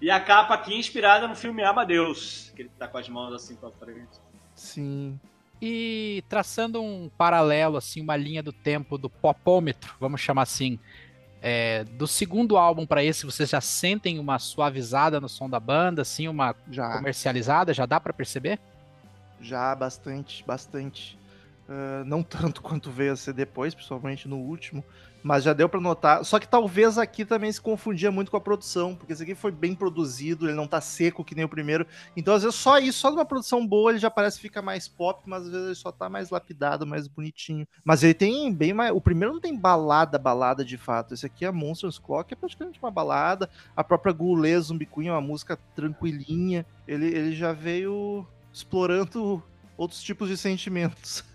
E 0.00 0.10
a 0.10 0.20
capa 0.20 0.52
aqui 0.52 0.76
inspirada 0.76 1.26
no 1.26 1.34
filme 1.34 1.64
Amadeus, 1.64 2.52
que 2.54 2.62
ele 2.62 2.70
tá 2.78 2.86
com 2.86 2.98
as 2.98 3.08
mãos 3.08 3.32
assim 3.32 3.56
pra 3.56 3.70
frente. 3.70 4.20
Sim. 4.54 5.18
E 5.62 6.22
traçando 6.28 6.82
um 6.82 7.08
paralelo, 7.16 7.76
assim, 7.76 8.02
uma 8.02 8.16
linha 8.16 8.42
do 8.42 8.52
tempo 8.52 8.98
do 8.98 9.08
popômetro, 9.08 9.94
vamos 10.00 10.20
chamar 10.20 10.42
assim, 10.42 10.78
é, 11.40 11.84
do 11.84 12.06
segundo 12.06 12.56
álbum 12.56 12.84
para 12.84 13.02
esse, 13.02 13.24
vocês 13.24 13.48
já 13.48 13.60
sentem 13.60 14.18
uma 14.18 14.38
suavizada 14.40 15.20
no 15.20 15.28
som 15.28 15.48
da 15.48 15.60
banda, 15.60 16.02
assim, 16.02 16.26
uma 16.28 16.54
Já. 16.68 16.96
comercializada, 16.96 17.72
já 17.72 17.86
dá 17.86 18.00
para 18.00 18.12
perceber? 18.12 18.58
Já, 19.40 19.74
bastante, 19.74 20.44
bastante. 20.44 21.18
Ah, 21.68 22.02
não 22.04 22.22
tanto 22.22 22.60
quanto 22.62 22.90
veio 22.90 23.12
a 23.12 23.16
ser 23.16 23.32
depois, 23.32 23.74
principalmente 23.74 24.28
no 24.28 24.36
último, 24.36 24.84
mas 25.22 25.44
já 25.44 25.52
deu 25.52 25.68
pra 25.68 25.80
notar. 25.80 26.24
Só 26.24 26.38
que 26.38 26.48
talvez 26.48 26.98
aqui 26.98 27.24
também 27.24 27.52
se 27.52 27.60
confundia 27.60 28.10
muito 28.10 28.30
com 28.30 28.36
a 28.36 28.40
produção, 28.40 28.94
porque 28.96 29.12
esse 29.12 29.22
aqui 29.22 29.34
foi 29.34 29.52
bem 29.52 29.74
produzido, 29.74 30.46
ele 30.46 30.54
não 30.54 30.66
tá 30.66 30.80
seco 30.80 31.24
que 31.24 31.34
nem 31.34 31.44
o 31.44 31.48
primeiro. 31.48 31.86
Então, 32.16 32.34
às 32.34 32.42
vezes, 32.42 32.58
só 32.58 32.78
isso, 32.78 32.98
só 32.98 33.10
numa 33.10 33.24
produção 33.24 33.64
boa, 33.66 33.92
ele 33.92 33.98
já 33.98 34.10
parece 34.10 34.36
que 34.36 34.42
fica 34.42 34.60
mais 34.60 34.88
pop, 34.88 35.22
mas 35.26 35.44
às 35.44 35.50
vezes 35.50 35.66
ele 35.66 35.74
só 35.76 35.92
tá 35.92 36.08
mais 36.08 36.30
lapidado, 36.30 36.86
mais 36.86 37.06
bonitinho. 37.06 37.66
Mas 37.84 38.02
ele 38.02 38.14
tem 38.14 38.52
bem 38.52 38.72
mais. 38.72 38.92
O 38.92 39.00
primeiro 39.00 39.34
não 39.34 39.40
tem 39.40 39.56
balada, 39.56 40.18
balada 40.18 40.64
de 40.64 40.76
fato. 40.76 41.14
Esse 41.14 41.26
aqui 41.26 41.44
é 41.44 41.50
Monsters 41.50 41.98
Clock, 41.98 42.32
é 42.32 42.36
praticamente 42.36 42.80
uma 42.82 42.90
balada. 42.90 43.48
A 43.76 43.84
própria 43.84 44.12
Goulet 44.12 44.60
Zumbi 44.60 44.86
Queen 44.86 45.08
é 45.08 45.12
uma 45.12 45.20
música 45.20 45.56
tranquilinha. 45.76 46.66
Ele, 46.86 47.06
ele 47.06 47.32
já 47.32 47.52
veio 47.52 48.26
explorando 48.52 49.42
outros 49.76 50.02
tipos 50.02 50.28
de 50.28 50.36
sentimentos. 50.36 51.24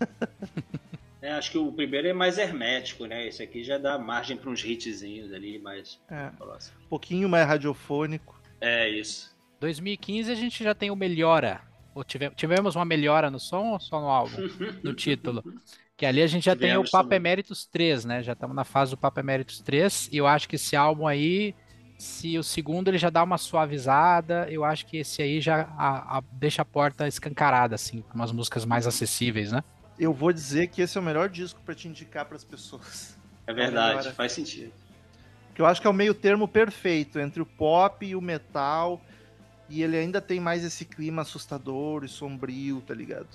É, 1.20 1.32
acho 1.32 1.50
que 1.50 1.58
o 1.58 1.72
primeiro 1.72 2.06
é 2.06 2.12
mais 2.12 2.38
hermético, 2.38 3.04
né? 3.04 3.26
Esse 3.26 3.42
aqui 3.42 3.64
já 3.64 3.76
dá 3.76 3.98
margem 3.98 4.36
pra 4.36 4.48
uns 4.50 4.64
hitzinhos 4.64 5.32
ali, 5.32 5.58
mais 5.58 6.00
É, 6.08 6.30
próximo. 6.38 6.76
um 6.84 6.88
pouquinho 6.88 7.28
mais 7.28 7.44
radiofônico. 7.44 8.40
É 8.60 8.88
isso. 8.88 9.36
2015 9.58 10.30
a 10.30 10.34
gente 10.36 10.62
já 10.62 10.76
tem 10.76 10.92
o 10.92 10.96
Melhora. 10.96 11.60
Ou 11.92 12.04
tive- 12.04 12.30
tivemos 12.30 12.76
uma 12.76 12.84
melhora 12.84 13.32
no 13.32 13.40
som 13.40 13.72
ou 13.72 13.80
só 13.80 14.00
no 14.00 14.06
álbum? 14.06 14.36
No 14.84 14.94
título? 14.94 15.42
Que 15.96 16.06
ali 16.06 16.22
a 16.22 16.26
gente 16.28 16.44
já 16.44 16.54
tem 16.54 16.68
o 16.68 16.70
Tivemos 16.74 16.90
Papa 16.92 17.02
também. 17.06 17.16
Emeritus 17.16 17.66
3, 17.66 18.04
né? 18.04 18.22
Já 18.22 18.34
estamos 18.34 18.54
na 18.54 18.62
fase 18.62 18.92
do 18.92 18.96
Papa 18.96 19.18
Emeritus 19.18 19.58
3. 19.60 20.08
E 20.12 20.16
eu 20.18 20.26
acho 20.28 20.48
que 20.48 20.54
esse 20.54 20.76
álbum 20.76 21.08
aí, 21.08 21.52
se 21.98 22.38
o 22.38 22.44
segundo 22.44 22.88
ele 22.88 22.96
já 22.98 23.10
dá 23.10 23.22
uma 23.24 23.36
suavizada, 23.36 24.46
eu 24.48 24.64
acho 24.64 24.86
que 24.86 24.98
esse 24.98 25.20
aí 25.20 25.40
já 25.40 25.62
a- 25.76 26.18
a- 26.18 26.22
deixa 26.32 26.62
a 26.62 26.64
porta 26.64 27.08
escancarada, 27.08 27.74
assim, 27.74 28.02
com 28.02 28.14
umas 28.14 28.30
músicas 28.32 28.64
mais 28.64 28.86
acessíveis, 28.86 29.50
né? 29.50 29.64
Eu 29.98 30.12
vou 30.12 30.32
dizer 30.32 30.68
que 30.68 30.80
esse 30.80 30.96
é 30.96 31.00
o 31.00 31.04
melhor 31.04 31.28
disco 31.28 31.60
pra 31.64 31.74
te 31.74 31.88
indicar 31.88 32.24
pras 32.24 32.44
pessoas. 32.44 33.18
É 33.46 33.52
verdade, 33.52 33.98
Agora. 33.98 34.14
faz 34.14 34.30
sentido. 34.32 34.72
Que 35.54 35.60
eu 35.60 35.66
acho 35.66 35.80
que 35.80 35.86
é 35.88 35.90
o 35.90 35.94
meio 35.94 36.14
termo 36.14 36.46
perfeito 36.46 37.18
entre 37.18 37.42
o 37.42 37.46
pop 37.46 38.06
e 38.06 38.14
o 38.14 38.20
metal. 38.20 39.00
E 39.68 39.82
ele 39.82 39.96
ainda 39.98 40.20
tem 40.20 40.38
mais 40.38 40.62
esse 40.64 40.84
clima 40.84 41.22
assustador 41.22 42.04
e 42.04 42.08
sombrio, 42.08 42.80
tá 42.80 42.94
ligado? 42.94 43.26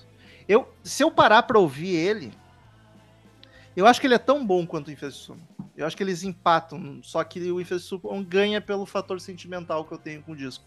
Eu, 0.47 0.73
se 0.83 1.03
eu 1.03 1.11
parar 1.11 1.43
pra 1.43 1.59
ouvir 1.59 1.89
ele, 1.95 2.33
eu 3.75 3.85
acho 3.85 3.99
que 3.99 4.07
ele 4.07 4.13
é 4.15 4.19
tão 4.19 4.45
bom 4.45 4.65
quanto 4.65 4.87
o 4.87 4.91
Infestum. 4.91 5.37
Eu 5.75 5.87
acho 5.87 5.97
que 5.97 6.03
eles 6.03 6.23
empatam, 6.23 6.99
só 7.01 7.23
que 7.23 7.51
o 7.51 7.59
Infestum 7.59 8.23
ganha 8.23 8.61
pelo 8.61 8.85
fator 8.85 9.19
sentimental 9.19 9.85
que 9.85 9.93
eu 9.93 9.97
tenho 9.97 10.21
com 10.21 10.33
o 10.33 10.35
disco. 10.35 10.63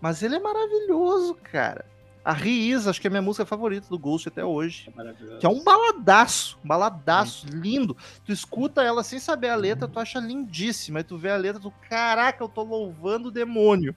Mas 0.00 0.22
ele 0.22 0.36
é 0.36 0.40
maravilhoso, 0.40 1.34
cara. 1.34 1.84
A 2.22 2.32
Riz, 2.32 2.86
acho 2.86 3.00
que 3.00 3.06
é 3.06 3.08
a 3.08 3.10
minha 3.10 3.22
música 3.22 3.46
favorita 3.46 3.88
do 3.88 3.98
Ghost 3.98 4.28
até 4.28 4.44
hoje. 4.44 4.92
É. 4.96 5.38
Que 5.38 5.46
é 5.46 5.48
um 5.48 5.64
baladaço, 5.64 6.58
um 6.62 6.68
baladaço, 6.68 7.46
lindo. 7.48 7.96
Tu 8.24 8.32
escuta 8.32 8.82
ela 8.82 9.02
sem 9.02 9.18
saber 9.18 9.48
a 9.48 9.56
letra, 9.56 9.88
tu 9.88 9.98
acha 9.98 10.20
lindíssima. 10.20 10.98
Aí 10.98 11.04
tu 11.04 11.16
vê 11.16 11.30
a 11.30 11.36
letra, 11.36 11.60
tu, 11.60 11.72
caraca, 11.88 12.44
eu 12.44 12.48
tô 12.48 12.62
louvando 12.62 13.28
o 13.28 13.32
demônio. 13.32 13.96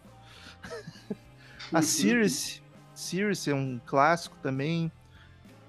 a 1.74 1.82
Circe, 1.82 2.62
Circe 2.94 3.50
é 3.52 3.56
um 3.56 3.80
clássico 3.86 4.38
também. 4.42 4.90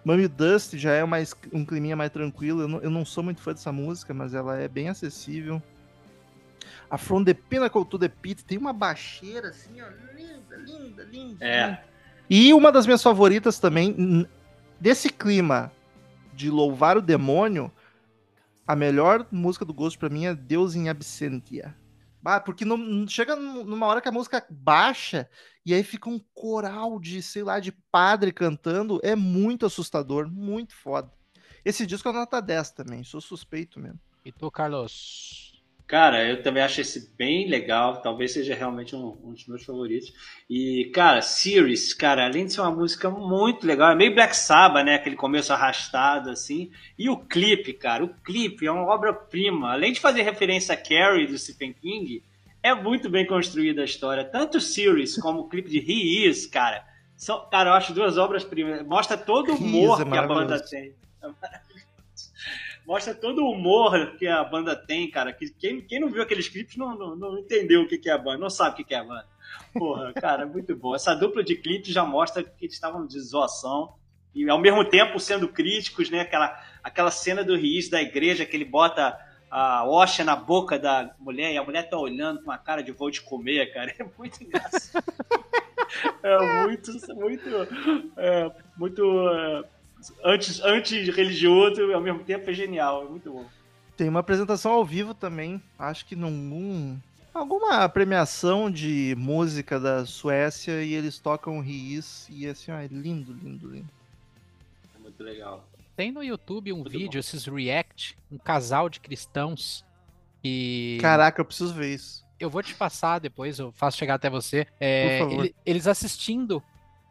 Mummy 0.04 0.28
Dust 0.28 0.76
já 0.76 0.92
é 0.92 1.04
mais, 1.04 1.34
um 1.52 1.64
climinha 1.64 1.96
mais 1.96 2.10
tranquilo. 2.10 2.62
Eu 2.62 2.68
não, 2.68 2.80
eu 2.80 2.90
não 2.90 3.04
sou 3.04 3.24
muito 3.24 3.40
fã 3.40 3.52
dessa 3.52 3.72
música, 3.72 4.12
mas 4.12 4.34
ela 4.34 4.58
é 4.58 4.68
bem 4.68 4.88
acessível. 4.88 5.62
A 6.90 6.98
From 6.98 7.24
the 7.24 7.34
Pinnacle 7.34 7.84
to 7.84 7.98
the 7.98 8.08
Pit 8.08 8.44
tem 8.44 8.58
uma 8.58 8.72
baixeira 8.72 9.48
assim, 9.48 9.80
ó, 9.80 9.86
linda, 10.14 10.56
linda, 10.56 11.04
linda. 11.04 11.44
É. 11.44 11.82
E 12.28 12.52
uma 12.52 12.70
das 12.70 12.86
minhas 12.86 13.02
favoritas 13.02 13.58
também, 13.58 14.26
desse 14.78 15.08
clima 15.08 15.72
de 16.34 16.50
louvar 16.50 16.96
o 16.96 17.02
demônio, 17.02 17.72
a 18.66 18.76
melhor 18.76 19.26
música 19.30 19.64
do 19.64 19.74
Ghost 19.74 19.98
pra 19.98 20.08
mim 20.08 20.26
é 20.26 20.34
Deus 20.34 20.74
em 20.74 20.88
Absentia. 20.88 21.74
Ah, 22.24 22.40
porque 22.40 22.64
chega 23.08 23.36
num- 23.36 23.64
numa 23.64 23.86
hora 23.86 24.00
que 24.00 24.08
a 24.08 24.12
música 24.12 24.44
baixa 24.50 25.28
e 25.64 25.74
aí 25.74 25.82
fica 25.82 26.08
um 26.08 26.18
coral 26.32 26.98
de, 26.98 27.22
sei 27.22 27.42
lá, 27.42 27.60
de 27.60 27.72
padre 27.90 28.32
cantando, 28.32 29.00
é 29.02 29.14
muito 29.14 29.66
assustador, 29.66 30.30
muito 30.30 30.74
foda. 30.74 31.12
Esse 31.64 31.86
disco 31.86 32.08
é 32.08 32.12
nota 32.12 32.40
10 32.40 32.70
também, 32.70 33.02
sou 33.04 33.20
suspeito 33.20 33.80
mesmo. 33.80 33.98
E 34.24 34.32
tu, 34.32 34.50
Carlos? 34.50 35.43
Cara, 35.86 36.26
eu 36.26 36.42
também 36.42 36.62
acho 36.62 36.80
esse 36.80 37.14
bem 37.16 37.46
legal. 37.46 38.00
Talvez 38.00 38.32
seja 38.32 38.54
realmente 38.54 38.96
um, 38.96 39.18
um 39.22 39.32
dos 39.32 39.46
meus 39.46 39.64
favoritos. 39.64 40.12
E, 40.48 40.90
cara, 40.94 41.20
Series, 41.20 41.92
cara, 41.92 42.24
além 42.24 42.46
de 42.46 42.54
ser 42.54 42.62
uma 42.62 42.70
música 42.70 43.10
muito 43.10 43.66
legal, 43.66 43.90
é 43.90 43.94
meio 43.94 44.14
Black 44.14 44.34
Sabbath, 44.34 44.84
né? 44.84 44.94
Aquele 44.94 45.16
começo 45.16 45.52
arrastado, 45.52 46.30
assim. 46.30 46.70
E 46.98 47.10
o 47.10 47.18
clipe, 47.18 47.74
cara, 47.74 48.02
o 48.02 48.08
clipe 48.08 48.66
é 48.66 48.72
uma 48.72 48.86
obra-prima. 48.86 49.72
Além 49.72 49.92
de 49.92 50.00
fazer 50.00 50.22
referência 50.22 50.74
a 50.74 50.76
Carrie 50.76 51.26
do 51.26 51.36
Stephen 51.36 51.74
King, 51.74 52.22
é 52.62 52.74
muito 52.74 53.10
bem 53.10 53.26
construída 53.26 53.82
a 53.82 53.84
história. 53.84 54.24
Tanto 54.24 54.56
o 54.56 54.62
Series 54.62 55.18
como 55.18 55.40
o 55.40 55.48
clipe 55.50 55.68
de 55.68 55.78
He 55.78 56.26
Is, 56.26 56.46
cara. 56.46 56.82
São, 57.14 57.46
cara, 57.50 57.70
eu 57.70 57.74
acho 57.74 57.92
duas 57.92 58.16
obras-primas. 58.16 58.86
Mostra 58.86 59.18
todo 59.18 59.52
o 59.52 59.56
humor 59.56 60.00
é 60.00 60.04
que 60.10 60.16
a 60.16 60.26
banda 60.26 60.58
tem. 60.60 60.94
É. 61.22 61.63
Mostra 62.86 63.14
todo 63.14 63.42
o 63.42 63.50
humor 63.50 64.16
que 64.18 64.26
a 64.26 64.44
banda 64.44 64.76
tem, 64.76 65.10
cara. 65.10 65.32
Que 65.32 65.50
quem, 65.50 65.80
quem 65.80 66.00
não 66.00 66.10
viu 66.10 66.22
aqueles 66.22 66.48
clipes 66.48 66.76
não, 66.76 66.96
não, 66.96 67.16
não 67.16 67.38
entendeu 67.38 67.82
o 67.82 67.88
que, 67.88 67.98
que 67.98 68.10
é 68.10 68.12
a 68.12 68.18
banda, 68.18 68.38
não 68.38 68.50
sabe 68.50 68.74
o 68.74 68.76
que, 68.76 68.84
que 68.84 68.94
é 68.94 68.98
a 68.98 69.04
banda. 69.04 69.26
Porra, 69.72 70.12
cara, 70.20 70.46
muito 70.46 70.76
bom. 70.76 70.94
Essa 70.94 71.14
dupla 71.14 71.42
de 71.42 71.56
clipes 71.56 71.92
já 71.92 72.04
mostra 72.04 72.42
que 72.42 72.64
eles 72.64 72.74
estavam 72.74 73.06
de 73.06 73.18
zoação 73.20 73.94
e 74.34 74.48
ao 74.48 74.58
mesmo 74.58 74.84
tempo 74.84 75.18
sendo 75.18 75.48
críticos, 75.48 76.10
né? 76.10 76.20
Aquela, 76.20 76.60
aquela 76.82 77.10
cena 77.10 77.42
do 77.42 77.56
Riz 77.56 77.88
da 77.88 78.02
igreja 78.02 78.44
que 78.44 78.56
ele 78.56 78.64
bota 78.64 79.18
a 79.50 79.88
Osha 79.88 80.24
na 80.24 80.34
boca 80.34 80.78
da 80.78 81.14
mulher 81.18 81.52
e 81.52 81.56
a 81.56 81.62
mulher 81.62 81.88
tá 81.88 81.96
olhando 81.96 82.40
com 82.42 82.50
uma 82.50 82.58
cara 82.58 82.82
de 82.82 82.90
vou 82.90 83.10
te 83.10 83.22
comer, 83.22 83.72
cara. 83.72 83.94
É 83.98 84.04
muito 84.18 84.42
engraçado. 84.42 85.04
É 86.22 86.64
muito, 86.64 86.90
muito, 87.14 87.48
é, 88.16 88.50
muito 88.76 89.28
é, 89.28 89.62
anti, 90.24 90.60
anti-religioso 90.62 91.80
e 91.82 91.92
ao 91.94 92.00
mesmo 92.00 92.20
tempo 92.24 92.48
é 92.50 92.52
genial. 92.54 93.04
É 93.06 93.08
muito 93.08 93.30
bom. 93.32 93.46
Tem 93.96 94.08
uma 94.08 94.20
apresentação 94.20 94.72
ao 94.72 94.84
vivo 94.84 95.14
também, 95.14 95.62
acho 95.78 96.04
que 96.06 96.16
num 96.16 96.98
alguma 97.32 97.88
premiação 97.88 98.70
de 98.70 99.14
música 99.16 99.78
da 99.78 100.04
Suécia 100.04 100.82
e 100.82 100.92
eles 100.94 101.18
tocam 101.18 101.60
Riz 101.60 102.26
e 102.30 102.46
assim, 102.46 102.72
ó, 102.72 102.76
é 102.76 102.86
lindo, 102.88 103.32
lindo, 103.32 103.68
lindo. 103.68 103.88
É 104.96 104.98
muito 105.00 105.22
legal. 105.22 105.64
Tem 105.96 106.10
no 106.10 106.22
YouTube 106.24 106.72
um 106.72 106.78
Muito 106.78 106.90
vídeo, 106.90 107.20
esses 107.20 107.46
react, 107.46 108.16
um 108.32 108.36
casal 108.38 108.88
de 108.88 108.98
cristãos 108.98 109.84
que 110.42 110.98
Caraca, 111.00 111.40
eu 111.40 111.44
preciso 111.44 111.72
ver 111.72 111.94
isso. 111.94 112.24
eu 112.40 112.50
vou 112.50 112.62
te 112.64 112.74
passar 112.74 113.20
depois, 113.20 113.58
eu 113.60 113.70
faço 113.72 113.96
chegar 113.96 114.14
até 114.14 114.28
você. 114.28 114.66
É, 114.80 115.18
Por 115.20 115.28
favor. 115.28 115.44
ele- 115.44 115.54
eles 115.64 115.86
assistindo, 115.86 116.60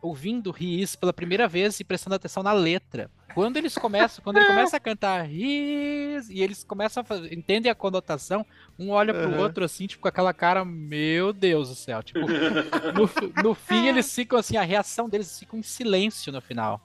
ouvindo 0.04 0.52
Riz 0.52 0.96
pela 0.96 1.12
primeira 1.14 1.48
vez 1.48 1.80
e 1.80 1.84
prestando 1.84 2.16
atenção 2.16 2.44
na 2.44 2.54
letra. 2.54 3.10
Quando 3.34 3.58
eles 3.58 3.76
começam, 3.76 4.24
quando 4.24 4.38
ele 4.38 4.46
começa 4.54 4.78
a 4.78 4.80
cantar 4.80 5.24
Riz 5.26 6.30
e 6.30 6.42
eles 6.42 6.64
começam 6.64 7.02
a 7.02 7.04
fazer, 7.04 7.34
entendem 7.34 7.72
a 7.72 7.76
conotação, 7.76 8.46
um 8.78 8.90
olha 8.92 9.14
pro 9.14 9.30
Uhum. 9.32 9.40
outro 9.40 9.64
assim, 9.66 9.88
tipo 9.88 10.02
com 10.04 10.08
aquela 10.08 10.34
cara, 10.34 10.64
meu 10.64 11.34
Deus 11.34 11.70
do 11.70 11.76
céu, 11.76 12.04
tipo, 12.04 12.20
no, 12.94 13.42
no 13.44 13.56
fim 13.56 13.88
eles 13.88 14.14
ficam 14.14 14.38
assim, 14.38 14.58
a 14.58 14.62
reação 14.64 15.10
deles 15.10 15.40
ficam 15.40 15.58
em 15.58 15.64
silêncio 15.64 16.32
no 16.32 16.42
final. 16.42 16.80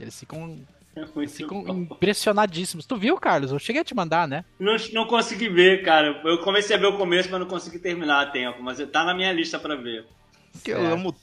Eles 0.00 0.18
ficam, 0.18 0.58
É 0.96 1.00
eles 1.00 1.14
muito 1.14 1.32
ficam 1.32 1.62
bom. 1.62 1.74
impressionadíssos. 1.82 2.86
Tu 2.86 2.96
viu, 2.96 3.16
Carlos? 3.18 3.52
Eu 3.52 3.58
cheguei 3.58 3.82
a 3.82 3.84
te 3.84 3.94
mandar, 3.94 4.26
né? 4.26 4.44
Não, 4.58 4.74
não 4.92 5.06
consegui 5.06 5.48
ver, 5.48 5.84
cara. 5.84 6.20
Eu 6.24 6.38
comecei 6.38 6.74
a 6.74 6.78
ver 6.78 6.86
o 6.86 6.96
começo, 6.96 7.28
mas 7.30 7.38
não 7.38 7.46
consegui 7.46 7.78
terminar 7.78 8.22
a 8.22 8.26
tempo. 8.30 8.62
Mas 8.62 8.78
tá 8.90 9.04
na 9.04 9.12
minha 9.14 9.30
lista 9.32 9.58
pra 9.58 9.76
ver. 9.76 10.06
Que 10.64 10.70
eu 10.72 10.84
amo 10.86 11.14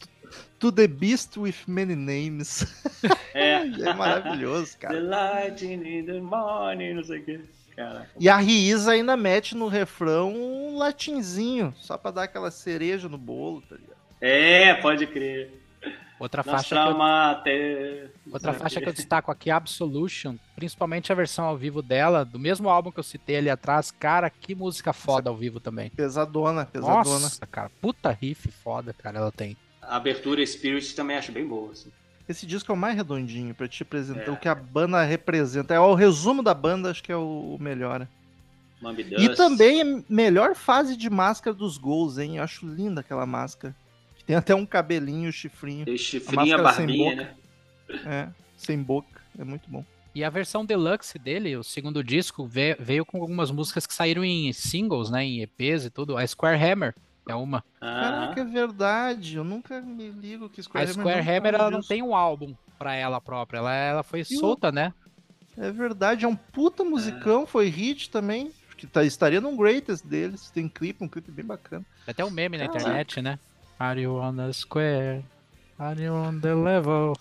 To 0.60 0.72
the 0.72 0.88
Beast 0.88 1.38
with 1.38 1.56
Many 1.68 1.96
Names. 1.96 2.66
É. 3.34 3.58
é 3.88 3.94
maravilhoso, 3.94 4.74
The 4.80 4.88
cara. 4.88 5.00
lightning 5.00 6.00
in 6.00 6.06
the 6.06 6.20
morning, 6.20 6.96
não 6.96 7.04
sei 7.04 7.20
o 7.20 7.24
que. 7.24 7.42
Caraca. 7.76 8.10
E 8.20 8.28
a 8.28 8.38
Riz 8.38 8.88
ainda 8.88 9.16
mete 9.16 9.56
no 9.56 9.68
refrão 9.68 10.34
um 10.34 10.78
latinzinho, 10.78 11.72
só 11.78 11.96
pra 11.96 12.10
dar 12.10 12.24
aquela 12.24 12.50
cereja 12.50 13.08
no 13.08 13.20
bolo, 13.20 13.62
tá 13.62 13.76
ligado? 13.76 13.98
É, 14.20 14.74
pode 14.76 15.06
crer. 15.06 15.62
Outra 16.20 16.44
faixa 16.44 16.76
que 16.76 16.82
eu. 16.82 18.34
Outra 18.34 18.54
faixa 18.54 18.82
que 18.82 18.90
eu 18.90 18.94
destaco 18.94 19.32
aqui 19.32 19.52
é 19.52 19.54
Absolution, 19.54 20.36
principalmente 20.56 21.12
a 21.12 21.16
versão 21.16 21.46
ao 21.46 21.56
vivo 21.56 21.84
dela, 21.84 22.26
do 22.26 22.40
mesmo 22.40 22.70
álbum 22.70 22.92
que 22.92 23.00
eu 23.00 23.04
citei 23.04 23.38
ali 23.38 23.50
atrás. 23.50 23.92
Cara, 23.92 24.28
que 24.30 24.56
música 24.56 24.92
foda 24.92 25.30
ao 25.30 25.36
vivo 25.36 25.60
também. 25.60 25.92
Pesadona, 25.92 26.66
pesadona. 26.66 27.04
Nossa, 27.04 27.46
cara, 27.46 27.70
puta 27.80 28.10
riff 28.10 28.52
foda, 28.52 28.94
cara, 28.94 29.20
ela 29.20 29.32
tem. 29.32 29.56
A 29.88 29.96
abertura 29.96 30.46
Spirit 30.46 30.96
também 30.96 31.18
acho 31.18 31.32
bem 31.32 31.48
boa. 31.48 31.72
Assim. 31.72 31.90
Esse 32.28 32.46
disco 32.46 32.72
é 32.72 32.76
o 32.76 32.78
mais 32.78 32.96
redondinho 32.96 33.56
pra 33.56 33.68
te 33.68 33.82
apresentar 33.84 34.28
É. 34.28 34.32
o 34.32 34.38
que 34.38 34.50
a 34.50 34.56
banda 34.56 35.02
representa. 35.04 35.74
É 35.74 35.80
o 35.80 35.94
resumo 35.94 36.44
da 36.44 36.54
banda, 36.54 36.92
acho 36.92 37.02
que 37.04 37.12
é 37.12 37.16
o 37.16 37.58
melhor. 37.60 38.08
Mambi 38.82 39.08
E 39.18 39.30
também 39.36 39.82
é 39.82 40.04
melhor 40.10 40.54
fase 40.56 40.96
de 40.96 41.10
máscara 41.10 41.56
dos 41.56 41.78
gols, 41.78 42.18
hein? 42.18 42.38
Eu 42.38 42.44
acho 42.44 42.68
linda 42.68 43.02
aquela 43.02 43.26
máscara. 43.26 43.76
Que 44.16 44.24
tem 44.26 44.36
até 44.36 44.54
um 44.54 44.66
cabelinho, 44.66 45.32
chifrinho. 45.32 45.86
Tem 45.86 45.98
chifrinha, 45.98 46.58
máscara 46.58 46.74
sem 46.74 46.86
barbinha, 46.86 47.16
boca. 47.16 47.24
né? 47.24 48.00
É, 48.06 48.30
sem 48.58 48.78
boca. 48.84 49.22
É 49.40 49.44
muito 49.44 49.70
bom. 49.70 49.84
E 50.14 50.24
a 50.24 50.30
versão 50.30 50.66
deluxe 50.66 51.18
dele, 51.18 51.56
o 51.56 51.64
segundo 51.64 52.04
disco, 52.04 52.46
ve- 52.46 52.76
veio 52.80 53.06
com 53.06 53.22
algumas 53.22 53.50
músicas 53.52 53.88
que 53.88 53.94
saíram 53.94 54.24
em 54.26 54.52
singles, 54.52 55.10
né, 55.10 55.24
em 55.24 55.42
EPs 55.42 55.86
e 55.86 55.90
tudo. 55.90 56.18
A 56.18 56.26
Square 56.28 56.62
Hammer 56.62 56.94
é 57.28 57.36
uma. 57.36 57.64
Caraca, 57.80 58.42
é 58.42 58.44
verdade. 58.46 59.38
Eu 59.38 59.44
nunca 59.44 59.82
me 59.82 60.10
ligo 60.10 60.50
que 60.50 60.62
Square 60.64 60.86
A 60.88 60.92
Hammer 60.92 61.02
Square 61.02 61.26
não 61.26 61.36
Hammer, 61.38 61.52
fala 61.54 61.64
ela 61.64 61.72
não 61.72 61.82
tem 61.82 62.02
um 62.02 62.16
álbum 62.16 62.56
pra 62.78 62.94
ela 62.96 63.20
própria, 63.20 63.58
ela, 63.60 63.74
ela 63.74 64.04
foi 64.04 64.22
o- 64.22 64.26
solta, 64.26 64.72
né? 64.72 64.94
É 65.58 65.72
verdade, 65.72 66.24
é 66.26 66.28
um 66.28 66.36
puta 66.36 66.84
musicão, 66.84 67.48
foi 67.48 67.68
hit 67.68 68.10
também. 68.12 68.52
Que 68.78 68.86
tá, 68.86 69.04
estaria 69.04 69.42
num 69.42 69.58
greatest 69.58 70.06
deles. 70.06 70.52
Tem 70.52 70.70
clipe, 70.70 71.04
um 71.04 71.08
clipe 71.08 71.32
bem 71.32 71.44
bacana. 71.44 71.84
Tem 72.06 72.12
até 72.12 72.24
um 72.24 72.30
meme 72.30 72.58
na 72.60 72.66
Caraca. 72.68 72.84
internet, 72.84 73.22
né? 73.24 73.40
Are 73.80 74.00
you 74.00 74.14
on 74.18 74.36
the 74.36 74.54
square? 74.54 75.26
Are 75.80 76.00
you 76.00 76.14
on 76.14 76.40
the 76.40 76.54
level? 76.54 77.14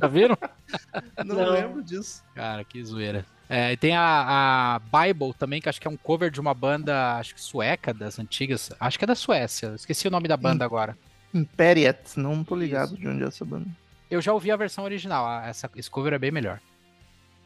Já 0.00 0.08
viram? 0.08 0.38
Não, 1.24 1.36
Não. 1.36 1.50
lembro 1.52 1.82
disso. 1.82 2.24
Cara, 2.34 2.64
que 2.64 2.82
zoeira. 2.82 3.26
É, 3.48 3.72
e 3.72 3.76
tem 3.76 3.94
a, 3.96 4.76
a 4.76 4.78
Bible 4.80 5.32
também, 5.34 5.60
que 5.60 5.68
acho 5.68 5.80
que 5.80 5.86
é 5.86 5.90
um 5.90 5.96
cover 5.96 6.30
de 6.30 6.40
uma 6.40 6.52
banda, 6.52 7.16
acho 7.16 7.34
que 7.34 7.40
sueca, 7.40 7.94
das 7.94 8.18
antigas. 8.18 8.70
Acho 8.80 8.98
que 8.98 9.04
é 9.04 9.08
da 9.08 9.14
Suécia. 9.14 9.72
Esqueci 9.76 10.08
o 10.08 10.10
nome 10.10 10.26
da 10.26 10.36
banda 10.36 10.64
agora. 10.64 10.98
Imperiet, 11.32 12.16
não 12.18 12.42
tô 12.42 12.56
ligado 12.56 12.96
de 12.96 13.06
onde 13.06 13.22
é 13.22 13.26
essa 13.26 13.44
banda. 13.44 13.66
Eu 14.10 14.20
já 14.20 14.32
ouvi 14.32 14.50
a 14.50 14.56
versão 14.56 14.84
original. 14.84 15.42
Essa, 15.42 15.70
esse 15.76 15.90
cover 15.90 16.12
é 16.12 16.18
bem 16.18 16.30
melhor. 16.30 16.60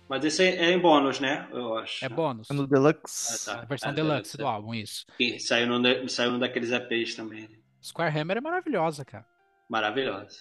Mas 0.09 0.25
esse 0.25 0.43
é 0.43 0.71
em 0.73 0.79
bônus, 0.79 1.21
né? 1.21 1.47
Eu 1.53 1.77
acho. 1.79 2.05
É 2.05 2.09
bônus. 2.09 2.51
É 2.51 2.55
no 2.55 2.67
Deluxe. 2.67 3.49
Ah, 3.51 3.55
tá. 3.55 3.61
A 3.63 3.65
versão 3.65 3.91
Ah, 3.91 3.93
deluxe 3.93 4.13
deluxe, 4.15 4.37
do 4.39 4.43
é. 4.43 4.47
álbum, 4.47 4.75
isso. 4.75 5.07
E 5.21 5.39
saiu 5.39 5.67
num, 5.69 6.09
saiu 6.09 6.33
num 6.33 6.39
daqueles 6.39 6.71
EPs 6.73 7.15
também. 7.15 7.43
né? 7.43 7.49
Square 7.83 8.19
Hammer 8.19 8.39
é 8.39 8.41
maravilhosa, 8.41 9.05
cara. 9.05 9.25
Maravilhosa. 9.69 10.39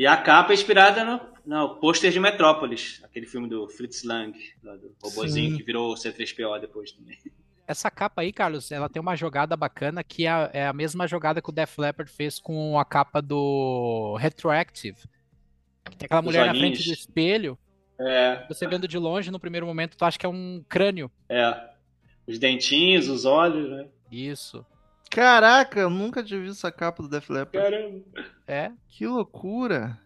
E 0.00 0.06
a 0.06 0.16
capa 0.16 0.52
é 0.52 0.54
inspirada 0.54 1.04
no, 1.04 1.20
no 1.44 1.74
pôster 1.76 2.10
de 2.10 2.18
Metrópolis, 2.18 3.02
aquele 3.04 3.26
filme 3.26 3.46
do 3.46 3.68
Fritz 3.68 4.02
Lang, 4.02 4.32
do 4.62 4.96
robozinho 5.02 5.50
Sim. 5.50 5.56
que 5.58 5.62
virou 5.62 5.92
C3PO 5.92 6.58
depois 6.58 6.90
também. 6.92 7.18
Essa 7.68 7.90
capa 7.90 8.22
aí, 8.22 8.32
Carlos, 8.32 8.72
ela 8.72 8.88
tem 8.88 8.98
uma 8.98 9.14
jogada 9.14 9.54
bacana 9.58 10.02
que 10.02 10.24
é 10.24 10.30
a, 10.30 10.50
é 10.54 10.66
a 10.66 10.72
mesma 10.72 11.06
jogada 11.06 11.42
que 11.42 11.50
o 11.50 11.52
Def 11.52 11.76
Leppard 11.76 12.10
fez 12.10 12.40
com 12.40 12.78
a 12.78 12.84
capa 12.86 13.20
do 13.20 14.16
Retroactive. 14.18 14.96
Tem 15.98 16.06
aquela 16.06 16.20
Os 16.20 16.24
mulher 16.24 16.46
na 16.46 16.52
olhinhos. 16.52 16.78
frente 16.78 16.88
do 16.88 16.94
espelho, 16.94 17.58
É, 18.00 18.46
você 18.48 18.66
vendo 18.66 18.88
de 18.88 18.96
longe, 18.96 19.30
no 19.30 19.38
primeiro 19.38 19.66
momento, 19.66 19.98
tu 19.98 20.04
acha 20.06 20.18
que 20.18 20.24
é 20.24 20.28
um 20.30 20.64
crânio. 20.66 21.10
é. 21.28 21.68
Os 22.26 22.38
dentinhos, 22.38 23.06
os 23.08 23.26
olhos, 23.26 23.68
né? 23.68 23.86
Isso. 24.10 24.64
Caraca, 25.10 25.80
eu 25.80 25.90
nunca 25.90 26.22
tinha 26.22 26.38
visto 26.40 26.58
essa 26.58 26.70
capa 26.70 27.02
do 27.02 27.08
Def 27.08 27.28
Leppard. 27.30 27.68
Caramba. 27.70 28.04
É 28.46 28.70
Que 28.88 29.06
loucura. 29.06 29.98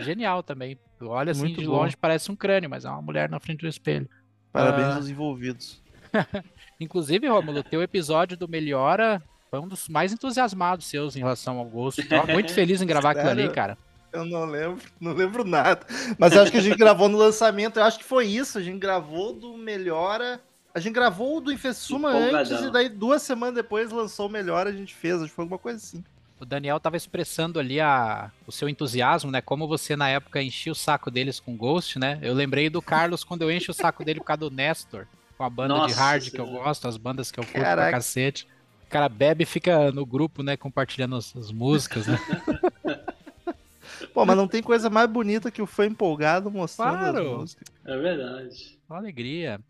genial 0.00 0.42
também. 0.42 0.78
Olha 1.00 1.30
assim 1.32 1.40
Muito 1.40 1.60
de 1.60 1.66
bom. 1.66 1.72
longe, 1.76 1.96
parece 1.96 2.30
um 2.30 2.36
crânio, 2.36 2.68
mas 2.68 2.84
é 2.84 2.90
uma 2.90 3.00
mulher 3.00 3.28
na 3.30 3.38
frente 3.40 3.60
do 3.60 3.68
espelho. 3.68 4.08
Parabéns 4.52 4.88
Ah. 4.88 4.96
aos 4.96 5.08
envolvidos. 5.08 5.80
Inclusive, 6.80 7.26
Rômulo, 7.28 7.62
teu 7.62 7.82
episódio 7.82 8.36
do 8.36 8.48
Melhora 8.48 9.22
foi 9.50 9.60
um 9.60 9.68
dos 9.68 9.88
mais 9.88 10.12
entusiasmados 10.12 10.86
seus 10.86 11.14
em 11.16 11.20
relação 11.20 11.58
ao 11.58 11.64
gosto. 11.64 12.06
Tava 12.08 12.32
muito 12.32 12.52
feliz 12.52 12.82
em 12.82 12.86
gravar 12.86 13.12
aquilo 13.12 13.28
ali, 13.30 13.48
cara. 13.50 13.78
Eu 14.12 14.24
não 14.24 14.44
lembro, 14.44 14.82
não 15.00 15.12
lembro 15.12 15.44
nada. 15.44 15.86
Mas 16.18 16.32
eu 16.34 16.42
acho 16.42 16.50
que 16.50 16.58
a 16.58 16.62
gente 16.62 16.76
gravou 16.76 17.08
no 17.08 17.16
lançamento, 17.16 17.78
eu 17.78 17.84
acho 17.84 17.98
que 17.98 18.04
foi 18.04 18.26
isso. 18.26 18.58
A 18.58 18.62
gente 18.62 18.78
gravou 18.80 19.32
do 19.32 19.56
Melhora. 19.56 20.40
A 20.72 20.78
gente 20.78 20.94
gravou 20.94 21.38
o 21.38 21.40
do 21.40 21.52
Infessuma 21.52 22.10
antes 22.10 22.60
e 22.60 22.70
daí 22.70 22.88
duas 22.88 23.22
semanas 23.22 23.56
depois 23.56 23.90
lançou 23.90 24.26
o 24.26 24.30
Melhora, 24.30 24.70
a 24.70 24.72
gente 24.72 24.94
fez. 24.94 25.16
Acho 25.16 25.26
que 25.26 25.34
foi 25.34 25.42
alguma 25.42 25.58
coisa 25.58 25.78
assim. 25.78 26.04
O 26.38 26.44
Daniel 26.46 26.78
estava 26.78 26.96
expressando 26.96 27.58
ali 27.58 27.80
a, 27.80 28.30
o 28.46 28.52
seu 28.52 28.68
entusiasmo, 28.68 29.30
né? 29.30 29.42
Como 29.42 29.68
você 29.68 29.94
na 29.94 30.08
época 30.08 30.42
enchia 30.42 30.72
o 30.72 30.74
saco 30.74 31.10
deles 31.10 31.38
com 31.38 31.56
Ghost, 31.56 31.98
né? 31.98 32.18
Eu 32.22 32.32
lembrei 32.32 32.70
do 32.70 32.80
Carlos 32.80 33.22
quando 33.24 33.42
eu 33.42 33.50
encho 33.50 33.72
o 33.72 33.74
saco 33.74 34.04
dele 34.04 34.20
por 34.20 34.26
causa 34.26 34.40
do 34.40 34.50
Nestor, 34.50 35.06
com 35.36 35.44
a 35.44 35.50
banda 35.50 35.74
Nossa, 35.74 35.94
de 35.94 36.00
hard 36.00 36.30
que 36.30 36.40
eu 36.40 36.46
gosto, 36.46 36.88
as 36.88 36.96
bandas 36.96 37.30
que 37.30 37.38
eu 37.38 37.44
curto 37.44 37.60
Caraca. 37.60 37.90
pra 37.90 37.98
cacete. 37.98 38.48
O 38.86 38.88
cara 38.88 39.08
bebe 39.08 39.42
e 39.42 39.46
fica 39.46 39.92
no 39.92 40.06
grupo, 40.06 40.42
né? 40.42 40.56
Compartilhando 40.56 41.16
as, 41.16 41.36
as 41.36 41.52
músicas, 41.52 42.06
né? 42.06 42.18
Pô, 44.14 44.24
mas 44.24 44.36
não 44.36 44.48
tem 44.48 44.62
coisa 44.62 44.88
mais 44.88 45.10
bonita 45.10 45.50
que 45.50 45.60
o 45.60 45.66
fã 45.66 45.84
empolgado 45.84 46.50
mostrando 46.50 46.98
claro. 46.98 47.18
as 47.18 47.38
músicas. 47.38 47.68
É 47.84 47.96
verdade. 47.98 48.78
Uma 48.88 48.98
alegria. 48.98 49.60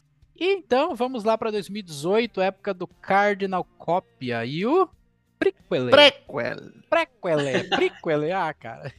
Então, 0.43 0.97
vamos 0.97 1.22
lá 1.22 1.36
para 1.36 1.51
2018, 1.51 2.41
época 2.41 2.72
do 2.72 2.86
Cardinal 2.86 3.62
Cópia. 3.76 4.43
E 4.47 4.64
o 4.64 4.88
Prequel. 5.38 5.91
Prequel. 5.91 6.57
Prequel. 6.88 7.68
Prequel. 7.68 8.36
Ah, 8.36 8.55
cara. 8.55 8.93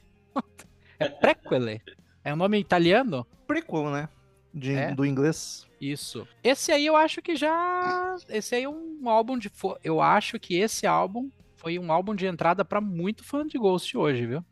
É 1.00 1.10
Prequel. 1.10 1.82
É 2.24 2.32
um 2.32 2.38
nome 2.38 2.60
italiano? 2.60 3.26
Prequel, 3.48 3.90
né? 3.90 4.08
De, 4.54 4.74
é? 4.74 4.94
Do 4.94 5.04
inglês. 5.04 5.68
Isso. 5.80 6.28
Esse 6.44 6.72
aí 6.72 6.86
eu 6.86 6.96
acho 6.96 7.24
que 7.24 7.36
já. 7.36 8.16
Esse 8.30 8.54
aí 8.54 8.64
é 8.64 8.70
um 8.70 9.10
álbum 9.10 9.36
de. 9.36 9.52
Eu 9.84 10.00
acho 10.00 10.40
que 10.40 10.56
esse 10.60 10.86
álbum 10.86 11.32
foi 11.56 11.80
um 11.80 11.92
álbum 11.92 12.14
de 12.14 12.28
entrada 12.28 12.64
para 12.64 12.80
muito 12.80 13.24
fã 13.24 13.48
de 13.48 13.58
Ghost 13.58 13.98
hoje, 13.98 14.28
viu? 14.28 14.46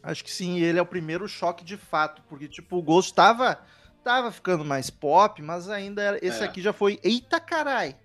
Acho 0.00 0.22
que 0.22 0.30
sim, 0.30 0.60
ele 0.60 0.78
é 0.78 0.82
o 0.82 0.86
primeiro 0.86 1.26
choque 1.26 1.64
de 1.64 1.76
fato, 1.76 2.22
porque 2.28 2.46
tipo, 2.46 2.76
o 2.76 2.82
Ghost 2.82 3.12
tava, 3.12 3.58
tava 4.06 4.30
ficando 4.30 4.64
mais 4.64 4.88
pop, 4.88 5.42
mas 5.42 5.68
ainda 5.68 6.00
era, 6.00 6.24
esse 6.24 6.40
é. 6.40 6.44
aqui 6.44 6.62
já 6.62 6.72
foi, 6.72 7.00
eita 7.02 7.40
carai. 7.40 7.96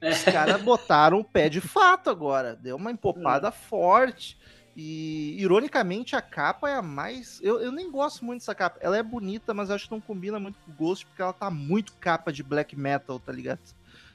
Os 0.00 0.24
caras 0.24 0.58
botaram 0.64 1.20
o 1.20 1.24
pé 1.24 1.50
de 1.50 1.60
fato 1.60 2.08
agora. 2.08 2.56
Deu 2.56 2.76
uma 2.76 2.90
empopada 2.90 3.50
hum. 3.50 3.52
forte. 3.52 4.40
E, 4.74 5.36
ironicamente, 5.38 6.16
a 6.16 6.22
capa 6.22 6.70
é 6.70 6.74
a 6.74 6.80
mais. 6.80 7.38
Eu, 7.42 7.60
eu 7.60 7.70
nem 7.70 7.90
gosto 7.90 8.24
muito 8.24 8.40
dessa 8.40 8.54
capa. 8.54 8.78
Ela 8.80 8.96
é 8.96 9.02
bonita, 9.02 9.52
mas 9.52 9.70
acho 9.70 9.84
que 9.84 9.90
não 9.90 10.00
combina 10.00 10.40
muito 10.40 10.58
com 10.64 10.70
o 10.70 10.74
Ghost, 10.74 11.04
porque 11.04 11.20
ela 11.20 11.34
tá 11.34 11.50
muito 11.50 11.92
capa 12.00 12.32
de 12.32 12.42
black 12.42 12.74
metal, 12.74 13.20
tá 13.20 13.30
ligado? 13.30 13.60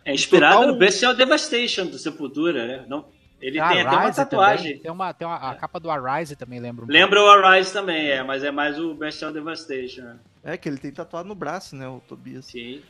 É 0.03 0.11
inspirada 0.11 0.55
Total... 0.55 0.71
no 0.71 0.79
Bestial 0.79 1.13
Devastation 1.13 1.85
do 1.85 1.99
Sepultura, 1.99 2.65
né? 2.65 2.85
Não, 2.87 3.05
ele 3.39 3.59
tem 3.59 3.81
até 3.81 3.95
uma 3.95 4.11
tatuagem. 4.11 4.65
Também. 4.65 4.79
Tem, 4.81 4.91
uma, 4.91 5.13
tem 5.13 5.27
uma, 5.27 5.49
a 5.49 5.53
é. 5.53 5.55
capa 5.55 5.79
do 5.79 5.91
Arise 5.91 6.35
também, 6.35 6.59
lembra? 6.59 6.85
Um 6.85 6.87
lembra 6.87 7.21
o 7.21 7.29
Arise 7.29 7.71
também, 7.71 8.09
é, 8.09 8.23
mas 8.23 8.43
é 8.43 8.49
mais 8.49 8.79
o 8.79 8.95
Bestial 8.95 9.31
Devastation. 9.31 10.15
É, 10.45 10.55
que 10.55 10.69
ele 10.69 10.77
tem 10.77 10.91
tatuado 10.91 11.27
no 11.27 11.33
braço, 11.33 11.75
né, 11.75 11.87
o 11.87 11.99
Tobias. 11.99 12.45
Sim. 12.45 12.83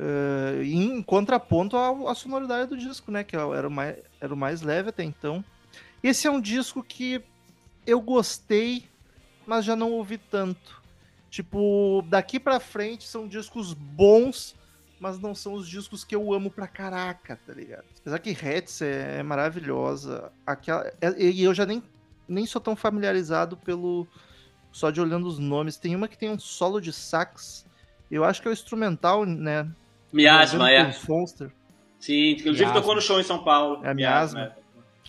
Uh, 0.00 0.62
em 0.62 1.02
contraponto 1.02 1.76
à, 1.76 2.10
à, 2.10 2.14
sonoridade 2.14 2.70
do 2.70 2.76
disco, 2.76 3.12
né? 3.12 3.22
Que 3.22 3.36
era 3.36 3.68
o, 3.68 3.70
mais, 3.70 3.96
era 4.20 4.34
o 4.34 4.36
mais 4.36 4.62
leve 4.62 4.88
até 4.88 5.04
então. 5.04 5.44
Esse 6.02 6.26
é 6.26 6.30
um 6.30 6.40
disco 6.40 6.82
que 6.82 7.22
eu 7.86 8.00
gostei, 8.00 8.88
mas 9.46 9.64
já 9.64 9.76
não 9.76 9.92
ouvi 9.92 10.18
tanto. 10.18 10.82
Tipo, 11.30 12.02
daqui 12.08 12.40
pra 12.40 12.58
frente 12.58 13.04
são 13.04 13.28
discos 13.28 13.72
bons, 13.74 14.56
mas 14.98 15.18
não 15.18 15.34
são 15.34 15.52
os 15.52 15.68
discos 15.68 16.04
que 16.04 16.14
eu 16.14 16.32
amo 16.32 16.50
pra 16.50 16.66
caraca, 16.66 17.38
tá 17.46 17.52
ligado? 17.52 17.84
Apesar 18.00 18.18
que 18.18 18.30
Hats 18.30 18.80
é, 18.82 19.18
é 19.18 19.22
maravilhosa. 19.22 20.32
Aquela, 20.46 20.86
é, 21.00 21.22
e 21.22 21.42
eu 21.42 21.52
já 21.52 21.66
nem, 21.66 21.82
nem 22.26 22.46
sou 22.46 22.60
tão 22.60 22.74
familiarizado 22.74 23.56
pelo. 23.56 24.08
Só 24.74 24.90
de 24.90 25.00
olhando 25.00 25.28
os 25.28 25.38
nomes. 25.38 25.76
Tem 25.76 25.94
uma 25.94 26.08
que 26.08 26.18
tem 26.18 26.28
um 26.28 26.36
solo 26.36 26.80
de 26.80 26.92
sax. 26.92 27.64
Eu 28.10 28.24
acho 28.24 28.42
que 28.42 28.48
é 28.48 28.50
o 28.50 28.52
instrumental, 28.52 29.24
né? 29.24 29.70
Miasma, 30.12 30.68
é. 30.68 30.90
Fonster. 30.90 31.48
Sim, 32.00 32.30
inclusive 32.30 32.64
Miasma. 32.64 32.80
tocou 32.80 32.96
no 32.96 33.00
show 33.00 33.20
em 33.20 33.22
São 33.22 33.44
Paulo. 33.44 33.86
É 33.86 33.94
Miasma. 33.94 34.40
Miasma. 34.40 34.56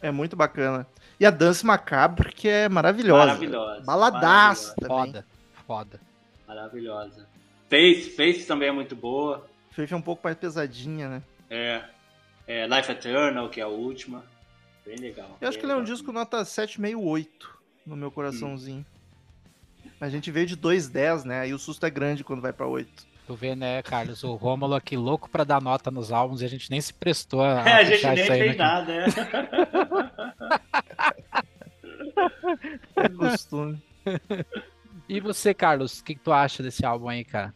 É. 0.03 0.11
muito 0.11 0.35
bacana. 0.35 0.85
E 1.19 1.25
a 1.25 1.31
Dance 1.31 1.65
Macabre, 1.65 2.31
que 2.31 2.47
é 2.47 2.69
maravilhosa. 2.69 3.25
Maravilhosa. 3.25 3.81
Baladaça 3.81 4.75
maravilhosa. 4.79 5.25
Foda, 5.25 5.25
foda. 5.65 5.99
Maravilhosa. 6.47 7.27
Faith, 7.67 8.15
Faith 8.15 8.45
também 8.45 8.69
é 8.69 8.71
muito 8.71 8.95
boa. 8.95 9.47
Faith 9.71 9.91
é 9.91 9.95
um 9.95 10.01
pouco 10.01 10.21
mais 10.23 10.37
pesadinha, 10.37 11.09
né? 11.09 11.23
É. 11.49 11.81
é 12.47 12.67
Life 12.67 12.91
Eternal, 12.91 13.49
que 13.49 13.59
é 13.59 13.63
a 13.63 13.67
última. 13.67 14.23
Bem 14.85 14.97
legal. 14.97 15.35
Eu 15.41 15.49
acho 15.49 15.57
que 15.57 15.65
ele 15.65 15.71
é 15.71 15.75
um 15.75 15.83
disco 15.83 16.11
nota 16.11 16.43
7,68 16.43 17.27
no 17.83 17.95
meu 17.95 18.11
coraçãozinho. 18.11 18.85
Hum. 18.87 18.94
A 19.99 20.09
gente 20.09 20.29
veio 20.31 20.45
de 20.45 20.57
2,10, 20.57 21.23
né? 21.23 21.41
Aí 21.41 21.53
o 21.53 21.59
susto 21.59 21.85
é 21.85 21.89
grande 21.89 22.23
quando 22.23 22.41
vai 22.41 22.51
pra 22.51 22.67
8. 22.67 23.15
Tu 23.25 23.33
vê, 23.33 23.55
né, 23.55 23.81
Carlos? 23.81 24.23
O 24.23 24.35
Rômulo 24.35 24.75
aqui 24.75 24.95
louco 24.95 25.27
pra 25.29 25.43
dar 25.43 25.59
nota 25.61 25.89
nos 25.89 26.11
álbuns 26.11 26.41
e 26.41 26.45
a 26.45 26.47
gente 26.47 26.69
nem 26.69 26.79
se 26.79 26.93
prestou 26.93 27.41
a. 27.41 27.63
É, 27.67 27.73
a 27.73 27.83
gente 27.83 28.05
nem 28.05 28.17
fez 28.17 28.55
nada, 28.57 28.93
é. 28.93 29.05
é 33.03 33.09
costume. 33.09 33.81
E 35.09 35.19
você, 35.19 35.53
Carlos, 35.53 35.99
o 35.99 36.03
que, 36.03 36.13
que, 36.13 36.21
tu 36.21 36.31
acha 36.31 36.61
desse 36.61 36.85
álbum 36.85 37.09
aí, 37.09 37.23
cara? 37.23 37.53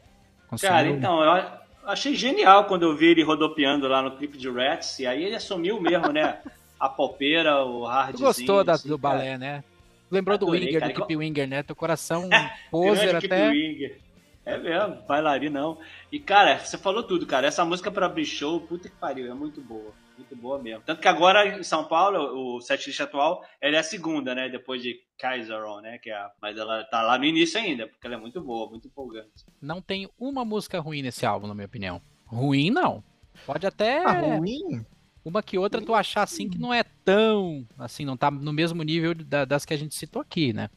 Conseguiu... 0.47 0.75
Cara, 0.75 0.89
então, 0.89 1.21
eu 1.21 1.43
achei 1.85 2.15
genial 2.15 2.65
quando 2.65 2.83
eu 2.83 2.95
vi 2.95 3.07
ele 3.07 3.23
rodopiando 3.23 3.87
lá 3.87 4.01
no 4.01 4.17
clipe 4.17 4.37
de 4.37 4.49
Rats, 4.49 4.97
e 4.99 5.05
aí 5.05 5.23
ele 5.23 5.35
assumiu 5.35 5.79
mesmo, 5.79 6.11
né? 6.11 6.39
A 6.79 6.89
popeira, 6.89 7.63
o 7.63 7.85
hard. 7.85 8.15
Tu 8.15 8.21
gostou 8.21 8.63
da, 8.63 8.73
assim, 8.73 8.87
do 8.87 8.97
cara. 8.97 9.17
balé, 9.17 9.37
né? 9.37 9.63
Lembrou 10.11 10.35
Adorei, 10.35 10.61
do 10.61 10.65
Winger, 10.65 10.79
cara. 10.79 10.93
do 10.93 10.95
Keep 10.99 11.15
Winger, 11.15 11.47
né? 11.47 11.63
Teu 11.63 11.75
coração 11.75 12.29
poser 12.71 13.15
até. 13.15 13.49
Winger. 13.49 13.99
É 14.45 14.57
mesmo, 14.57 15.03
bailarina 15.07 15.61
não. 15.61 15.77
E, 16.11 16.19
cara, 16.19 16.57
você 16.57 16.77
falou 16.77 17.03
tudo, 17.03 17.27
cara. 17.27 17.45
Essa 17.45 17.63
música 17.63 17.91
pra 17.91 18.07
abrir 18.07 18.25
show, 18.25 18.59
puta 18.61 18.89
que 18.89 18.95
pariu, 18.95 19.29
é 19.29 19.33
muito 19.33 19.61
boa. 19.61 19.93
Muito 20.17 20.35
boa 20.35 20.57
mesmo. 20.57 20.81
Tanto 20.85 20.99
que 20.99 21.07
agora 21.07 21.59
em 21.59 21.63
São 21.63 21.85
Paulo, 21.85 22.55
o 22.55 22.59
setlist 22.59 22.99
atual, 22.99 23.45
ela 23.61 23.75
é 23.75 23.79
a 23.79 23.83
segunda, 23.83 24.33
né? 24.33 24.49
Depois 24.49 24.81
de 24.81 24.99
Kaiseron, 25.19 25.81
né? 25.81 25.99
Que 25.99 26.09
é 26.09 26.15
a... 26.15 26.31
Mas 26.41 26.57
ela 26.57 26.83
tá 26.85 27.03
lá 27.03 27.17
no 27.17 27.25
início 27.25 27.59
ainda, 27.59 27.87
porque 27.87 28.07
ela 28.07 28.15
é 28.15 28.19
muito 28.19 28.41
boa, 28.41 28.69
muito 28.69 28.87
empolgante. 28.87 29.45
Não 29.61 29.81
tem 29.81 30.09
uma 30.19 30.43
música 30.43 30.79
ruim 30.79 31.03
nesse 31.03 31.25
álbum, 31.25 31.47
na 31.47 31.53
minha 31.53 31.67
opinião. 31.67 32.01
Ruim, 32.25 32.71
não. 32.71 33.03
Pode 33.45 33.67
até. 33.67 34.03
Ah, 34.03 34.19
ruim? 34.19 34.85
Uma 35.23 35.43
que 35.43 35.57
outra 35.57 35.81
tu 35.81 35.93
achar 35.93 36.23
assim 36.23 36.49
que 36.49 36.57
não 36.57 36.73
é 36.73 36.83
tão. 36.83 37.67
Assim, 37.77 38.05
não 38.05 38.15
tá 38.15 38.31
no 38.31 38.53
mesmo 38.53 38.81
nível 38.83 39.13
das 39.13 39.65
que 39.65 39.73
a 39.73 39.77
gente 39.77 39.95
citou 39.95 40.21
aqui, 40.21 40.53
né? 40.53 40.69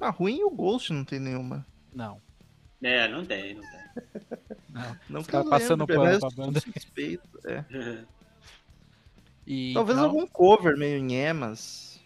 Ah, 0.00 0.10
ruim 0.10 0.42
o 0.42 0.50
Ghost 0.50 0.92
não 0.92 1.04
tem 1.04 1.20
nenhuma. 1.20 1.66
Não. 1.94 2.20
É, 2.82 3.06
não 3.06 3.24
tem, 3.24 3.54
não 3.54 3.62
tem. 3.62 3.80
Não, 4.70 4.96
não 5.08 5.22
tá 5.24 5.42
passando 5.42 5.84
pano 5.84 6.20
pra 6.20 6.30
banda. 6.30 6.60
Suspeito, 6.60 7.28
é. 7.44 7.64
e, 9.44 9.74
Talvez 9.74 9.98
algum 9.98 10.24
cover 10.28 10.76
meio 10.76 10.96
em 10.96 11.12
emas. 11.12 12.00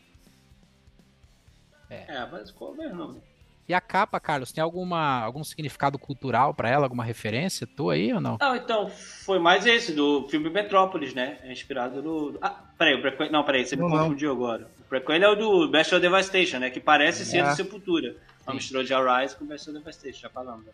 É. 1.91 2.17
é, 2.17 2.27
mas 2.33 2.51
cover 2.51 2.95
não. 2.95 3.21
E 3.67 3.73
a 3.73 3.81
capa, 3.81 4.21
Carlos, 4.21 4.53
tem 4.53 4.63
alguma, 4.63 5.21
algum 5.21 5.43
significado 5.43 5.99
cultural 5.99 6.53
para 6.53 6.69
ela, 6.69 6.85
alguma 6.85 7.03
referência 7.03 7.67
tua 7.67 7.95
aí 7.95 8.13
ou 8.13 8.21
não? 8.21 8.37
Não, 8.39 8.55
então, 8.55 8.91
foi 8.91 9.39
mais 9.39 9.65
esse, 9.65 9.93
do 9.93 10.29
filme 10.29 10.51
Metrópolis, 10.51 11.15
né? 11.15 11.39
É 11.43 11.51
inspirado 11.51 12.03
no. 12.03 12.39
Ah, 12.43 12.63
peraí, 12.77 12.95
o 12.95 13.01
prequel... 13.01 13.33
Não, 13.33 13.43
peraí, 13.43 13.65
você 13.65 13.75
me 13.75 13.83
confundiu 13.83 14.33
agora. 14.33 14.69
O 14.81 14.83
prequel 14.85 15.23
é 15.23 15.29
o 15.29 15.35
do 15.35 15.69
Bestial 15.69 15.99
Devastation, 16.01 16.59
né? 16.59 16.69
Que 16.69 16.79
parece 16.79 17.23
é. 17.23 17.25
ser 17.25 17.43
do 17.43 17.57
Sepultura. 17.57 18.17
Uma 18.47 18.55
mistura 18.55 18.85
de 18.85 18.93
Arise 18.93 19.35
com 19.35 19.47
Bestial 19.47 19.75
Devastation, 19.75 20.21
já 20.21 20.29
falamos. 20.29 20.67
Né? 20.67 20.73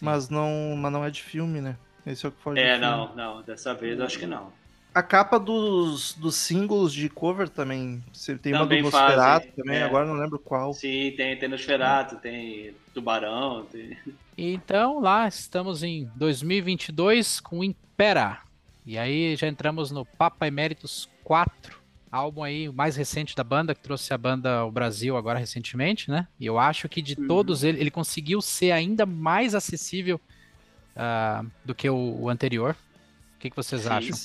Mas 0.00 0.28
não, 0.28 0.76
mas 0.76 0.92
não 0.92 1.04
é 1.04 1.10
de 1.10 1.22
filme, 1.22 1.60
né? 1.60 1.76
Esse 2.06 2.26
é 2.26 2.28
o 2.28 2.32
que 2.32 2.40
foge 2.40 2.60
É, 2.60 2.78
não, 2.78 3.14
não. 3.16 3.42
Dessa 3.42 3.74
vez 3.74 3.98
eu 3.98 4.04
acho 4.04 4.18
que 4.18 4.26
não. 4.26 4.52
A 4.94 5.02
capa 5.02 5.40
dos, 5.40 6.14
dos 6.14 6.36
singles 6.36 6.92
de 6.92 7.08
cover 7.08 7.48
também. 7.48 8.00
Tem 8.40 8.52
também 8.52 8.54
uma 8.54 8.90
do 8.90 8.96
Nosferatu 8.96 9.48
também, 9.56 9.78
é. 9.78 9.82
agora 9.82 10.06
não 10.06 10.14
lembro 10.14 10.38
qual. 10.38 10.72
Sim, 10.72 11.12
tem, 11.16 11.36
tem 11.36 11.48
Nosferatu, 11.48 12.14
é. 12.14 12.18
tem 12.18 12.74
Tubarão. 12.94 13.66
Tem... 13.72 13.98
Então, 14.38 15.00
lá 15.00 15.26
estamos 15.26 15.82
em 15.82 16.08
2022 16.14 17.40
com 17.40 17.64
Impera. 17.64 18.38
E 18.86 18.96
aí 18.96 19.34
já 19.34 19.48
entramos 19.48 19.90
no 19.90 20.04
Papa 20.04 20.46
Eméritos 20.46 21.08
4, 21.24 21.76
álbum 22.12 22.44
aí 22.44 22.68
mais 22.68 22.94
recente 22.94 23.34
da 23.34 23.42
banda, 23.42 23.74
que 23.74 23.80
trouxe 23.80 24.14
a 24.14 24.18
banda 24.18 24.58
ao 24.58 24.70
Brasil 24.70 25.16
agora 25.16 25.40
recentemente, 25.40 26.08
né? 26.08 26.28
E 26.38 26.46
eu 26.46 26.56
acho 26.56 26.88
que 26.88 27.02
de 27.02 27.18
uhum. 27.18 27.26
todos 27.26 27.64
ele, 27.64 27.80
ele 27.80 27.90
conseguiu 27.90 28.40
ser 28.40 28.70
ainda 28.70 29.04
mais 29.04 29.56
acessível 29.56 30.20
uh, 30.94 31.50
do 31.64 31.74
que 31.74 31.90
o, 31.90 32.20
o 32.20 32.28
anterior. 32.28 32.76
O 33.34 33.38
que, 33.40 33.50
que 33.50 33.56
vocês 33.56 33.82
Sim, 33.82 33.88
acham? 33.88 34.16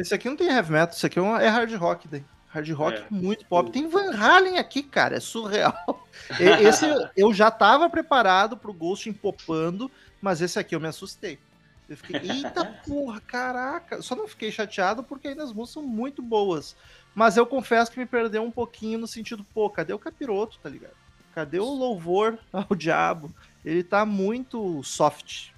Esse 0.00 0.14
aqui 0.14 0.30
não 0.30 0.36
tem 0.36 0.48
heavy 0.48 0.72
metal, 0.72 0.94
esse 0.96 1.04
aqui 1.04 1.18
é, 1.18 1.22
uma, 1.22 1.42
é 1.42 1.48
hard 1.48 1.74
rock 1.74 2.08
daí. 2.08 2.24
Hard 2.48 2.70
rock 2.70 2.96
é. 2.96 3.06
muito 3.10 3.44
pop. 3.44 3.70
Tem 3.70 3.86
Van 3.86 4.16
Halen 4.16 4.56
aqui, 4.56 4.82
cara, 4.82 5.16
é 5.16 5.20
surreal. 5.20 6.08
Esse 6.40 6.86
eu 7.14 7.34
já 7.34 7.50
tava 7.50 7.88
preparado 7.90 8.56
pro 8.56 8.72
Ghost 8.72 9.10
empopando, 9.10 9.90
mas 10.20 10.40
esse 10.40 10.58
aqui 10.58 10.74
eu 10.74 10.80
me 10.80 10.88
assustei. 10.88 11.38
Eu 11.86 11.98
fiquei, 11.98 12.30
eita 12.30 12.64
porra, 12.86 13.20
caraca. 13.20 14.00
Só 14.00 14.16
não 14.16 14.26
fiquei 14.26 14.50
chateado 14.50 15.04
porque 15.04 15.28
ainda 15.28 15.44
as 15.44 15.52
músicas 15.52 15.74
são 15.74 15.82
muito 15.82 16.22
boas. 16.22 16.74
Mas 17.14 17.36
eu 17.36 17.44
confesso 17.44 17.92
que 17.92 18.00
me 18.00 18.06
perdeu 18.06 18.42
um 18.42 18.50
pouquinho 18.50 19.00
no 19.00 19.06
sentido, 19.06 19.44
pô, 19.52 19.68
cadê 19.68 19.92
o 19.92 19.98
capiroto, 19.98 20.58
tá 20.62 20.70
ligado? 20.70 20.94
Cadê 21.34 21.58
o 21.58 21.64
louvor 21.64 22.38
ao 22.50 22.74
diabo? 22.74 23.30
Ele 23.62 23.84
tá 23.84 24.06
muito 24.06 24.82
soft. 24.82 25.50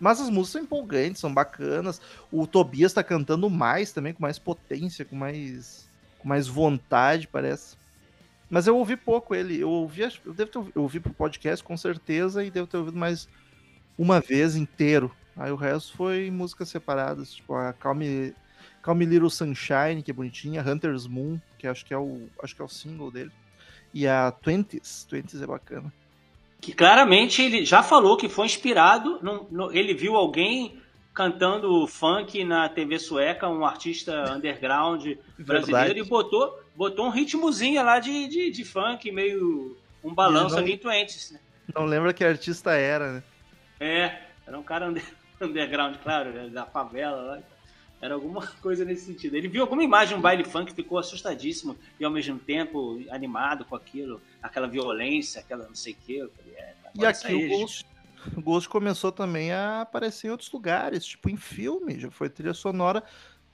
Mas 0.00 0.20
as 0.20 0.28
músicas 0.28 0.52
são 0.52 0.62
empolgantes, 0.62 1.20
são 1.20 1.32
bacanas. 1.32 2.00
O 2.30 2.46
Tobias 2.46 2.92
tá 2.92 3.02
cantando 3.02 3.48
mais 3.48 3.92
também, 3.92 4.12
com 4.12 4.22
mais 4.22 4.38
potência, 4.38 5.04
com 5.04 5.16
mais, 5.16 5.88
com 6.18 6.28
mais 6.28 6.48
vontade, 6.48 7.28
parece. 7.28 7.76
Mas 8.50 8.66
eu 8.66 8.76
ouvi 8.76 8.96
pouco 8.96 9.34
ele. 9.34 9.60
Eu 9.60 9.70
ouvi, 9.70 10.02
eu 10.02 10.34
devo 10.34 10.50
ter 10.50 10.72
eu 10.76 10.82
ouvi 10.82 11.00
pro 11.00 11.12
podcast 11.12 11.64
com 11.64 11.76
certeza 11.76 12.44
e 12.44 12.50
devo 12.50 12.66
ter 12.66 12.76
ouvido 12.76 12.98
mais 12.98 13.28
uma 13.96 14.20
vez 14.20 14.56
inteiro. 14.56 15.14
Aí 15.36 15.50
o 15.50 15.56
resto 15.56 15.96
foi 15.96 16.30
músicas 16.30 16.68
separadas, 16.68 17.34
tipo 17.34 17.54
a 17.54 17.72
Calm, 17.72 18.00
Calm 18.82 19.00
Little 19.00 19.30
Sunshine, 19.30 20.02
que 20.04 20.10
é 20.10 20.14
bonitinha, 20.14 20.62
Hunter's 20.62 21.06
Moon, 21.06 21.40
que 21.58 21.66
acho 21.66 21.84
que 21.84 21.94
é 21.94 21.98
o 21.98 22.28
acho 22.42 22.54
que 22.54 22.62
é 22.62 22.64
o 22.64 22.68
single 22.68 23.10
dele. 23.10 23.32
E 23.92 24.06
a 24.06 24.30
Twenties, 24.30 25.04
Twenties 25.08 25.40
é 25.40 25.46
bacana 25.46 25.92
que 26.64 26.72
claramente 26.72 27.42
ele 27.42 27.62
já 27.62 27.82
falou 27.82 28.16
que 28.16 28.26
foi 28.26 28.46
inspirado, 28.46 29.18
no, 29.20 29.46
no, 29.50 29.72
ele 29.72 29.92
viu 29.92 30.16
alguém 30.16 30.80
cantando 31.12 31.86
funk 31.86 32.42
na 32.42 32.70
TV 32.70 32.98
sueca, 32.98 33.46
um 33.46 33.66
artista 33.66 34.32
underground 34.32 35.04
brasileiro, 35.38 35.88
Verdade. 35.88 36.00
e 36.00 36.02
botou, 36.02 36.58
botou 36.74 37.04
um 37.04 37.10
ritmozinho 37.10 37.84
lá 37.84 38.00
de, 38.00 38.26
de, 38.28 38.50
de 38.50 38.64
funk, 38.64 39.12
meio 39.12 39.76
um 40.02 40.14
balanço 40.14 40.56
ali 40.56 40.72
em. 40.72 41.34
Né? 41.34 41.40
Não 41.74 41.84
lembra 41.84 42.14
que 42.14 42.24
artista 42.24 42.72
era, 42.72 43.12
né? 43.12 43.22
É, 43.78 44.18
era 44.46 44.58
um 44.58 44.62
cara 44.62 44.88
under, 44.88 45.04
underground, 45.38 45.96
claro, 46.02 46.32
né, 46.32 46.48
da 46.48 46.64
favela 46.64 47.20
lá. 47.20 47.38
Era 48.04 48.12
alguma 48.12 48.46
coisa 48.60 48.84
nesse 48.84 49.06
sentido. 49.06 49.34
Ele 49.34 49.48
viu 49.48 49.62
alguma 49.62 49.82
imagem, 49.82 50.14
um 50.14 50.20
baile 50.20 50.44
funk, 50.44 50.74
ficou 50.74 50.98
assustadíssimo 50.98 51.74
e 51.98 52.04
ao 52.04 52.10
mesmo 52.10 52.38
tempo 52.38 53.02
animado 53.08 53.64
com 53.64 53.74
aquilo, 53.74 54.20
aquela 54.42 54.68
violência, 54.68 55.40
aquela 55.40 55.66
não 55.66 55.74
sei 55.74 55.94
o 55.94 55.96
que. 55.96 56.20
É, 56.54 56.74
e 56.94 57.06
aqui 57.06 57.34
o 57.34 57.48
Ghost, 57.48 57.86
o 58.36 58.42
Ghost 58.42 58.68
começou 58.68 59.10
também 59.10 59.52
a 59.52 59.80
aparecer 59.80 60.26
em 60.26 60.30
outros 60.30 60.52
lugares, 60.52 61.06
tipo 61.06 61.30
em 61.30 61.36
filme, 61.38 61.98
já 61.98 62.10
foi 62.10 62.28
trilha 62.28 62.52
sonora 62.52 63.02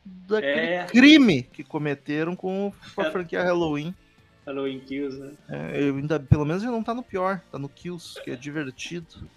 daquele 0.05 0.73
é. 0.73 0.87
crime 0.87 1.45
que 1.45 1.63
cometeram 1.63 2.35
com, 2.35 2.73
com 2.93 3.03
a 3.03 3.07
é. 3.07 3.11
franquia 3.13 3.45
Halloween. 3.45 3.95
Halloween 4.45 4.81
Kills, 4.81 5.17
né? 5.17 5.33
É, 5.49 5.79
ainda, 5.85 6.19
pelo 6.19 6.45
menos 6.45 6.65
ele 6.65 6.73
não 6.73 6.83
tá 6.83 6.93
no 6.93 7.05
pior, 7.05 7.41
tá 7.53 7.59
no 7.59 7.69
Kills, 7.69 8.21
que 8.25 8.33
é 8.33 8.37
divertido. 8.37 9.29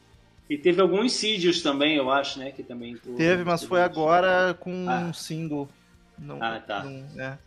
E 0.50 0.58
teve 0.58 0.82
alguns 0.82 1.06
Insidious 1.06 1.62
também, 1.62 1.96
eu 1.96 2.12
acho, 2.12 2.39
né? 2.39 2.52
Que 2.52 2.64
também 2.64 2.96
teve, 3.18 3.44
mas 3.44 3.64
foi 3.64 3.82
agora 3.82 4.54
com 4.60 4.89
ah. 4.89 5.00
um 5.00 5.14
single. 5.14 5.70
Não, 6.18 6.41
ah, 6.41 6.60
tá. 6.60 6.84
Não, 6.84 7.22
é. 7.22 7.38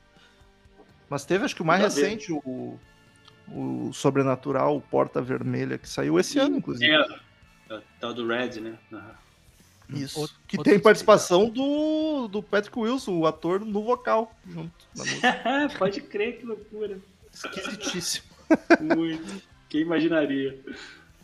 Mas 1.08 1.24
teve, 1.24 1.44
acho 1.44 1.54
que 1.54 1.62
o 1.62 1.64
mais 1.64 1.80
recente, 1.82 2.32
o, 2.32 2.78
o 3.48 3.92
Sobrenatural, 3.92 4.76
o 4.76 4.80
Porta 4.80 5.22
Vermelha, 5.22 5.78
que 5.78 5.88
saiu 5.88 6.18
esse 6.18 6.38
ano, 6.38 6.56
inclusive. 6.56 6.90
É, 6.90 7.74
é 7.74 7.80
tal 8.00 8.12
do 8.12 8.26
Red, 8.26 8.60
né? 8.60 8.76
Uhum. 8.90 9.00
Isso. 9.90 10.20
Outro, 10.20 10.36
que 10.48 10.58
tem 10.58 10.80
participação 10.80 11.48
do, 11.48 12.26
do 12.28 12.42
Patrick 12.42 12.76
Wilson, 12.76 13.18
o 13.18 13.26
ator 13.26 13.60
no 13.60 13.84
vocal, 13.84 14.34
junto. 14.48 14.72
Pode 15.78 16.00
crer, 16.00 16.38
que 16.38 16.46
loucura. 16.46 16.98
Esquisitíssimo. 17.32 18.26
Muito. 18.80 19.42
Quem 19.68 19.82
imaginaria? 19.82 20.58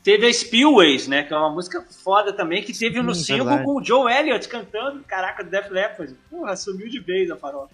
Teve 0.02 0.26
a 0.26 0.32
Spillways, 0.32 1.06
né? 1.06 1.22
Que 1.22 1.32
é 1.32 1.36
uma 1.36 1.50
música 1.50 1.84
foda 2.02 2.32
também, 2.32 2.62
que 2.62 2.76
teve 2.76 2.96
Sim, 2.96 3.02
no 3.02 3.14
single 3.14 3.62
com 3.62 3.76
o 3.76 3.84
Joe 3.84 4.12
Elliott 4.12 4.48
cantando. 4.48 5.02
Caraca, 5.04 5.44
Def 5.44 5.70
Leppard. 5.70 6.16
Porra, 6.28 6.56
sumiu 6.56 6.88
de 6.88 6.98
vez 6.98 7.30
a 7.30 7.36
farofa. 7.36 7.70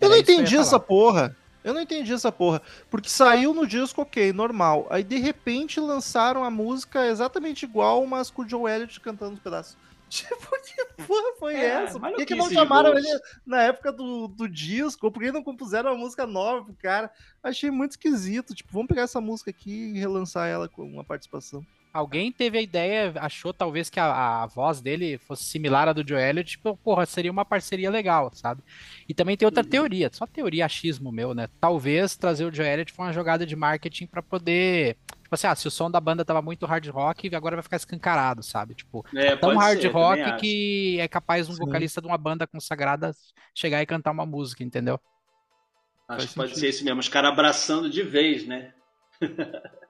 Eu 0.00 0.08
não 0.08 0.16
entendi 0.16 0.56
essa 0.56 0.80
porra. 0.80 1.36
Eu 1.62 1.74
não 1.74 1.80
entendi 1.82 2.12
essa 2.12 2.32
porra. 2.32 2.62
Porque 2.90 3.10
saiu 3.10 3.52
no 3.52 3.66
disco, 3.66 4.00
ok, 4.00 4.32
normal. 4.32 4.86
Aí 4.88 5.04
de 5.04 5.18
repente 5.18 5.78
lançaram 5.78 6.42
a 6.42 6.50
música 6.50 7.06
exatamente 7.06 7.64
igual, 7.64 8.06
mas 8.06 8.30
com 8.30 8.42
o 8.42 8.48
Joe 8.48 8.70
Elliott 8.70 8.98
cantando 9.00 9.34
os 9.34 9.40
pedaços. 9.40 9.76
Tipo, 10.10 10.50
que 10.66 11.04
porra 11.06 11.36
foi 11.38 11.54
é, 11.54 11.66
essa? 11.66 12.00
Por 12.00 12.16
que, 12.16 12.26
que 12.26 12.34
não 12.34 12.50
chamaram 12.50 12.98
ele 12.98 13.06
na 13.46 13.62
época 13.62 13.92
do, 13.92 14.26
do 14.26 14.48
disco? 14.48 15.10
Por 15.10 15.22
que 15.22 15.30
não 15.30 15.42
compuseram 15.42 15.92
uma 15.92 15.98
música 15.98 16.26
nova 16.26 16.64
pro 16.64 16.74
cara? 16.74 17.10
Achei 17.40 17.70
muito 17.70 17.92
esquisito. 17.92 18.52
Tipo, 18.52 18.72
vamos 18.72 18.88
pegar 18.88 19.02
essa 19.02 19.20
música 19.20 19.50
aqui 19.50 19.70
e 19.70 19.98
relançar 19.98 20.48
ela 20.48 20.68
com 20.68 20.82
uma 20.82 21.04
participação. 21.04 21.64
Alguém 21.92 22.30
teve 22.30 22.58
a 22.58 22.62
ideia, 22.62 23.12
achou 23.16 23.52
talvez 23.52 23.90
que 23.90 23.98
a, 23.98 24.42
a 24.42 24.46
voz 24.46 24.80
dele 24.80 25.18
fosse 25.18 25.44
similar 25.44 25.88
à 25.88 25.92
do 25.92 26.06
Joe 26.06 26.20
Elliott, 26.20 26.50
tipo, 26.52 26.76
porra, 26.76 27.04
seria 27.04 27.32
uma 27.32 27.44
parceria 27.44 27.90
legal, 27.90 28.30
sabe? 28.32 28.62
E 29.08 29.14
também 29.14 29.36
tem 29.36 29.46
outra 29.46 29.64
uhum. 29.64 29.70
teoria, 29.70 30.10
só 30.12 30.26
teoria 30.26 30.66
achismo 30.66 31.10
meu, 31.10 31.34
né? 31.34 31.48
Talvez 31.60 32.16
trazer 32.16 32.44
o 32.44 32.54
Joe 32.54 32.66
Elliott 32.66 32.92
foi 32.92 33.06
uma 33.06 33.12
jogada 33.12 33.44
de 33.44 33.56
marketing 33.56 34.06
para 34.06 34.22
poder 34.22 34.96
Tipo 35.30 35.36
assim, 35.36 35.46
ah, 35.46 35.54
se 35.54 35.68
o 35.68 35.70
som 35.70 35.88
da 35.88 36.00
banda 36.00 36.24
tava 36.24 36.42
muito 36.42 36.66
hard 36.66 36.88
rock, 36.88 37.32
agora 37.36 37.54
vai 37.54 37.62
ficar 37.62 37.76
escancarado, 37.76 38.42
sabe? 38.42 38.74
Tipo, 38.74 39.06
é, 39.14 39.36
tão 39.36 39.56
hard 39.56 39.80
ser, 39.80 39.86
rock 39.86 40.36
que 40.38 40.98
é 40.98 41.06
capaz 41.06 41.48
um 41.48 41.52
Sim. 41.52 41.60
vocalista 41.60 42.00
de 42.00 42.08
uma 42.08 42.18
banda 42.18 42.48
consagrada 42.48 43.12
chegar 43.54 43.80
e 43.80 43.86
cantar 43.86 44.10
uma 44.10 44.26
música, 44.26 44.64
entendeu? 44.64 44.98
Acho 46.08 46.26
que 46.26 46.34
pode 46.34 46.58
ser 46.58 46.70
isso 46.70 46.84
mesmo, 46.84 46.98
os 46.98 47.08
caras 47.08 47.30
abraçando 47.30 47.88
de 47.88 48.02
vez, 48.02 48.44
né? 48.44 48.74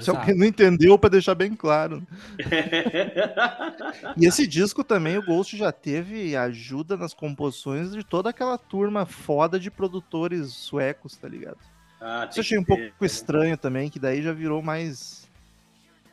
Se 0.00 0.10
alguém 0.10 0.34
não 0.34 0.46
entendeu, 0.46 0.98
para 0.98 1.10
deixar 1.10 1.34
bem 1.34 1.54
claro. 1.54 2.06
e 4.16 4.26
esse 4.26 4.46
disco 4.46 4.82
também, 4.82 5.18
o 5.18 5.24
Ghost 5.24 5.56
já 5.56 5.72
teve 5.72 6.36
ajuda 6.36 6.96
nas 6.96 7.12
composições 7.12 7.92
de 7.92 8.02
toda 8.02 8.30
aquela 8.30 8.56
turma 8.56 9.04
foda 9.04 9.58
de 9.58 9.70
produtores 9.70 10.52
suecos, 10.52 11.16
tá 11.16 11.28
ligado? 11.28 11.58
Ah, 12.00 12.26
Isso 12.28 12.38
eu 12.38 12.42
achei 12.42 12.58
um 12.58 12.64
pouco 12.64 12.82
ter, 12.82 13.06
estranho 13.06 13.56
também, 13.56 13.88
que 13.88 13.98
daí 13.98 14.22
já 14.22 14.32
virou 14.32 14.62
mais. 14.62 15.28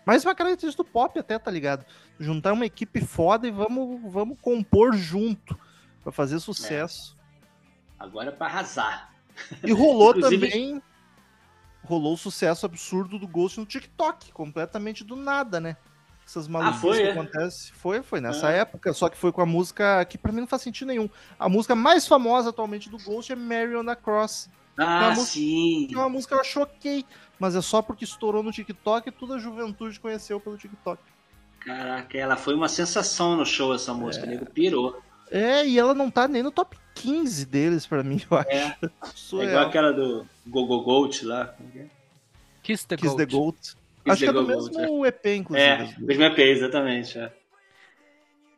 Mais 0.06 0.24
uma 0.24 0.36
característica 0.36 0.84
do 0.84 0.90
pop, 0.90 1.18
até, 1.20 1.38
tá 1.38 1.52
ligado? 1.52 1.86
Juntar 2.20 2.54
uma 2.54 2.66
equipe 2.66 3.02
foda 3.02 3.48
e 3.48 3.52
vamos, 3.52 4.00
vamos 4.12 4.38
compor 4.42 4.96
junto 4.96 5.58
para 6.04 6.12
fazer 6.12 6.40
sucesso. 6.40 7.16
É. 8.00 8.04
Agora 8.04 8.30
é 8.30 8.32
pra 8.32 8.48
arrasar. 8.48 9.12
E 9.64 9.72
rolou 9.72 10.14
também. 10.20 10.82
Rolou 11.84 12.14
o 12.14 12.18
sucesso 12.18 12.66
absurdo 12.66 13.18
do 13.18 13.28
Ghost 13.28 13.60
no 13.60 13.66
TikTok, 13.66 14.32
completamente 14.32 15.04
do 15.04 15.16
nada, 15.16 15.60
né? 15.60 15.78
Essas 16.26 16.48
maluquices 16.48 16.78
ah, 16.78 16.82
foi, 16.82 16.98
que 16.98 17.04
é? 17.04 17.12
acontecem. 17.12 17.74
Foi, 17.74 18.04
foi 18.04 18.22
nessa 18.22 18.52
é. 18.52 18.60
época, 18.60 18.94
só 18.94 19.10
que 19.10 19.18
foi 19.18 19.32
com 19.32 19.42
a 19.42 19.46
música 19.46 20.06
que 20.06 20.18
para 20.18 20.32
mim 20.32 20.42
não 20.42 20.48
faz 20.48 20.62
sentido 20.62 20.90
nenhum. 20.90 21.10
A 21.40 21.50
música 21.50 21.76
mais 21.76 22.08
famosa 22.08 22.50
atualmente 22.50 22.90
do 22.90 23.00
Ghost 23.00 23.32
é 23.32 23.36
Mary 23.36 23.76
on 23.76 23.86
the 23.86 23.96
Cross, 23.96 24.50
ah, 24.78 25.10
música, 25.10 25.26
sim. 25.26 25.88
É 25.92 25.98
uma 25.98 26.08
música 26.08 26.36
que 26.36 26.42
eu 26.42 26.46
choquei, 26.46 27.06
mas 27.38 27.56
é 27.56 27.62
só 27.62 27.82
porque 27.82 28.06
estourou 28.06 28.42
no 28.42 28.52
TikTok 28.52 29.10
e 29.10 29.12
toda 29.12 29.36
a 29.36 29.40
juventude 29.40 30.00
conheceu 30.00 30.40
pelo 30.40 30.58
TikTok. 30.58 31.02
Caraca, 31.60 32.18
ela 32.18 32.38
foi 32.38 32.56
uma 32.56 32.70
sensação 32.70 33.36
no 33.36 33.46
show 33.46 33.74
essa 33.74 33.94
música, 33.94 34.26
é. 34.26 34.30
nego 34.30 34.46
pirou. 34.46 35.02
É, 35.32 35.66
e 35.66 35.78
ela 35.78 35.94
não 35.94 36.10
tá 36.10 36.28
nem 36.28 36.42
no 36.42 36.52
top 36.52 36.78
15 36.96 37.46
deles 37.46 37.86
pra 37.86 38.04
mim, 38.04 38.22
eu 38.30 38.38
acho. 38.38 38.50
É, 38.50 38.78
é 38.82 39.46
igual 39.46 39.68
aquela 39.68 39.92
do 39.92 40.26
Gogo 40.48 40.82
Goat 40.82 41.26
lá. 41.26 41.56
É? 41.76 41.86
Kiss 42.64 42.88
the 42.88 42.98
Kiss 42.98 43.16
Goat. 43.16 43.18
The 43.18 43.38
Goat. 43.38 43.58
Kiss 43.60 43.76
acho 44.06 44.20
the 44.20 44.26
que 44.26 44.30
é 44.30 44.34
do 44.34 44.48
mesmo 44.48 45.06
EP, 45.06 45.26
inclusive. 45.28 45.68
É, 45.68 45.96
mesmo 46.00 46.24
EP, 46.24 46.40
exatamente. 46.40 47.18
É. 47.18 47.32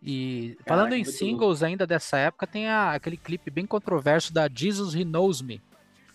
E 0.04 0.58
falando 0.66 0.90
Caraca, 0.90 0.98
em 0.98 1.04
singles 1.04 1.62
ainda 1.62 1.86
dessa 1.86 2.18
época, 2.18 2.48
tem 2.48 2.68
a, 2.68 2.94
aquele 2.94 3.18
clipe 3.18 3.52
bem 3.52 3.66
controverso 3.66 4.34
da 4.34 4.50
Jesus 4.52 4.96
He 4.96 5.04
Knows 5.04 5.42
Me, 5.42 5.62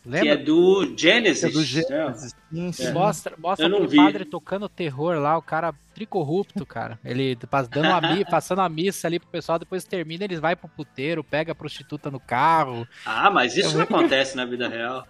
Lembra? 0.07 0.21
Que 0.21 0.29
é 0.29 0.37
do 0.37 0.95
Genesis. 0.97 1.45
É 1.45 1.49
do 1.49 1.65
Genesis. 1.65 2.35
Sim, 2.53 2.73
sim. 2.73 2.93
Mostra, 2.93 3.35
mostra 3.37 3.67
o 3.77 3.95
padre 3.95 4.25
tocando 4.25 4.69
terror 4.69 5.19
lá, 5.19 5.37
o 5.37 5.43
cara 5.43 5.75
tricorrupto, 5.93 6.65
cara. 6.65 6.97
Ele 7.05 7.37
dando 7.69 7.87
a 7.87 8.01
missa, 8.01 8.25
passando 8.31 8.61
a 8.61 8.69
missa 8.69 9.09
ali 9.09 9.19
pro 9.19 9.29
pessoal, 9.29 9.59
depois 9.59 9.83
termina, 9.83 10.23
eles 10.25 10.39
vai 10.39 10.55
pro 10.55 10.69
puteiro, 10.69 11.25
pega 11.25 11.51
a 11.51 11.55
prostituta 11.57 12.09
no 12.09 12.21
carro. 12.21 12.87
Ah, 13.05 13.31
mas 13.31 13.57
isso 13.57 13.71
é 13.71 13.75
não 13.75 13.83
acontece 13.83 14.37
na 14.37 14.45
vida 14.45 14.69
real. 14.69 15.07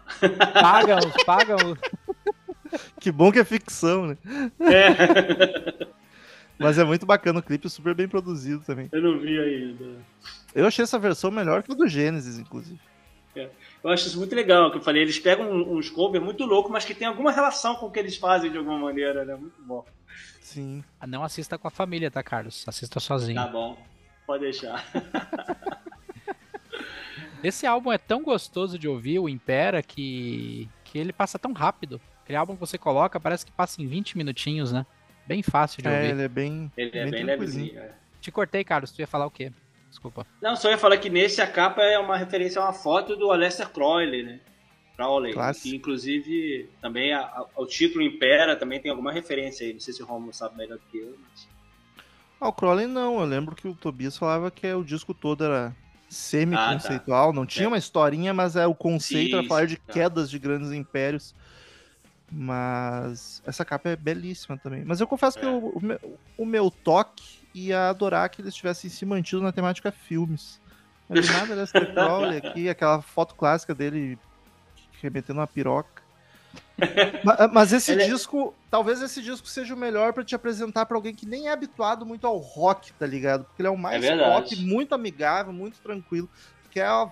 Pagam, 0.54 0.98
pagam. 1.26 1.76
Que 3.00 3.12
bom 3.12 3.30
que 3.30 3.38
é 3.38 3.44
ficção, 3.44 4.08
né? 4.08 4.18
É. 4.60 5.86
Mas 6.58 6.78
é 6.78 6.84
muito 6.84 7.06
bacana 7.06 7.38
o 7.38 7.42
clipe, 7.42 7.70
super 7.70 7.94
bem 7.94 8.08
produzido 8.08 8.60
também. 8.64 8.88
Eu 8.90 9.00
não 9.00 9.18
vi 9.18 9.38
ainda. 9.38 9.84
Eu 10.54 10.66
achei 10.66 10.82
essa 10.82 10.98
versão 10.98 11.30
melhor 11.30 11.62
que 11.62 11.70
a 11.70 11.74
do 11.74 11.86
Gênesis, 11.86 12.38
inclusive. 12.38 12.80
É. 13.36 13.50
Eu 13.84 13.90
acho 13.90 14.06
isso 14.06 14.18
muito 14.18 14.34
legal, 14.34 14.70
que 14.70 14.78
eu 14.78 14.82
falei, 14.82 15.02
eles 15.02 15.18
pegam 15.18 15.50
uns 15.50 15.90
covers 15.90 16.24
muito 16.24 16.44
loucos, 16.44 16.72
mas 16.72 16.84
que 16.84 16.94
tem 16.94 17.06
alguma 17.06 17.30
relação 17.30 17.76
com 17.76 17.86
o 17.86 17.90
que 17.90 17.98
eles 17.98 18.16
fazem 18.16 18.50
de 18.50 18.58
alguma 18.58 18.78
maneira, 18.78 19.24
né? 19.24 19.34
Muito 19.34 19.60
bom. 19.62 19.84
Sim. 20.40 20.82
Ah, 21.00 21.06
não 21.06 21.22
assista 21.22 21.58
com 21.58 21.68
a 21.68 21.70
família, 21.70 22.10
tá, 22.10 22.22
Carlos? 22.22 22.64
Assista 22.66 22.98
sozinho. 23.00 23.36
Tá 23.36 23.46
bom, 23.46 23.76
pode 24.26 24.44
deixar. 24.44 24.84
Esse 27.42 27.66
álbum 27.66 27.92
é 27.92 27.98
tão 27.98 28.22
gostoso 28.22 28.78
de 28.78 28.88
ouvir, 28.88 29.18
o 29.18 29.28
Impera, 29.28 29.82
que, 29.82 30.68
que 30.84 30.98
ele 30.98 31.12
passa 31.12 31.38
tão 31.38 31.52
rápido. 31.52 32.00
Aquele 32.22 32.38
álbum 32.38 32.54
que 32.54 32.60
você 32.60 32.78
coloca 32.78 33.20
parece 33.20 33.44
que 33.44 33.52
passa 33.52 33.80
em 33.82 33.86
20 33.86 34.16
minutinhos, 34.16 34.72
né? 34.72 34.86
Bem 35.26 35.42
fácil 35.42 35.82
de 35.82 35.88
é, 35.88 35.92
ouvir. 35.92 36.10
Ele 36.10 36.22
é 36.22 36.28
bem. 36.28 36.72
Ele 36.76 36.98
é 36.98 37.02
bem, 37.02 37.10
bem 37.10 37.24
levezinho. 37.24 37.78
É. 37.78 37.92
Te 38.20 38.32
cortei, 38.32 38.64
Carlos. 38.64 38.90
Tu 38.90 39.00
ia 39.00 39.06
falar 39.06 39.26
o 39.26 39.30
quê? 39.30 39.52
Desculpa. 39.96 40.26
Não, 40.42 40.54
só 40.54 40.68
ia 40.68 40.76
falar 40.76 40.98
que 40.98 41.08
nesse 41.08 41.40
a 41.40 41.46
capa 41.46 41.80
é 41.82 41.98
uma 41.98 42.18
referência 42.18 42.60
a 42.60 42.66
uma 42.66 42.72
foto 42.74 43.16
do 43.16 43.32
Aleister 43.32 43.70
Crowley, 43.70 44.22
né? 44.22 44.40
Crowley. 44.94 45.34
Que, 45.62 45.74
inclusive, 45.74 46.68
também 46.82 47.14
a, 47.14 47.20
a, 47.20 47.46
o 47.56 47.64
título 47.64 48.04
Impera 48.04 48.54
também 48.56 48.78
tem 48.78 48.90
alguma 48.90 49.10
referência 49.10 49.66
aí. 49.66 49.72
Não 49.72 49.80
sei 49.80 49.94
se 49.94 50.02
o 50.02 50.06
Romulo 50.06 50.34
sabe 50.34 50.54
melhor 50.58 50.76
do 50.76 50.84
que 50.90 50.98
eu, 50.98 51.16
mas... 51.22 51.48
Ah, 52.38 52.48
o 52.48 52.52
Crowley 52.52 52.86
não. 52.86 53.18
Eu 53.18 53.24
lembro 53.24 53.56
que 53.56 53.66
o 53.66 53.74
Tobias 53.74 54.18
falava 54.18 54.50
que 54.50 54.70
o 54.70 54.84
disco 54.84 55.14
todo 55.14 55.42
era 55.42 55.74
semi-conceitual. 56.10 57.30
Ah, 57.30 57.32
tá. 57.32 57.34
Não 57.34 57.46
tinha 57.46 57.64
é. 57.64 57.68
uma 57.68 57.78
historinha, 57.78 58.34
mas 58.34 58.54
é 58.54 58.66
o 58.66 58.74
conceito 58.74 59.30
Sim, 59.30 59.38
era 59.38 59.48
falar 59.48 59.66
de 59.66 59.78
tá. 59.78 59.94
quedas 59.94 60.28
de 60.28 60.38
grandes 60.38 60.72
impérios. 60.72 61.34
Mas 62.30 63.42
essa 63.46 63.64
capa 63.64 63.88
é 63.88 63.96
belíssima 63.96 64.58
também. 64.58 64.84
Mas 64.84 65.00
eu 65.00 65.06
confesso 65.06 65.38
é. 65.38 65.40
que 65.40 65.46
o, 65.46 65.68
o, 65.68 65.82
meu, 65.82 66.18
o, 66.36 66.44
meu, 66.44 66.70
toque 66.70 67.45
ia 67.56 67.88
adorar 67.88 68.28
que 68.28 68.42
eles 68.42 68.54
tivessem 68.54 68.90
se 68.90 69.06
mantido 69.06 69.40
na 69.42 69.50
temática 69.50 69.90
filmes. 69.90 70.60
Mas 71.08 71.28
nada 71.28 71.56
dessa 71.56 71.80
Crowley 71.80 72.38
aqui, 72.38 72.68
aquela 72.68 73.00
foto 73.00 73.34
clássica 73.34 73.74
dele 73.74 74.18
remetendo 75.00 75.40
uma 75.40 75.46
piroca. 75.46 76.02
mas, 77.24 77.52
mas, 77.52 77.72
esse 77.72 77.92
Ele 77.92 78.02
é 78.02 78.06
disco, 78.06 78.54
é... 78.54 78.66
talvez 78.70 79.00
esse 79.00 79.22
disco 79.22 79.46
seja 79.46 79.74
o 79.74 79.76
melhor 79.76 80.12
para 80.12 80.24
te 80.24 80.34
apresentar 80.34 80.84
para 80.84 80.96
alguém 80.96 81.14
que 81.14 81.24
nem 81.24 81.48
é 81.48 81.52
habituado 81.52 82.04
muito 82.04 82.26
ao 82.26 82.36
rock, 82.36 82.92
tá 82.92 83.06
ligado? 83.06 83.44
Porque 83.44 83.62
ele 83.62 83.68
é 83.68 83.70
o 83.70 83.78
mais 83.78 84.04
é 84.04 84.14
rock, 84.14 84.56
muito 84.56 84.94
amigável, 84.94 85.52
muito 85.52 85.78
tranquilo. 85.78 86.28
Que 86.70 86.80
é, 86.80 86.90
ó, 86.90 87.10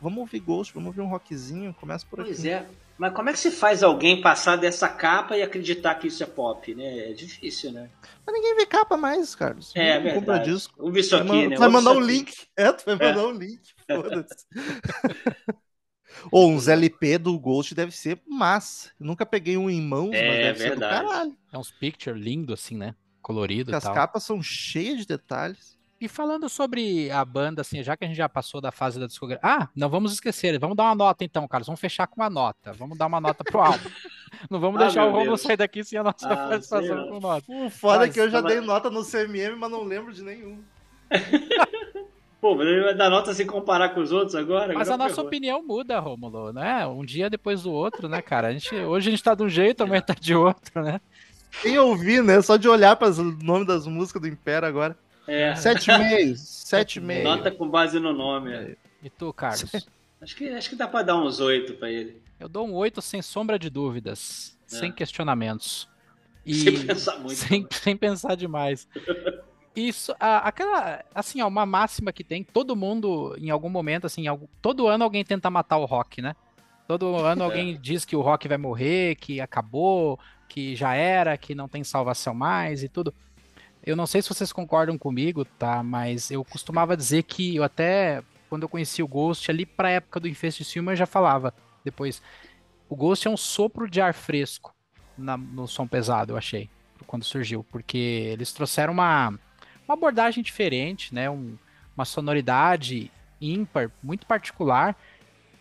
vamos 0.00 0.18
ouvir 0.18 0.38
Ghost, 0.38 0.72
vamos 0.72 0.88
ouvir 0.88 1.00
um 1.00 1.08
rockzinho, 1.08 1.74
começa 1.74 2.06
por 2.08 2.16
pois 2.16 2.38
aqui. 2.38 2.42
Pois 2.42 2.46
é. 2.46 2.85
Mas 2.98 3.12
como 3.12 3.28
é 3.28 3.32
que 3.32 3.38
se 3.38 3.50
faz 3.50 3.82
alguém 3.82 4.22
passar 4.22 4.56
dessa 4.56 4.88
capa 4.88 5.36
e 5.36 5.42
acreditar 5.42 5.96
que 5.96 6.08
isso 6.08 6.22
é 6.22 6.26
pop, 6.26 6.74
né? 6.74 7.10
É 7.10 7.12
difícil, 7.12 7.70
né? 7.70 7.90
Mas 8.24 8.34
ninguém 8.34 8.56
vê 8.56 8.66
capa 8.66 8.96
mais, 8.96 9.34
Carlos. 9.34 9.72
É, 9.76 9.98
ninguém 9.98 10.14
compra 10.14 10.38
disco. 10.38 10.88
Aqui, 10.88 11.12
vai 11.12 11.48
né? 11.48 11.56
Vai 11.56 11.68
mandar 11.68 11.92
um 11.92 12.00
link. 12.00 12.32
É, 12.56 12.72
tu 12.72 12.84
vai 12.86 12.94
é. 12.94 12.98
mandar 12.98 13.22
é. 13.22 13.26
um 13.26 13.32
link. 13.32 13.60
Foda-se. 13.86 14.46
Ou 16.30 16.50
uns 16.50 16.68
LP 16.68 17.18
do 17.18 17.38
Ghost 17.38 17.74
deve 17.74 17.92
ser 17.92 18.20
massa. 18.26 18.90
Eu 18.98 19.06
nunca 19.06 19.26
peguei 19.26 19.56
um 19.58 19.68
em 19.68 19.82
mãos, 19.82 20.12
é, 20.14 20.28
mas 20.28 20.36
deve 20.38 20.58
verdade. 20.58 20.94
ser 20.94 21.04
do 21.04 21.08
caralho. 21.08 21.36
É 21.52 21.58
uns 21.58 21.70
picture 21.70 22.18
lindo 22.18 22.54
assim, 22.54 22.76
né? 22.76 22.94
Colorido 23.20 23.70
Porque 23.70 23.78
e 23.78 23.80
tal. 23.82 23.92
As 23.92 23.94
capas 23.94 24.22
são 24.22 24.42
cheias 24.42 25.00
de 25.00 25.06
detalhes. 25.06 25.75
E 25.98 26.08
falando 26.08 26.46
sobre 26.48 27.10
a 27.10 27.24
banda, 27.24 27.62
assim, 27.62 27.82
já 27.82 27.96
que 27.96 28.04
a 28.04 28.06
gente 28.06 28.16
já 28.18 28.28
passou 28.28 28.60
da 28.60 28.70
fase 28.70 29.00
da 29.00 29.06
discografia. 29.06 29.40
Ah, 29.42 29.68
não 29.74 29.88
vamos 29.88 30.12
esquecer, 30.12 30.58
vamos 30.58 30.76
dar 30.76 30.84
uma 30.84 30.94
nota 30.94 31.24
então, 31.24 31.48
Carlos. 31.48 31.66
Vamos 31.66 31.80
fechar 31.80 32.06
com 32.06 32.20
uma 32.20 32.28
nota. 32.28 32.74
Vamos 32.74 32.98
dar 32.98 33.06
uma 33.06 33.20
nota 33.20 33.42
pro 33.42 33.60
álbum. 33.60 33.88
não 34.50 34.60
vamos 34.60 34.78
ah, 34.78 34.84
deixar 34.84 35.06
o 35.06 35.10
Romulo 35.10 35.38
sair 35.38 35.56
daqui 35.56 35.82
sem 35.82 35.98
a 35.98 36.02
nossa 36.02 36.28
ah, 36.28 36.36
participação 36.48 37.08
com 37.08 37.20
nota. 37.20 37.44
O 37.48 37.70
foda 37.70 38.00
mas, 38.00 38.10
é 38.10 38.12
que 38.12 38.20
eu 38.20 38.28
já 38.28 38.42
dei 38.42 38.60
nota 38.60 38.90
no 38.90 39.02
CMM, 39.02 39.56
mas 39.58 39.70
não 39.70 39.84
lembro 39.84 40.12
de 40.12 40.22
nenhum. 40.22 40.62
Pô, 42.42 42.54
mas 42.54 42.66
ele 42.66 42.82
vai 42.82 42.94
dar 42.94 43.08
nota 43.08 43.32
sem 43.32 43.46
comparar 43.46 43.88
com 43.94 44.00
os 44.00 44.12
outros 44.12 44.34
agora? 44.34 44.74
Mas 44.74 44.90
a 44.90 44.98
nossa 44.98 45.22
opinião 45.22 45.62
muda, 45.62 45.98
Romulo, 45.98 46.52
né? 46.52 46.86
Um 46.86 47.06
dia 47.06 47.30
depois 47.30 47.62
do 47.62 47.72
outro, 47.72 48.06
né, 48.06 48.20
cara? 48.20 48.48
A 48.48 48.52
gente, 48.52 48.74
hoje 48.74 49.08
a 49.08 49.10
gente 49.10 49.22
tá 49.22 49.34
de 49.34 49.42
um 49.42 49.48
jeito, 49.48 49.82
amanhã 49.82 50.02
tá 50.02 50.14
de 50.14 50.34
outro, 50.34 50.82
né? 50.82 51.00
Sem 51.62 51.78
ouvir, 51.78 52.22
né? 52.22 52.42
Só 52.42 52.58
de 52.58 52.68
olhar 52.68 52.94
para 52.96 53.08
o 53.08 53.24
nome 53.42 53.64
das 53.64 53.86
músicas 53.86 54.20
do 54.20 54.28
Império 54.28 54.68
agora. 54.68 54.96
É. 55.26 55.54
Sete 55.54 55.90
meses. 55.98 56.40
Sete 56.40 57.00
meses. 57.00 57.24
Nota 57.24 57.50
com 57.50 57.68
base 57.68 57.98
no 57.98 58.12
nome. 58.12 58.52
É. 58.52 58.76
E 59.02 59.10
tu, 59.10 59.32
Carlos? 59.32 59.70
Acho 60.18 60.34
que, 60.34 60.48
acho 60.48 60.70
que 60.70 60.76
dá 60.76 60.88
pra 60.88 61.02
dar 61.02 61.14
uns 61.14 61.40
oito 61.40 61.74
pra 61.74 61.90
ele. 61.90 62.22
Eu 62.40 62.48
dou 62.48 62.66
um 62.66 62.72
oito 62.72 63.02
sem 63.02 63.20
sombra 63.20 63.58
de 63.58 63.68
dúvidas. 63.68 64.58
É. 64.72 64.76
Sem 64.76 64.90
questionamentos. 64.90 65.86
E 66.44 66.54
sem 66.54 66.86
pensar 66.86 67.18
muito. 67.18 67.34
Sem, 67.34 67.66
sem 67.70 67.96
pensar 67.96 68.34
demais. 68.34 68.88
Isso, 69.76 70.14
aquela, 70.18 71.04
assim, 71.14 71.42
ó, 71.42 71.48
uma 71.48 71.66
máxima 71.66 72.10
que 72.10 72.24
tem, 72.24 72.42
todo 72.42 72.74
mundo, 72.74 73.36
em 73.38 73.50
algum 73.50 73.68
momento, 73.68 74.06
assim, 74.06 74.24
todo 74.62 74.86
ano 74.86 75.04
alguém 75.04 75.22
tenta 75.22 75.50
matar 75.50 75.76
o 75.76 75.84
rock, 75.84 76.22
né? 76.22 76.34
Todo 76.88 77.14
ano 77.14 77.42
é. 77.44 77.44
alguém 77.44 77.78
diz 77.78 78.06
que 78.06 78.16
o 78.16 78.22
rock 78.22 78.48
vai 78.48 78.56
morrer, 78.56 79.16
que 79.16 79.38
acabou, 79.38 80.18
que 80.48 80.74
já 80.74 80.94
era, 80.94 81.36
que 81.36 81.54
não 81.54 81.68
tem 81.68 81.84
salvação 81.84 82.32
mais 82.32 82.82
e 82.82 82.88
tudo. 82.88 83.12
Eu 83.86 83.94
não 83.94 84.04
sei 84.04 84.20
se 84.20 84.28
vocês 84.28 84.52
concordam 84.52 84.98
comigo, 84.98 85.44
tá? 85.44 85.80
Mas 85.80 86.28
eu 86.32 86.44
costumava 86.44 86.96
dizer 86.96 87.22
que 87.22 87.54
eu 87.54 87.62
até, 87.62 88.20
quando 88.50 88.64
eu 88.64 88.68
conheci 88.68 89.00
o 89.00 89.06
Ghost, 89.06 89.48
ali 89.48 89.64
pra 89.64 89.90
época 89.90 90.18
do 90.18 90.26
Infest 90.26 90.64
Filme, 90.64 90.90
eu 90.90 90.96
já 90.96 91.06
falava 91.06 91.54
depois. 91.84 92.20
O 92.88 92.96
Ghost 92.96 93.28
é 93.28 93.30
um 93.30 93.36
sopro 93.36 93.88
de 93.88 94.00
ar 94.00 94.12
fresco 94.12 94.74
na, 95.16 95.36
no 95.36 95.68
som 95.68 95.86
pesado, 95.86 96.32
eu 96.32 96.36
achei, 96.36 96.68
quando 97.06 97.24
surgiu. 97.24 97.62
Porque 97.70 97.96
eles 97.96 98.52
trouxeram 98.52 98.92
uma, 98.92 99.28
uma 99.86 99.94
abordagem 99.94 100.42
diferente, 100.42 101.14
né? 101.14 101.30
Um, 101.30 101.56
uma 101.96 102.04
sonoridade 102.04 103.08
ímpar, 103.40 103.92
muito 104.02 104.26
particular. 104.26 104.96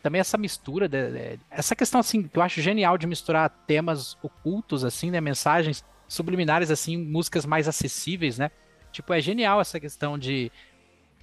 Também 0.02 0.20
essa 0.20 0.38
mistura, 0.38 0.90
de, 0.90 1.12
de, 1.12 1.40
essa 1.52 1.76
questão 1.76 2.00
assim, 2.00 2.24
que 2.24 2.38
eu 2.40 2.42
acho 2.42 2.60
genial 2.60 2.98
de 2.98 3.06
misturar 3.06 3.52
temas 3.68 4.18
ocultos, 4.24 4.84
assim, 4.84 5.12
né? 5.12 5.22
Mensagens 5.22 5.86
subliminares, 6.08 6.72
assim, 6.72 6.98
músicas 6.98 7.46
mais 7.46 7.68
acessíveis, 7.68 8.38
né? 8.38 8.52
Tipo, 8.92 9.14
é 9.14 9.22
genial 9.22 9.60
essa 9.60 9.80
questão 9.80 10.18
de 10.18 10.52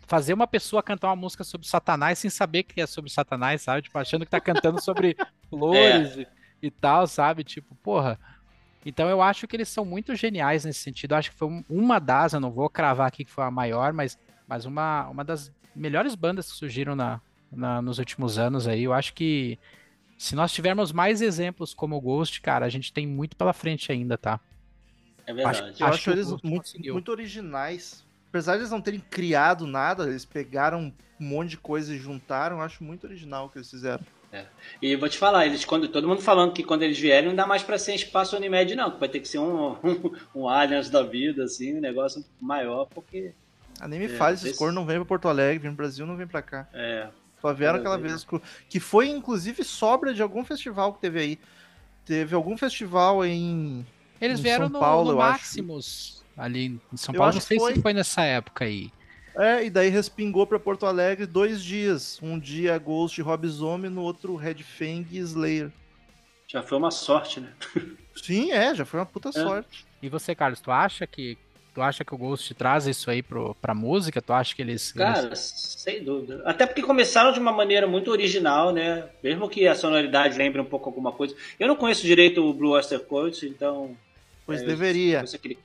fazer 0.06 0.34
uma 0.34 0.46
pessoa 0.46 0.82
cantar 0.82 1.08
uma 1.08 1.16
música 1.16 1.44
sobre 1.44 1.66
Satanás 1.66 2.18
sem 2.18 2.30
saber 2.30 2.64
que 2.64 2.80
é 2.80 2.86
sobre 2.86 3.10
Satanás, 3.10 3.62
sabe? 3.62 3.82
Tipo, 3.82 3.98
achando 3.98 4.24
que 4.24 4.30
tá 4.30 4.40
cantando 4.40 4.82
sobre 4.82 5.16
flores 5.48 6.18
é. 6.18 6.20
e, 6.20 6.66
e, 6.66 6.70
tal, 6.70 7.06
sabe? 7.06 7.44
Tipo, 7.44 7.74
porra. 7.76 8.18
Então 8.84 9.08
eu 9.08 9.22
acho 9.22 9.46
que 9.46 9.56
eles 9.56 9.68
são 9.68 9.84
muito 9.84 10.14
geniais 10.14 10.64
nesse 10.64 10.80
sentido. 10.80 11.12
Eu 11.12 11.18
acho 11.18 11.30
que 11.30 11.36
foi 11.36 11.64
uma 11.68 11.98
das, 11.98 12.32
eu 12.32 12.40
não 12.40 12.50
vou 12.50 12.68
cravar 12.68 13.06
aqui 13.06 13.24
que 13.24 13.30
foi 13.30 13.44
a 13.44 13.50
maior, 13.50 13.92
mas, 13.92 14.18
mas 14.46 14.66
uma, 14.66 15.08
uma 15.08 15.24
das 15.24 15.52
melhores 15.74 16.14
bandas 16.14 16.50
que 16.50 16.58
surgiram 16.58 16.94
na, 16.94 17.20
na, 17.50 17.80
nos 17.80 17.98
últimos 17.98 18.38
anos 18.38 18.66
aí. 18.66 18.82
Eu 18.82 18.92
acho 18.92 19.14
que 19.14 19.58
se 20.18 20.34
nós 20.34 20.52
tivermos 20.52 20.92
mais 20.92 21.22
exemplos 21.22 21.72
como 21.72 21.96
o 21.96 22.00
Ghost, 22.00 22.40
cara, 22.40 22.66
a 22.66 22.68
gente 22.68 22.92
tem 22.92 23.06
muito 23.06 23.36
pela 23.36 23.52
frente 23.52 23.90
ainda, 23.90 24.18
tá? 24.18 24.40
É 25.26 25.32
verdade. 25.32 25.58
Acho, 25.58 25.82
eu 25.82 25.86
acho, 25.86 25.94
acho 25.94 26.10
eles 26.10 26.28
muito, 26.42 26.92
muito 26.92 27.10
originais. 27.10 28.04
Apesar 28.28 28.54
de 28.54 28.60
eles 28.60 28.70
não 28.70 28.80
terem 28.80 29.00
criado 29.00 29.66
nada, 29.66 30.04
eles 30.04 30.24
pegaram 30.24 30.92
um 31.20 31.24
monte 31.24 31.50
de 31.50 31.56
coisa 31.58 31.94
e 31.94 31.98
juntaram. 31.98 32.56
Eu 32.56 32.62
acho 32.62 32.82
muito 32.82 33.06
original 33.06 33.46
o 33.46 33.48
que 33.48 33.58
eles 33.58 33.70
fizeram. 33.70 34.04
É. 34.32 34.46
E 34.80 34.96
vou 34.96 35.10
te 35.10 35.18
falar, 35.18 35.44
eles 35.44 35.62
quando 35.62 35.86
todo 35.88 36.08
mundo 36.08 36.22
falando 36.22 36.54
que 36.54 36.62
quando 36.62 36.82
eles 36.82 36.98
vierem 36.98 37.28
não 37.28 37.36
dá 37.36 37.46
mais 37.46 37.62
para 37.62 37.78
ser 37.78 37.94
espaço 37.94 38.34
Unimed 38.34 38.74
não, 38.74 38.90
que 38.90 38.98
vai 38.98 39.08
ter 39.08 39.20
que 39.20 39.28
ser 39.28 39.38
um, 39.38 39.72
um, 39.84 40.12
um 40.34 40.48
Allianz 40.48 40.88
da 40.88 41.02
vida 41.02 41.44
assim, 41.44 41.76
um 41.76 41.80
negócio 41.80 42.24
maior, 42.40 42.86
porque 42.86 43.34
ah, 43.78 43.86
nem 43.86 43.98
me 43.98 44.06
é, 44.06 44.08
fale, 44.08 44.34
esses 44.34 44.56
cor 44.56 44.72
não 44.72 44.86
vem 44.86 44.96
para 44.96 45.04
Porto 45.04 45.28
Alegre, 45.28 45.58
vem 45.58 45.70
pro 45.70 45.84
Brasil, 45.84 46.06
não 46.06 46.16
vem 46.16 46.26
para 46.26 46.40
cá. 46.40 46.68
É. 46.72 47.08
Só 47.42 47.52
vieram 47.52 47.78
aquela 47.78 47.98
vez 47.98 48.26
que 48.68 48.80
foi 48.80 49.08
inclusive 49.08 49.62
sobra 49.64 50.14
de 50.14 50.22
algum 50.22 50.44
festival 50.44 50.94
que 50.94 51.00
teve 51.00 51.20
aí. 51.20 51.38
Teve 52.06 52.34
algum 52.34 52.56
festival 52.56 53.24
em 53.24 53.84
eles 54.24 54.40
em 54.40 54.42
vieram 54.42 54.66
São 54.66 54.72
no, 54.72 54.80
Paulo, 54.80 55.12
no 55.12 55.18
Maximus, 55.18 56.24
ali 56.36 56.80
em 56.92 56.96
São 56.96 57.14
eu 57.14 57.18
Paulo. 57.18 57.34
Não 57.34 57.40
sei 57.40 57.58
foi. 57.58 57.74
se 57.74 57.82
foi 57.82 57.92
nessa 57.92 58.22
época 58.22 58.64
aí. 58.64 58.90
É, 59.36 59.64
e 59.64 59.70
daí 59.70 59.88
respingou 59.88 60.46
para 60.46 60.58
Porto 60.58 60.86
Alegre 60.86 61.26
dois 61.26 61.62
dias. 61.62 62.18
Um 62.22 62.38
dia 62.38 62.78
Ghost 62.78 63.18
e 63.18 63.22
Rob 63.22 63.46
Zombie, 63.48 63.88
no 63.88 64.02
outro 64.02 64.36
Red 64.36 64.62
Fang 64.62 65.06
e 65.10 65.18
Slayer. 65.18 65.70
Já 66.46 66.62
foi 66.62 66.76
uma 66.76 66.90
sorte, 66.90 67.40
né? 67.40 67.52
Sim, 68.14 68.52
é, 68.52 68.74
já 68.74 68.84
foi 68.84 69.00
uma 69.00 69.06
puta 69.06 69.30
é. 69.30 69.32
sorte. 69.32 69.86
E 70.02 70.08
você, 70.08 70.34
Carlos, 70.34 70.60
tu 70.60 70.70
acha 70.70 71.06
que 71.06 71.38
tu 71.74 71.80
acha 71.80 72.04
que 72.04 72.14
o 72.14 72.18
Ghost 72.18 72.52
traz 72.54 72.86
isso 72.86 73.10
aí 73.10 73.22
pro, 73.22 73.54
pra 73.54 73.74
música? 73.74 74.20
Tu 74.20 74.32
acha 74.32 74.54
que 74.54 74.60
eles. 74.60 74.92
Cara, 74.92 75.26
eles... 75.26 75.74
sem 75.78 76.04
dúvida. 76.04 76.42
Até 76.44 76.66
porque 76.66 76.82
começaram 76.82 77.32
de 77.32 77.40
uma 77.40 77.52
maneira 77.52 77.86
muito 77.86 78.10
original, 78.10 78.72
né? 78.72 79.08
Mesmo 79.22 79.48
que 79.48 79.66
a 79.66 79.74
sonoridade 79.74 80.36
lembre 80.36 80.60
um 80.60 80.66
pouco 80.66 80.90
alguma 80.90 81.12
coisa. 81.12 81.34
Eu 81.58 81.66
não 81.66 81.76
conheço 81.76 82.02
direito 82.02 82.44
o 82.44 82.52
Blue 82.52 82.72
Oyster 82.72 83.00
Cult, 83.00 83.46
então 83.46 83.96
Pois 84.46 84.62
é, 84.62 84.64
deveria. 84.64 85.20
Aquele... 85.20 85.58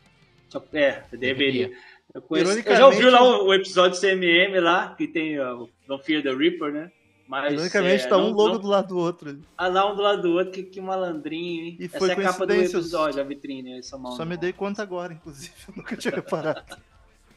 É, 0.74 1.04
deveria. 1.12 1.72
Eu, 2.14 2.22
conheço... 2.22 2.60
eu, 2.60 2.76
já 2.76 2.86
ouvi 2.86 3.10
lá 3.10 3.24
o, 3.24 3.48
o, 3.48 3.54
episódio 3.54 4.00
CMM 4.00 4.60
lá, 4.60 4.96
que 4.96 5.08
tem 5.08 5.40
o 5.40 5.70
Don't 5.88 6.04
Fear 6.06 6.24
the 6.24 6.34
Reaper, 6.34 6.72
né? 6.72 6.92
Mas, 7.28 7.54
Ironicamente 7.54 8.06
é, 8.06 8.08
tá 8.08 8.18
um 8.18 8.32
logo 8.32 8.54
não... 8.54 8.62
do 8.62 8.68
lado 8.68 8.88
do 8.88 8.98
outro. 8.98 9.38
Ah, 9.58 9.68
lá 9.68 9.92
um 9.92 9.96
do 9.96 10.02
lado 10.02 10.22
do 10.22 10.32
outro, 10.32 10.54
que, 10.54 10.64
que 10.64 10.80
malandrinho, 10.80 11.66
hein? 11.66 11.78
E 11.78 11.86
Essa 11.86 12.00
foi 12.00 12.10
é 12.10 12.14
a 12.14 12.16
capa 12.16 12.46
do 12.48 12.54
episódio, 12.54 13.20
a 13.20 13.24
vitrine. 13.24 13.78
Essa 13.78 13.98
mão 13.98 14.14
Só 14.14 14.24
me 14.24 14.38
dei 14.38 14.54
conta 14.54 14.82
agora, 14.82 15.14
inclusive, 15.14 15.54
eu 15.68 15.74
nunca 15.76 15.98
tinha 15.98 16.16
reparado. 16.16 16.78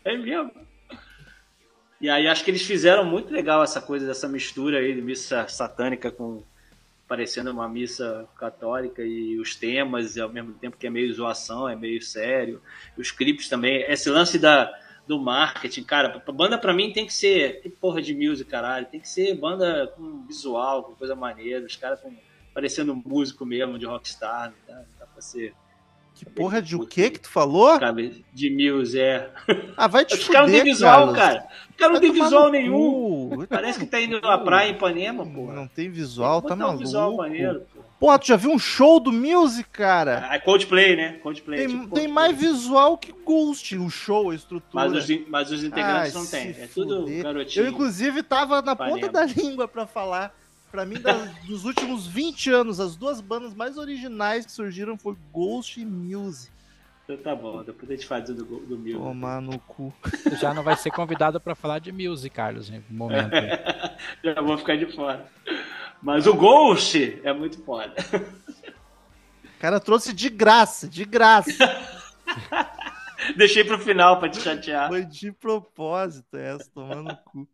é 0.04 0.16
mesmo? 0.16 0.52
E 2.00 2.08
aí 2.08 2.28
acho 2.28 2.44
que 2.44 2.50
eles 2.50 2.62
fizeram 2.62 3.04
muito 3.04 3.32
legal 3.32 3.62
essa 3.62 3.80
coisa 3.80 4.06
dessa 4.06 4.28
mistura 4.28 4.78
aí 4.78 4.94
de 4.94 5.02
missa 5.02 5.46
satânica 5.48 6.10
com 6.10 6.42
parecendo 7.10 7.50
uma 7.50 7.68
missa 7.68 8.28
católica 8.38 9.02
e 9.02 9.36
os 9.40 9.56
temas, 9.56 10.16
ao 10.16 10.28
mesmo 10.28 10.52
tempo 10.52 10.76
que 10.76 10.86
é 10.86 10.90
meio 10.90 11.12
zoação, 11.12 11.68
é 11.68 11.74
meio 11.74 12.00
sério. 12.00 12.62
Os 12.96 13.10
clipes 13.10 13.48
também, 13.48 13.82
esse 13.82 14.08
lance 14.08 14.38
da, 14.38 14.72
do 15.08 15.18
marketing, 15.18 15.82
cara, 15.82 16.22
banda 16.32 16.56
pra 16.56 16.72
mim 16.72 16.92
tem 16.92 17.04
que 17.04 17.12
ser, 17.12 17.62
que 17.62 17.68
porra 17.68 18.00
de 18.00 18.14
music, 18.14 18.48
caralho, 18.48 18.86
tem 18.86 19.00
que 19.00 19.08
ser 19.08 19.34
banda 19.34 19.88
com 19.96 20.24
visual, 20.24 20.84
com 20.84 20.94
coisa 20.94 21.16
maneira, 21.16 21.66
os 21.66 21.74
caras 21.74 21.98
parecendo 22.54 22.94
músico 22.94 23.44
mesmo, 23.44 23.76
de 23.76 23.86
rockstar, 23.86 24.54
tá? 24.64 24.84
dá 24.96 25.20
ser 25.20 25.52
Que 26.20 26.26
porra 26.26 26.60
de 26.60 26.76
o 26.76 26.86
que 26.86 27.08
que 27.10 27.18
tu 27.20 27.30
falou? 27.30 27.78
Cabe- 27.80 28.22
De 28.30 28.50
Muse, 28.50 29.00
é. 29.00 29.30
Ah, 29.74 29.86
vai 29.86 30.04
te 30.04 30.14
Os 30.14 30.28
caras 30.28 30.42
não 30.42 30.46
fuder, 30.48 30.62
tem 30.64 30.72
visual, 30.72 31.12
cara. 31.14 31.46
Os 31.70 31.76
caras 31.76 31.94
não 31.94 32.00
tem 32.00 32.12
visual 32.12 32.50
nenhum. 32.50 33.46
Parece 33.48 33.78
que 33.78 33.86
tá 33.86 33.98
indo 34.00 34.20
na 34.20 34.36
praia 34.36 34.68
em 34.68 34.72
Ipanema, 34.72 35.24
pô. 35.24 35.50
Não 35.50 35.66
tem 35.66 35.90
visual, 35.90 36.42
tá 36.42 36.50
Botar 36.50 36.54
um 36.56 36.58
maluco. 36.66 36.78
visual 36.84 37.16
maneiro, 37.16 37.62
pô. 37.74 37.80
Porra, 37.98 38.18
tu 38.18 38.26
já 38.26 38.36
viu 38.36 38.50
um 38.50 38.58
show 38.58 39.00
do 39.00 39.10
Music, 39.10 39.68
cara? 39.70 40.28
Ah, 40.30 40.38
Coldplay, 40.38 40.94
né? 40.96 41.12
Coldplay. 41.22 41.58
Tem, 41.60 41.68
tipo 41.68 41.80
tem 41.80 41.88
Coldplay. 41.88 42.08
mais 42.08 42.36
visual 42.38 42.98
que 42.98 43.12
Ghost, 43.12 43.76
o 43.78 43.88
show, 43.88 44.30
a 44.30 44.34
estrutura. 44.34 44.72
Mas 44.90 44.92
os, 45.10 45.28
mas 45.28 45.50
os 45.50 45.64
integrantes 45.64 46.14
Ai, 46.14 46.22
não 46.22 46.26
tem. 46.30 46.62
É 46.62 46.66
tudo 46.66 47.00
fuder. 47.00 47.22
garotinho. 47.22 47.64
Eu, 47.64 47.70
inclusive, 47.70 48.22
tava 48.22 48.60
na 48.62 48.72
Ipanema. 48.72 48.96
ponta 49.00 49.12
da 49.12 49.24
língua 49.42 49.66
pra 49.66 49.86
falar. 49.86 50.34
Pra 50.70 50.84
mim, 50.86 51.00
da- 51.00 51.24
dos 51.46 51.64
últimos 51.64 52.06
20 52.06 52.50
anos, 52.50 52.78
as 52.78 52.94
duas 52.96 53.20
bandas 53.20 53.54
mais 53.54 53.76
originais 53.76 54.46
que 54.46 54.52
surgiram 54.52 54.96
foi 54.96 55.16
Ghost 55.32 55.80
e 55.80 55.84
Music. 55.84 56.52
Então 57.04 57.16
tá 57.16 57.34
bom, 57.34 57.64
depois 57.64 57.90
a 57.90 57.94
gente 57.94 58.06
faz 58.06 58.28
o 58.30 58.34
do, 58.34 58.44
do 58.44 58.78
Muse. 58.78 58.92
Tomar 58.92 59.40
no 59.40 59.58
cu. 59.58 59.92
Tu 60.22 60.36
já 60.36 60.54
não 60.54 60.62
vai 60.62 60.76
ser 60.76 60.92
convidado 60.92 61.40
pra 61.40 61.56
falar 61.56 61.80
de 61.80 61.90
music, 61.90 62.32
Carlos, 62.32 62.70
em 62.70 62.84
momento. 62.88 63.30
Já 64.22 64.40
vou 64.40 64.56
ficar 64.56 64.76
de 64.76 64.86
fora. 64.94 65.26
Mas 66.00 66.26
o 66.28 66.34
Ghost 66.34 67.20
é 67.24 67.32
muito 67.32 67.60
foda. 67.64 67.92
O 69.44 69.58
cara 69.60 69.80
trouxe 69.80 70.12
de 70.14 70.28
graça, 70.30 70.88
de 70.88 71.04
graça. 71.04 71.50
Deixei 73.36 73.64
pro 73.64 73.78
final 73.78 74.18
pra 74.20 74.28
te 74.28 74.40
chatear. 74.40 74.88
Foi 74.88 75.04
de 75.04 75.32
propósito 75.32 76.36
essa, 76.36 76.70
tomando 76.72 77.02
no 77.02 77.16
cu. 77.16 77.48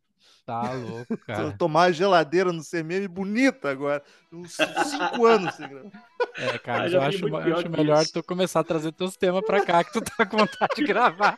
Tá 0.47 0.73
louco, 0.73 1.17
cara. 1.27 1.53
tomar 1.59 1.83
a 1.87 1.93
geladeira 1.93 2.53
no 2.53 2.63
CMM 2.63 3.09
bonita 3.09 3.69
agora. 3.69 4.01
Uns 4.33 4.53
5 4.55 5.27
anos 5.27 5.55
sem 5.57 5.69
gravar. 5.69 5.91
É, 6.39 6.59
cara, 6.59 6.83
Ah, 6.85 6.87
eu 6.87 6.91
vi 7.01 7.07
acho, 7.07 7.29
eu 7.29 7.57
acho 7.59 7.69
melhor 7.69 8.03
isso. 8.03 8.13
tu 8.13 8.23
começar 8.23 8.61
a 8.61 8.65
trazer 8.65 8.93
teus 8.93 9.17
temas 9.17 9.45
pra 9.45 9.65
cá, 9.65 9.83
que 9.83 9.93
tu 9.93 10.01
tá 10.01 10.25
com 10.25 10.37
vontade 10.39 10.77
de 10.77 10.85
gravar. 10.85 11.37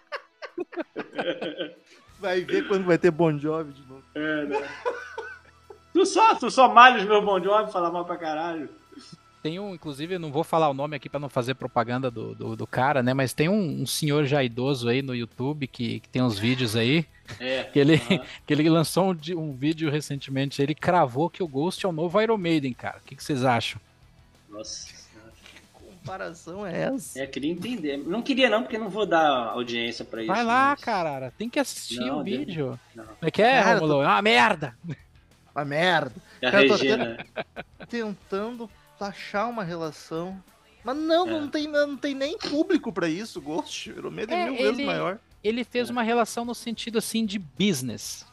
Vai 2.20 2.40
ver 2.42 2.66
quando 2.66 2.84
vai 2.84 2.98
ter 2.98 3.12
Bon 3.12 3.38
Jovi 3.38 3.72
de 3.72 3.86
novo. 3.86 4.02
É, 4.14 4.44
né? 4.44 4.68
Tu 5.92 6.04
só, 6.04 6.34
tu 6.34 6.50
só 6.50 6.68
malha 6.74 6.98
os 6.98 7.04
meus 7.04 7.24
bom 7.24 7.38
job, 7.38 7.70
fala 7.72 7.90
mal 7.92 8.04
pra 8.04 8.16
caralho. 8.16 8.68
Tem 9.42 9.58
um, 9.60 9.74
inclusive, 9.74 10.14
eu 10.14 10.18
não 10.18 10.32
vou 10.32 10.42
falar 10.42 10.68
o 10.68 10.74
nome 10.74 10.96
aqui 10.96 11.08
pra 11.08 11.20
não 11.20 11.28
fazer 11.28 11.54
propaganda 11.54 12.10
do, 12.10 12.34
do, 12.34 12.56
do 12.56 12.66
cara, 12.66 13.02
né? 13.02 13.14
Mas 13.14 13.32
tem 13.32 13.48
um, 13.48 13.82
um 13.82 13.86
senhor 13.86 14.26
já 14.26 14.42
idoso 14.42 14.88
aí 14.88 15.00
no 15.00 15.14
YouTube 15.14 15.66
que, 15.68 16.00
que 16.00 16.08
tem 16.08 16.22
uns 16.22 16.38
vídeos 16.38 16.74
aí. 16.76 17.06
É. 17.38 17.64
Que 17.64 17.78
ele, 17.78 17.98
que 18.46 18.54
ele 18.54 18.70
lançou 18.70 19.12
um, 19.12 19.18
um 19.38 19.52
vídeo 19.52 19.90
recentemente. 19.90 20.62
Ele 20.62 20.74
cravou 20.74 21.28
que 21.28 21.42
o 21.42 21.46
Ghost 21.46 21.84
é 21.84 21.88
o 21.88 21.92
novo 21.92 22.18
Iron 22.22 22.38
Maiden, 22.38 22.72
cara. 22.72 22.96
O 22.96 23.02
que, 23.06 23.14
que 23.14 23.22
vocês 23.22 23.44
acham? 23.44 23.78
Nossa 24.48 24.86
senhora. 24.86 25.30
Que 25.76 25.84
comparação 25.84 26.66
é 26.66 26.84
essa? 26.84 27.20
É, 27.20 27.26
queria 27.26 27.52
entender. 27.52 27.98
Não 27.98 28.22
queria 28.22 28.48
não, 28.48 28.62
porque 28.62 28.78
não 28.78 28.88
vou 28.88 29.04
dar 29.04 29.48
audiência 29.50 30.06
pra 30.06 30.22
isso. 30.22 30.32
Vai 30.32 30.42
lá, 30.42 30.70
mas- 30.70 30.80
cara. 30.80 31.30
Tem 31.36 31.50
que 31.50 31.58
assistir 31.60 32.00
Não, 32.00 32.20
o 32.20 32.24
Deus. 32.24 32.38
vídeo. 32.38 32.80
Como 32.94 33.06
é 33.20 33.30
que 33.30 33.42
é, 33.42 33.60
Romulo? 33.74 34.00
É 34.00 34.06
uma 34.06 34.22
merda. 34.22 34.74
Uma 35.54 35.64
merda. 35.66 36.14
É 36.40 36.46
a 36.48 36.50
Cara, 36.50 36.64
eu 36.64 36.68
tô 36.68 36.76
Regina. 36.76 37.26
Tentando 37.90 38.70
achar 39.06 39.46
uma 39.46 39.64
relação. 39.64 40.42
Mas 40.84 40.96
não, 40.96 41.26
É. 41.26 41.30
não, 41.30 41.48
tem, 41.48 41.66
não 41.66 41.96
tem 41.96 42.14
nem 42.14 42.38
público 42.38 42.92
pra 42.92 43.08
isso, 43.08 43.40
Ghost. 43.40 43.90
Iron 43.90 44.10
Maiden 44.10 44.36
é 44.36 44.40
É, 44.42 44.44
mil 44.50 44.56
vezes 44.56 44.78
ele- 44.78 44.86
maior. 44.86 45.18
Ele 45.42 45.60
É. 45.60 45.64
fez 45.64 45.88
uma 45.90 46.02
relação 46.02 46.44
no 46.44 46.54
sentido 46.54 46.98
assim 46.98 47.24
de 47.26 47.38
business. 47.38 48.26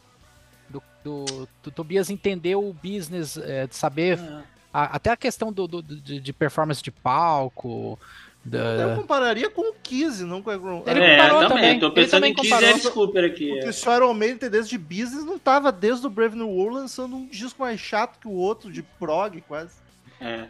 Do, 0.70 0.82
do, 1.04 1.48
do 1.64 1.72
Tobias 1.72 2.10
entender 2.10 2.56
o 2.56 2.74
business, 2.74 3.38
é, 3.38 3.68
de 3.68 3.76
saber. 3.76 4.20
Ah, 4.20 4.44
a- 4.74 4.96
até 4.96 5.12
a 5.12 5.18
questão 5.18 5.52
do, 5.54 5.68
do- 5.68 5.82
de, 5.84 6.20
de 6.20 6.34
performance 6.34 6.82
de 6.82 6.92
palco. 6.92 8.00
da- 8.44 8.60
Eu 8.60 8.96
compararia 8.96 9.50
com 9.50 9.72
o 9.72 9.74
Kiss, 9.82 10.24
não 10.24 10.40
com 10.42 10.52
o 10.52 10.54
Iron 10.54 10.84
Ele 10.86 11.00
é, 11.04 11.16
comparou 11.18 11.42
também. 11.48 11.58
também. 11.58 11.80
Tô 11.80 11.86
Ele 11.88 11.96
pensando 11.96 12.12
também 12.12 12.32
em 12.32 12.36
comparou. 12.36 12.70
e 12.70 13.26
aqui. 13.26 13.48
Porque 13.50 13.68
é. 13.68 13.72
se 13.72 13.90
o 13.90 13.96
Iron 13.96 14.14
Maiden 14.14 14.38
tem 14.38 14.50
desde 14.52 14.78
business, 14.78 15.26
não 15.26 15.40
tava 15.40 15.72
desde 15.72 16.06
o 16.06 16.10
Brave 16.12 16.36
New 16.36 16.50
World 16.50 16.76
lançando 16.78 17.16
um 17.16 17.26
disco 17.28 17.62
mais 17.62 17.80
chato 17.80 18.20
que 18.20 18.28
o 18.28 18.32
outro, 18.34 18.72
de 18.72 18.84
prog 18.84 19.42
quase. 19.48 19.76
É. 20.20 20.46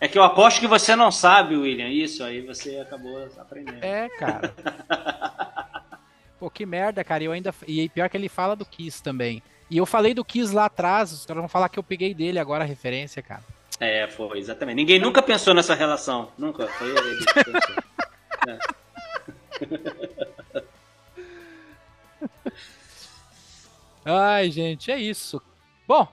É 0.00 0.06
que 0.06 0.16
eu 0.16 0.22
aposto 0.22 0.60
que 0.60 0.66
você 0.66 0.94
não 0.94 1.10
sabe, 1.10 1.56
William, 1.56 1.88
isso 1.88 2.22
aí 2.22 2.40
você 2.40 2.78
acabou 2.78 3.28
aprendendo. 3.36 3.82
É, 3.82 4.08
cara. 4.10 4.54
Pô, 6.38 6.48
que 6.48 6.64
merda, 6.64 7.02
cara. 7.02 7.24
Eu 7.24 7.32
ainda. 7.32 7.52
E 7.66 7.88
pior 7.88 8.08
que 8.08 8.16
ele 8.16 8.28
fala 8.28 8.54
do 8.54 8.64
Kiss 8.64 9.02
também. 9.02 9.42
E 9.68 9.76
eu 9.76 9.84
falei 9.84 10.14
do 10.14 10.24
Kiss 10.24 10.54
lá 10.54 10.66
atrás, 10.66 11.10
os 11.12 11.26
caras 11.26 11.40
vão 11.40 11.48
falar 11.48 11.68
que 11.68 11.78
eu 11.78 11.82
peguei 11.82 12.14
dele 12.14 12.38
agora 12.38 12.62
a 12.62 12.66
referência, 12.66 13.20
cara. 13.20 13.42
É, 13.80 14.06
foi, 14.08 14.38
exatamente. 14.38 14.76
Ninguém 14.76 15.00
nunca 15.00 15.20
pensou 15.20 15.52
nessa 15.52 15.74
relação. 15.74 16.30
Nunca. 16.38 16.68
Foi 16.68 16.88
ele 16.88 17.24
que 17.24 17.34
pensou. 17.44 17.74
Ai, 24.04 24.50
gente, 24.50 24.90
é 24.90 24.98
isso. 24.98 25.42
Bom, 25.86 26.08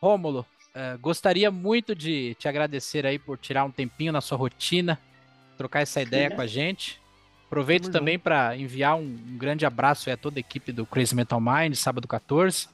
Rômulo, 0.00 0.46
eh, 0.74 0.96
gostaria 1.00 1.50
muito 1.50 1.94
de 1.94 2.34
te 2.38 2.48
agradecer 2.48 3.06
aí 3.06 3.18
por 3.18 3.38
tirar 3.38 3.64
um 3.64 3.70
tempinho 3.70 4.12
na 4.12 4.20
sua 4.20 4.38
rotina, 4.38 4.98
trocar 5.56 5.80
essa 5.80 6.00
ideia 6.00 6.30
com 6.30 6.40
a 6.40 6.46
gente. 6.46 7.00
Aproveito 7.46 7.84
Tamo 7.84 7.92
também 7.92 8.18
para 8.18 8.56
enviar 8.56 8.96
um, 8.96 9.02
um 9.02 9.36
grande 9.36 9.66
abraço 9.66 10.08
aí 10.08 10.14
a 10.14 10.16
toda 10.16 10.38
a 10.38 10.40
equipe 10.40 10.72
do 10.72 10.86
Crazy 10.86 11.14
Metal 11.14 11.40
Mind, 11.40 11.74
sábado 11.74 12.08
14. 12.08 12.68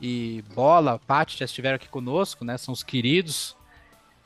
E 0.00 0.44
Bola, 0.54 1.00
Paty 1.06 1.38
já 1.38 1.44
estiveram 1.44 1.76
aqui 1.76 1.88
conosco, 1.88 2.44
né? 2.44 2.58
São 2.58 2.72
os 2.72 2.82
queridos. 2.82 3.56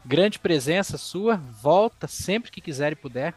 Grande 0.05 0.39
presença 0.39 0.99
sua. 0.99 1.37
Volta 1.37 2.07
sempre 2.07 2.51
que 2.51 2.61
quiser 2.61 2.93
e 2.93 2.97
puder. 2.97 3.35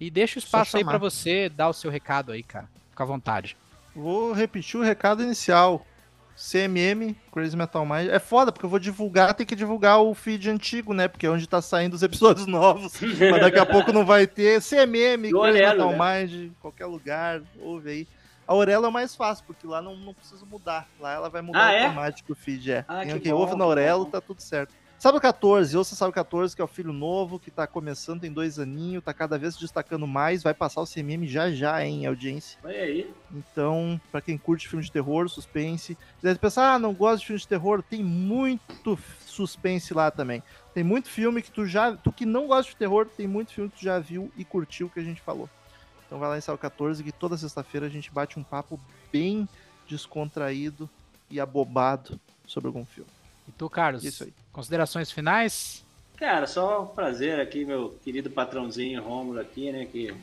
E 0.00 0.10
deixa 0.10 0.38
o 0.38 0.42
espaço 0.42 0.76
aí 0.76 0.84
para 0.84 0.98
você 0.98 1.48
dar 1.48 1.68
o 1.68 1.72
seu 1.72 1.90
recado 1.90 2.32
aí, 2.32 2.42
cara. 2.42 2.68
Fica 2.90 3.02
à 3.02 3.06
vontade. 3.06 3.56
Vou 3.94 4.32
repetir 4.32 4.80
o 4.80 4.82
recado 4.82 5.22
inicial. 5.22 5.86
CMM, 6.50 7.14
Crazy 7.30 7.56
Metal 7.56 7.86
Mind. 7.86 8.08
É 8.10 8.18
foda, 8.18 8.50
porque 8.50 8.66
eu 8.66 8.70
vou 8.70 8.80
divulgar, 8.80 9.32
tem 9.32 9.46
que 9.46 9.54
divulgar 9.54 10.00
o 10.00 10.12
feed 10.12 10.50
antigo, 10.50 10.92
né? 10.92 11.06
Porque 11.06 11.24
é 11.24 11.30
onde 11.30 11.48
tá 11.48 11.62
saindo 11.62 11.94
os 11.94 12.02
episódios 12.02 12.46
novos. 12.48 13.00
Mas 13.00 13.40
daqui 13.40 13.60
a 13.60 13.64
pouco 13.66 13.92
não 13.92 14.04
vai 14.04 14.26
ter. 14.26 14.60
CMM, 14.60 15.30
Crazy 15.30 15.58
Metal 15.60 15.92
né? 15.92 16.24
Mind, 16.24 16.52
qualquer 16.60 16.86
lugar, 16.86 17.40
ouve 17.60 17.90
aí. 17.90 18.08
A 18.46 18.52
Aurelo 18.52 18.86
é 18.86 18.88
o 18.88 18.92
mais 18.92 19.14
fácil, 19.14 19.44
porque 19.46 19.64
lá 19.68 19.80
não, 19.80 19.96
não 19.96 20.12
preciso 20.12 20.44
mudar. 20.44 20.88
Lá 20.98 21.12
ela 21.12 21.30
vai 21.30 21.42
mudar 21.42 21.64
Ah, 21.68 21.72
é? 21.72 21.84
automático 21.86 22.32
o 22.32 22.34
feed, 22.34 22.72
é. 22.72 22.84
Ah, 22.88 23.04
Quem, 23.06 23.20
que 23.20 23.32
ouve 23.32 23.54
na 23.54 23.62
Aurelo 23.64 24.04
bom. 24.04 24.10
tá 24.10 24.20
tudo 24.20 24.42
certo. 24.42 24.74
Sabe 25.02 25.18
o 25.18 25.20
14, 25.20 25.76
ouça 25.76 25.96
Sabe 25.96 26.10
o 26.10 26.14
14, 26.14 26.54
que 26.54 26.62
é 26.62 26.64
o 26.64 26.68
filho 26.68 26.92
novo, 26.92 27.36
que 27.36 27.50
tá 27.50 27.66
começando, 27.66 28.20
tem 28.20 28.32
dois 28.32 28.60
aninhos, 28.60 29.02
tá 29.02 29.12
cada 29.12 29.36
vez 29.36 29.54
se 29.54 29.60
destacando 29.60 30.06
mais, 30.06 30.44
vai 30.44 30.54
passar 30.54 30.80
o 30.80 30.86
CMM 30.86 31.26
já 31.26 31.50
já, 31.50 31.84
hein, 31.84 32.06
audiência. 32.06 32.56
Olha 32.62 32.82
aí. 32.82 33.12
Então, 33.32 34.00
pra 34.12 34.20
quem 34.20 34.38
curte 34.38 34.68
filme 34.68 34.84
de 34.84 34.92
terror, 34.92 35.28
suspense, 35.28 35.98
quiser 36.20 36.38
pensar, 36.38 36.74
ah, 36.74 36.78
não 36.78 36.94
gosto 36.94 37.22
de 37.22 37.26
filme 37.26 37.40
de 37.40 37.48
terror, 37.48 37.82
tem 37.82 38.00
muito 38.00 38.96
suspense 39.26 39.92
lá 39.92 40.08
também. 40.08 40.40
Tem 40.72 40.84
muito 40.84 41.08
filme 41.08 41.42
que 41.42 41.50
tu 41.50 41.66
já, 41.66 41.96
tu 41.96 42.12
que 42.12 42.24
não 42.24 42.46
gosta 42.46 42.70
de 42.70 42.76
terror, 42.76 43.04
tem 43.04 43.26
muito 43.26 43.52
filme 43.52 43.70
que 43.70 43.78
tu 43.78 43.84
já 43.84 43.98
viu 43.98 44.30
e 44.36 44.44
curtiu 44.44 44.88
que 44.88 45.00
a 45.00 45.04
gente 45.04 45.20
falou. 45.20 45.50
Então 46.06 46.20
vai 46.20 46.28
lá 46.28 46.38
em 46.38 46.40
Sal 46.40 46.56
14 46.56 47.02
que 47.02 47.10
toda 47.10 47.36
sexta-feira 47.36 47.86
a 47.86 47.90
gente 47.90 48.08
bate 48.12 48.38
um 48.38 48.44
papo 48.44 48.78
bem 49.12 49.48
descontraído 49.88 50.88
e 51.28 51.40
abobado 51.40 52.20
sobre 52.46 52.68
algum 52.68 52.84
filme. 52.84 53.10
E 53.48 53.50
tu, 53.50 53.68
Carlos? 53.68 54.04
Isso 54.04 54.22
aí. 54.22 54.41
Considerações 54.52 55.10
finais? 55.10 55.84
Cara, 56.16 56.46
só 56.46 56.82
um 56.82 56.86
prazer 56.86 57.40
aqui, 57.40 57.64
meu 57.64 57.98
querido 58.04 58.30
patrãozinho 58.30 59.02
Rômulo 59.02 59.40
aqui, 59.40 59.72
né? 59.72 59.86
Que 59.90 60.14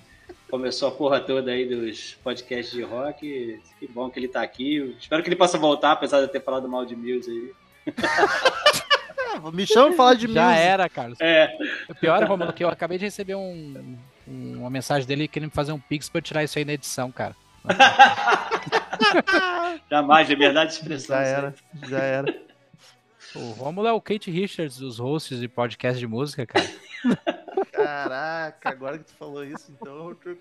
começou 0.50 0.88
a 0.88 0.92
porra 0.92 1.20
toda 1.20 1.52
aí 1.52 1.68
dos 1.68 2.14
podcasts 2.24 2.74
de 2.74 2.84
rock. 2.84 3.60
Que 3.80 3.88
bom 3.88 4.10
que 4.10 4.20
ele 4.20 4.28
tá 4.28 4.42
aqui. 4.42 4.96
Espero 5.00 5.24
que 5.24 5.30
ele 5.30 5.36
possa 5.36 5.58
voltar, 5.58 5.92
apesar 5.94 6.18
de 6.20 6.24
eu 6.26 6.30
ter 6.30 6.42
falado 6.44 6.70
mal 6.70 6.86
de 6.86 6.96
Muse 6.96 7.30
aí. 7.30 7.94
Me 9.54 9.66
chama 9.66 9.88
pra 9.88 9.96
falar 9.98 10.14
de 10.16 10.28
Já 10.32 10.46
music. 10.50 10.62
era, 10.62 10.90
Carlos. 10.90 11.18
É, 11.22 11.56
O 11.90 11.96
pior, 11.96 12.22
Romulo, 12.24 12.52
que 12.52 12.64
eu 12.64 12.70
acabei 12.70 12.98
de 12.98 13.06
receber 13.06 13.36
um, 13.36 13.98
um- 14.28 14.60
uma 14.60 14.70
mensagem 14.70 15.08
dele 15.08 15.28
querendo 15.28 15.52
fazer 15.52 15.72
um 15.72 15.80
pix 15.80 16.10
pra 16.10 16.20
eu 16.20 16.24
tirar 16.24 16.44
isso 16.44 16.58
aí 16.60 16.66
na 16.66 16.74
edição, 16.74 17.12
cara. 17.12 17.36
jamais, 19.90 20.28
liberdade 20.30 20.72
de 20.72 20.78
expressão. 20.78 21.16
Já 21.16 21.22
era, 21.24 21.56
já 21.88 22.00
era. 22.00 22.49
O 23.36 23.52
Romulo 23.52 23.88
é 23.88 23.94
o 23.94 24.02
Kate 24.02 24.32
Richards 24.32 24.78
dos 24.78 25.00
hosts 25.00 25.40
de 25.40 25.48
podcast 25.48 26.00
de 26.00 26.08
música, 26.08 26.46
cara. 26.46 26.66
Caraca, 27.72 28.70
agora 28.70 28.98
que 28.98 29.06
tu 29.06 29.14
falou 29.14 29.44
isso, 29.44 29.72
então 29.72 30.10
eu 30.10 30.16
tô- 30.16 30.36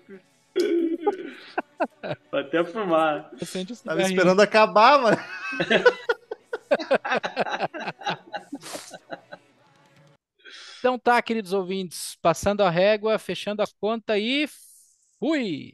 Vou 2.31 2.39
até 2.39 2.63
fumar. 2.65 3.31
Tava 3.83 4.01
esperando 4.01 4.41
acabar, 4.41 4.99
mano. 4.99 5.17
Então 10.79 10.97
tá, 10.97 11.21
queridos 11.21 11.51
ouvintes, 11.51 12.15
passando 12.21 12.61
a 12.63 12.69
régua, 12.69 13.19
fechando 13.19 13.61
a 13.61 13.65
conta 13.81 14.17
e 14.17 14.47
fui! 15.19 15.73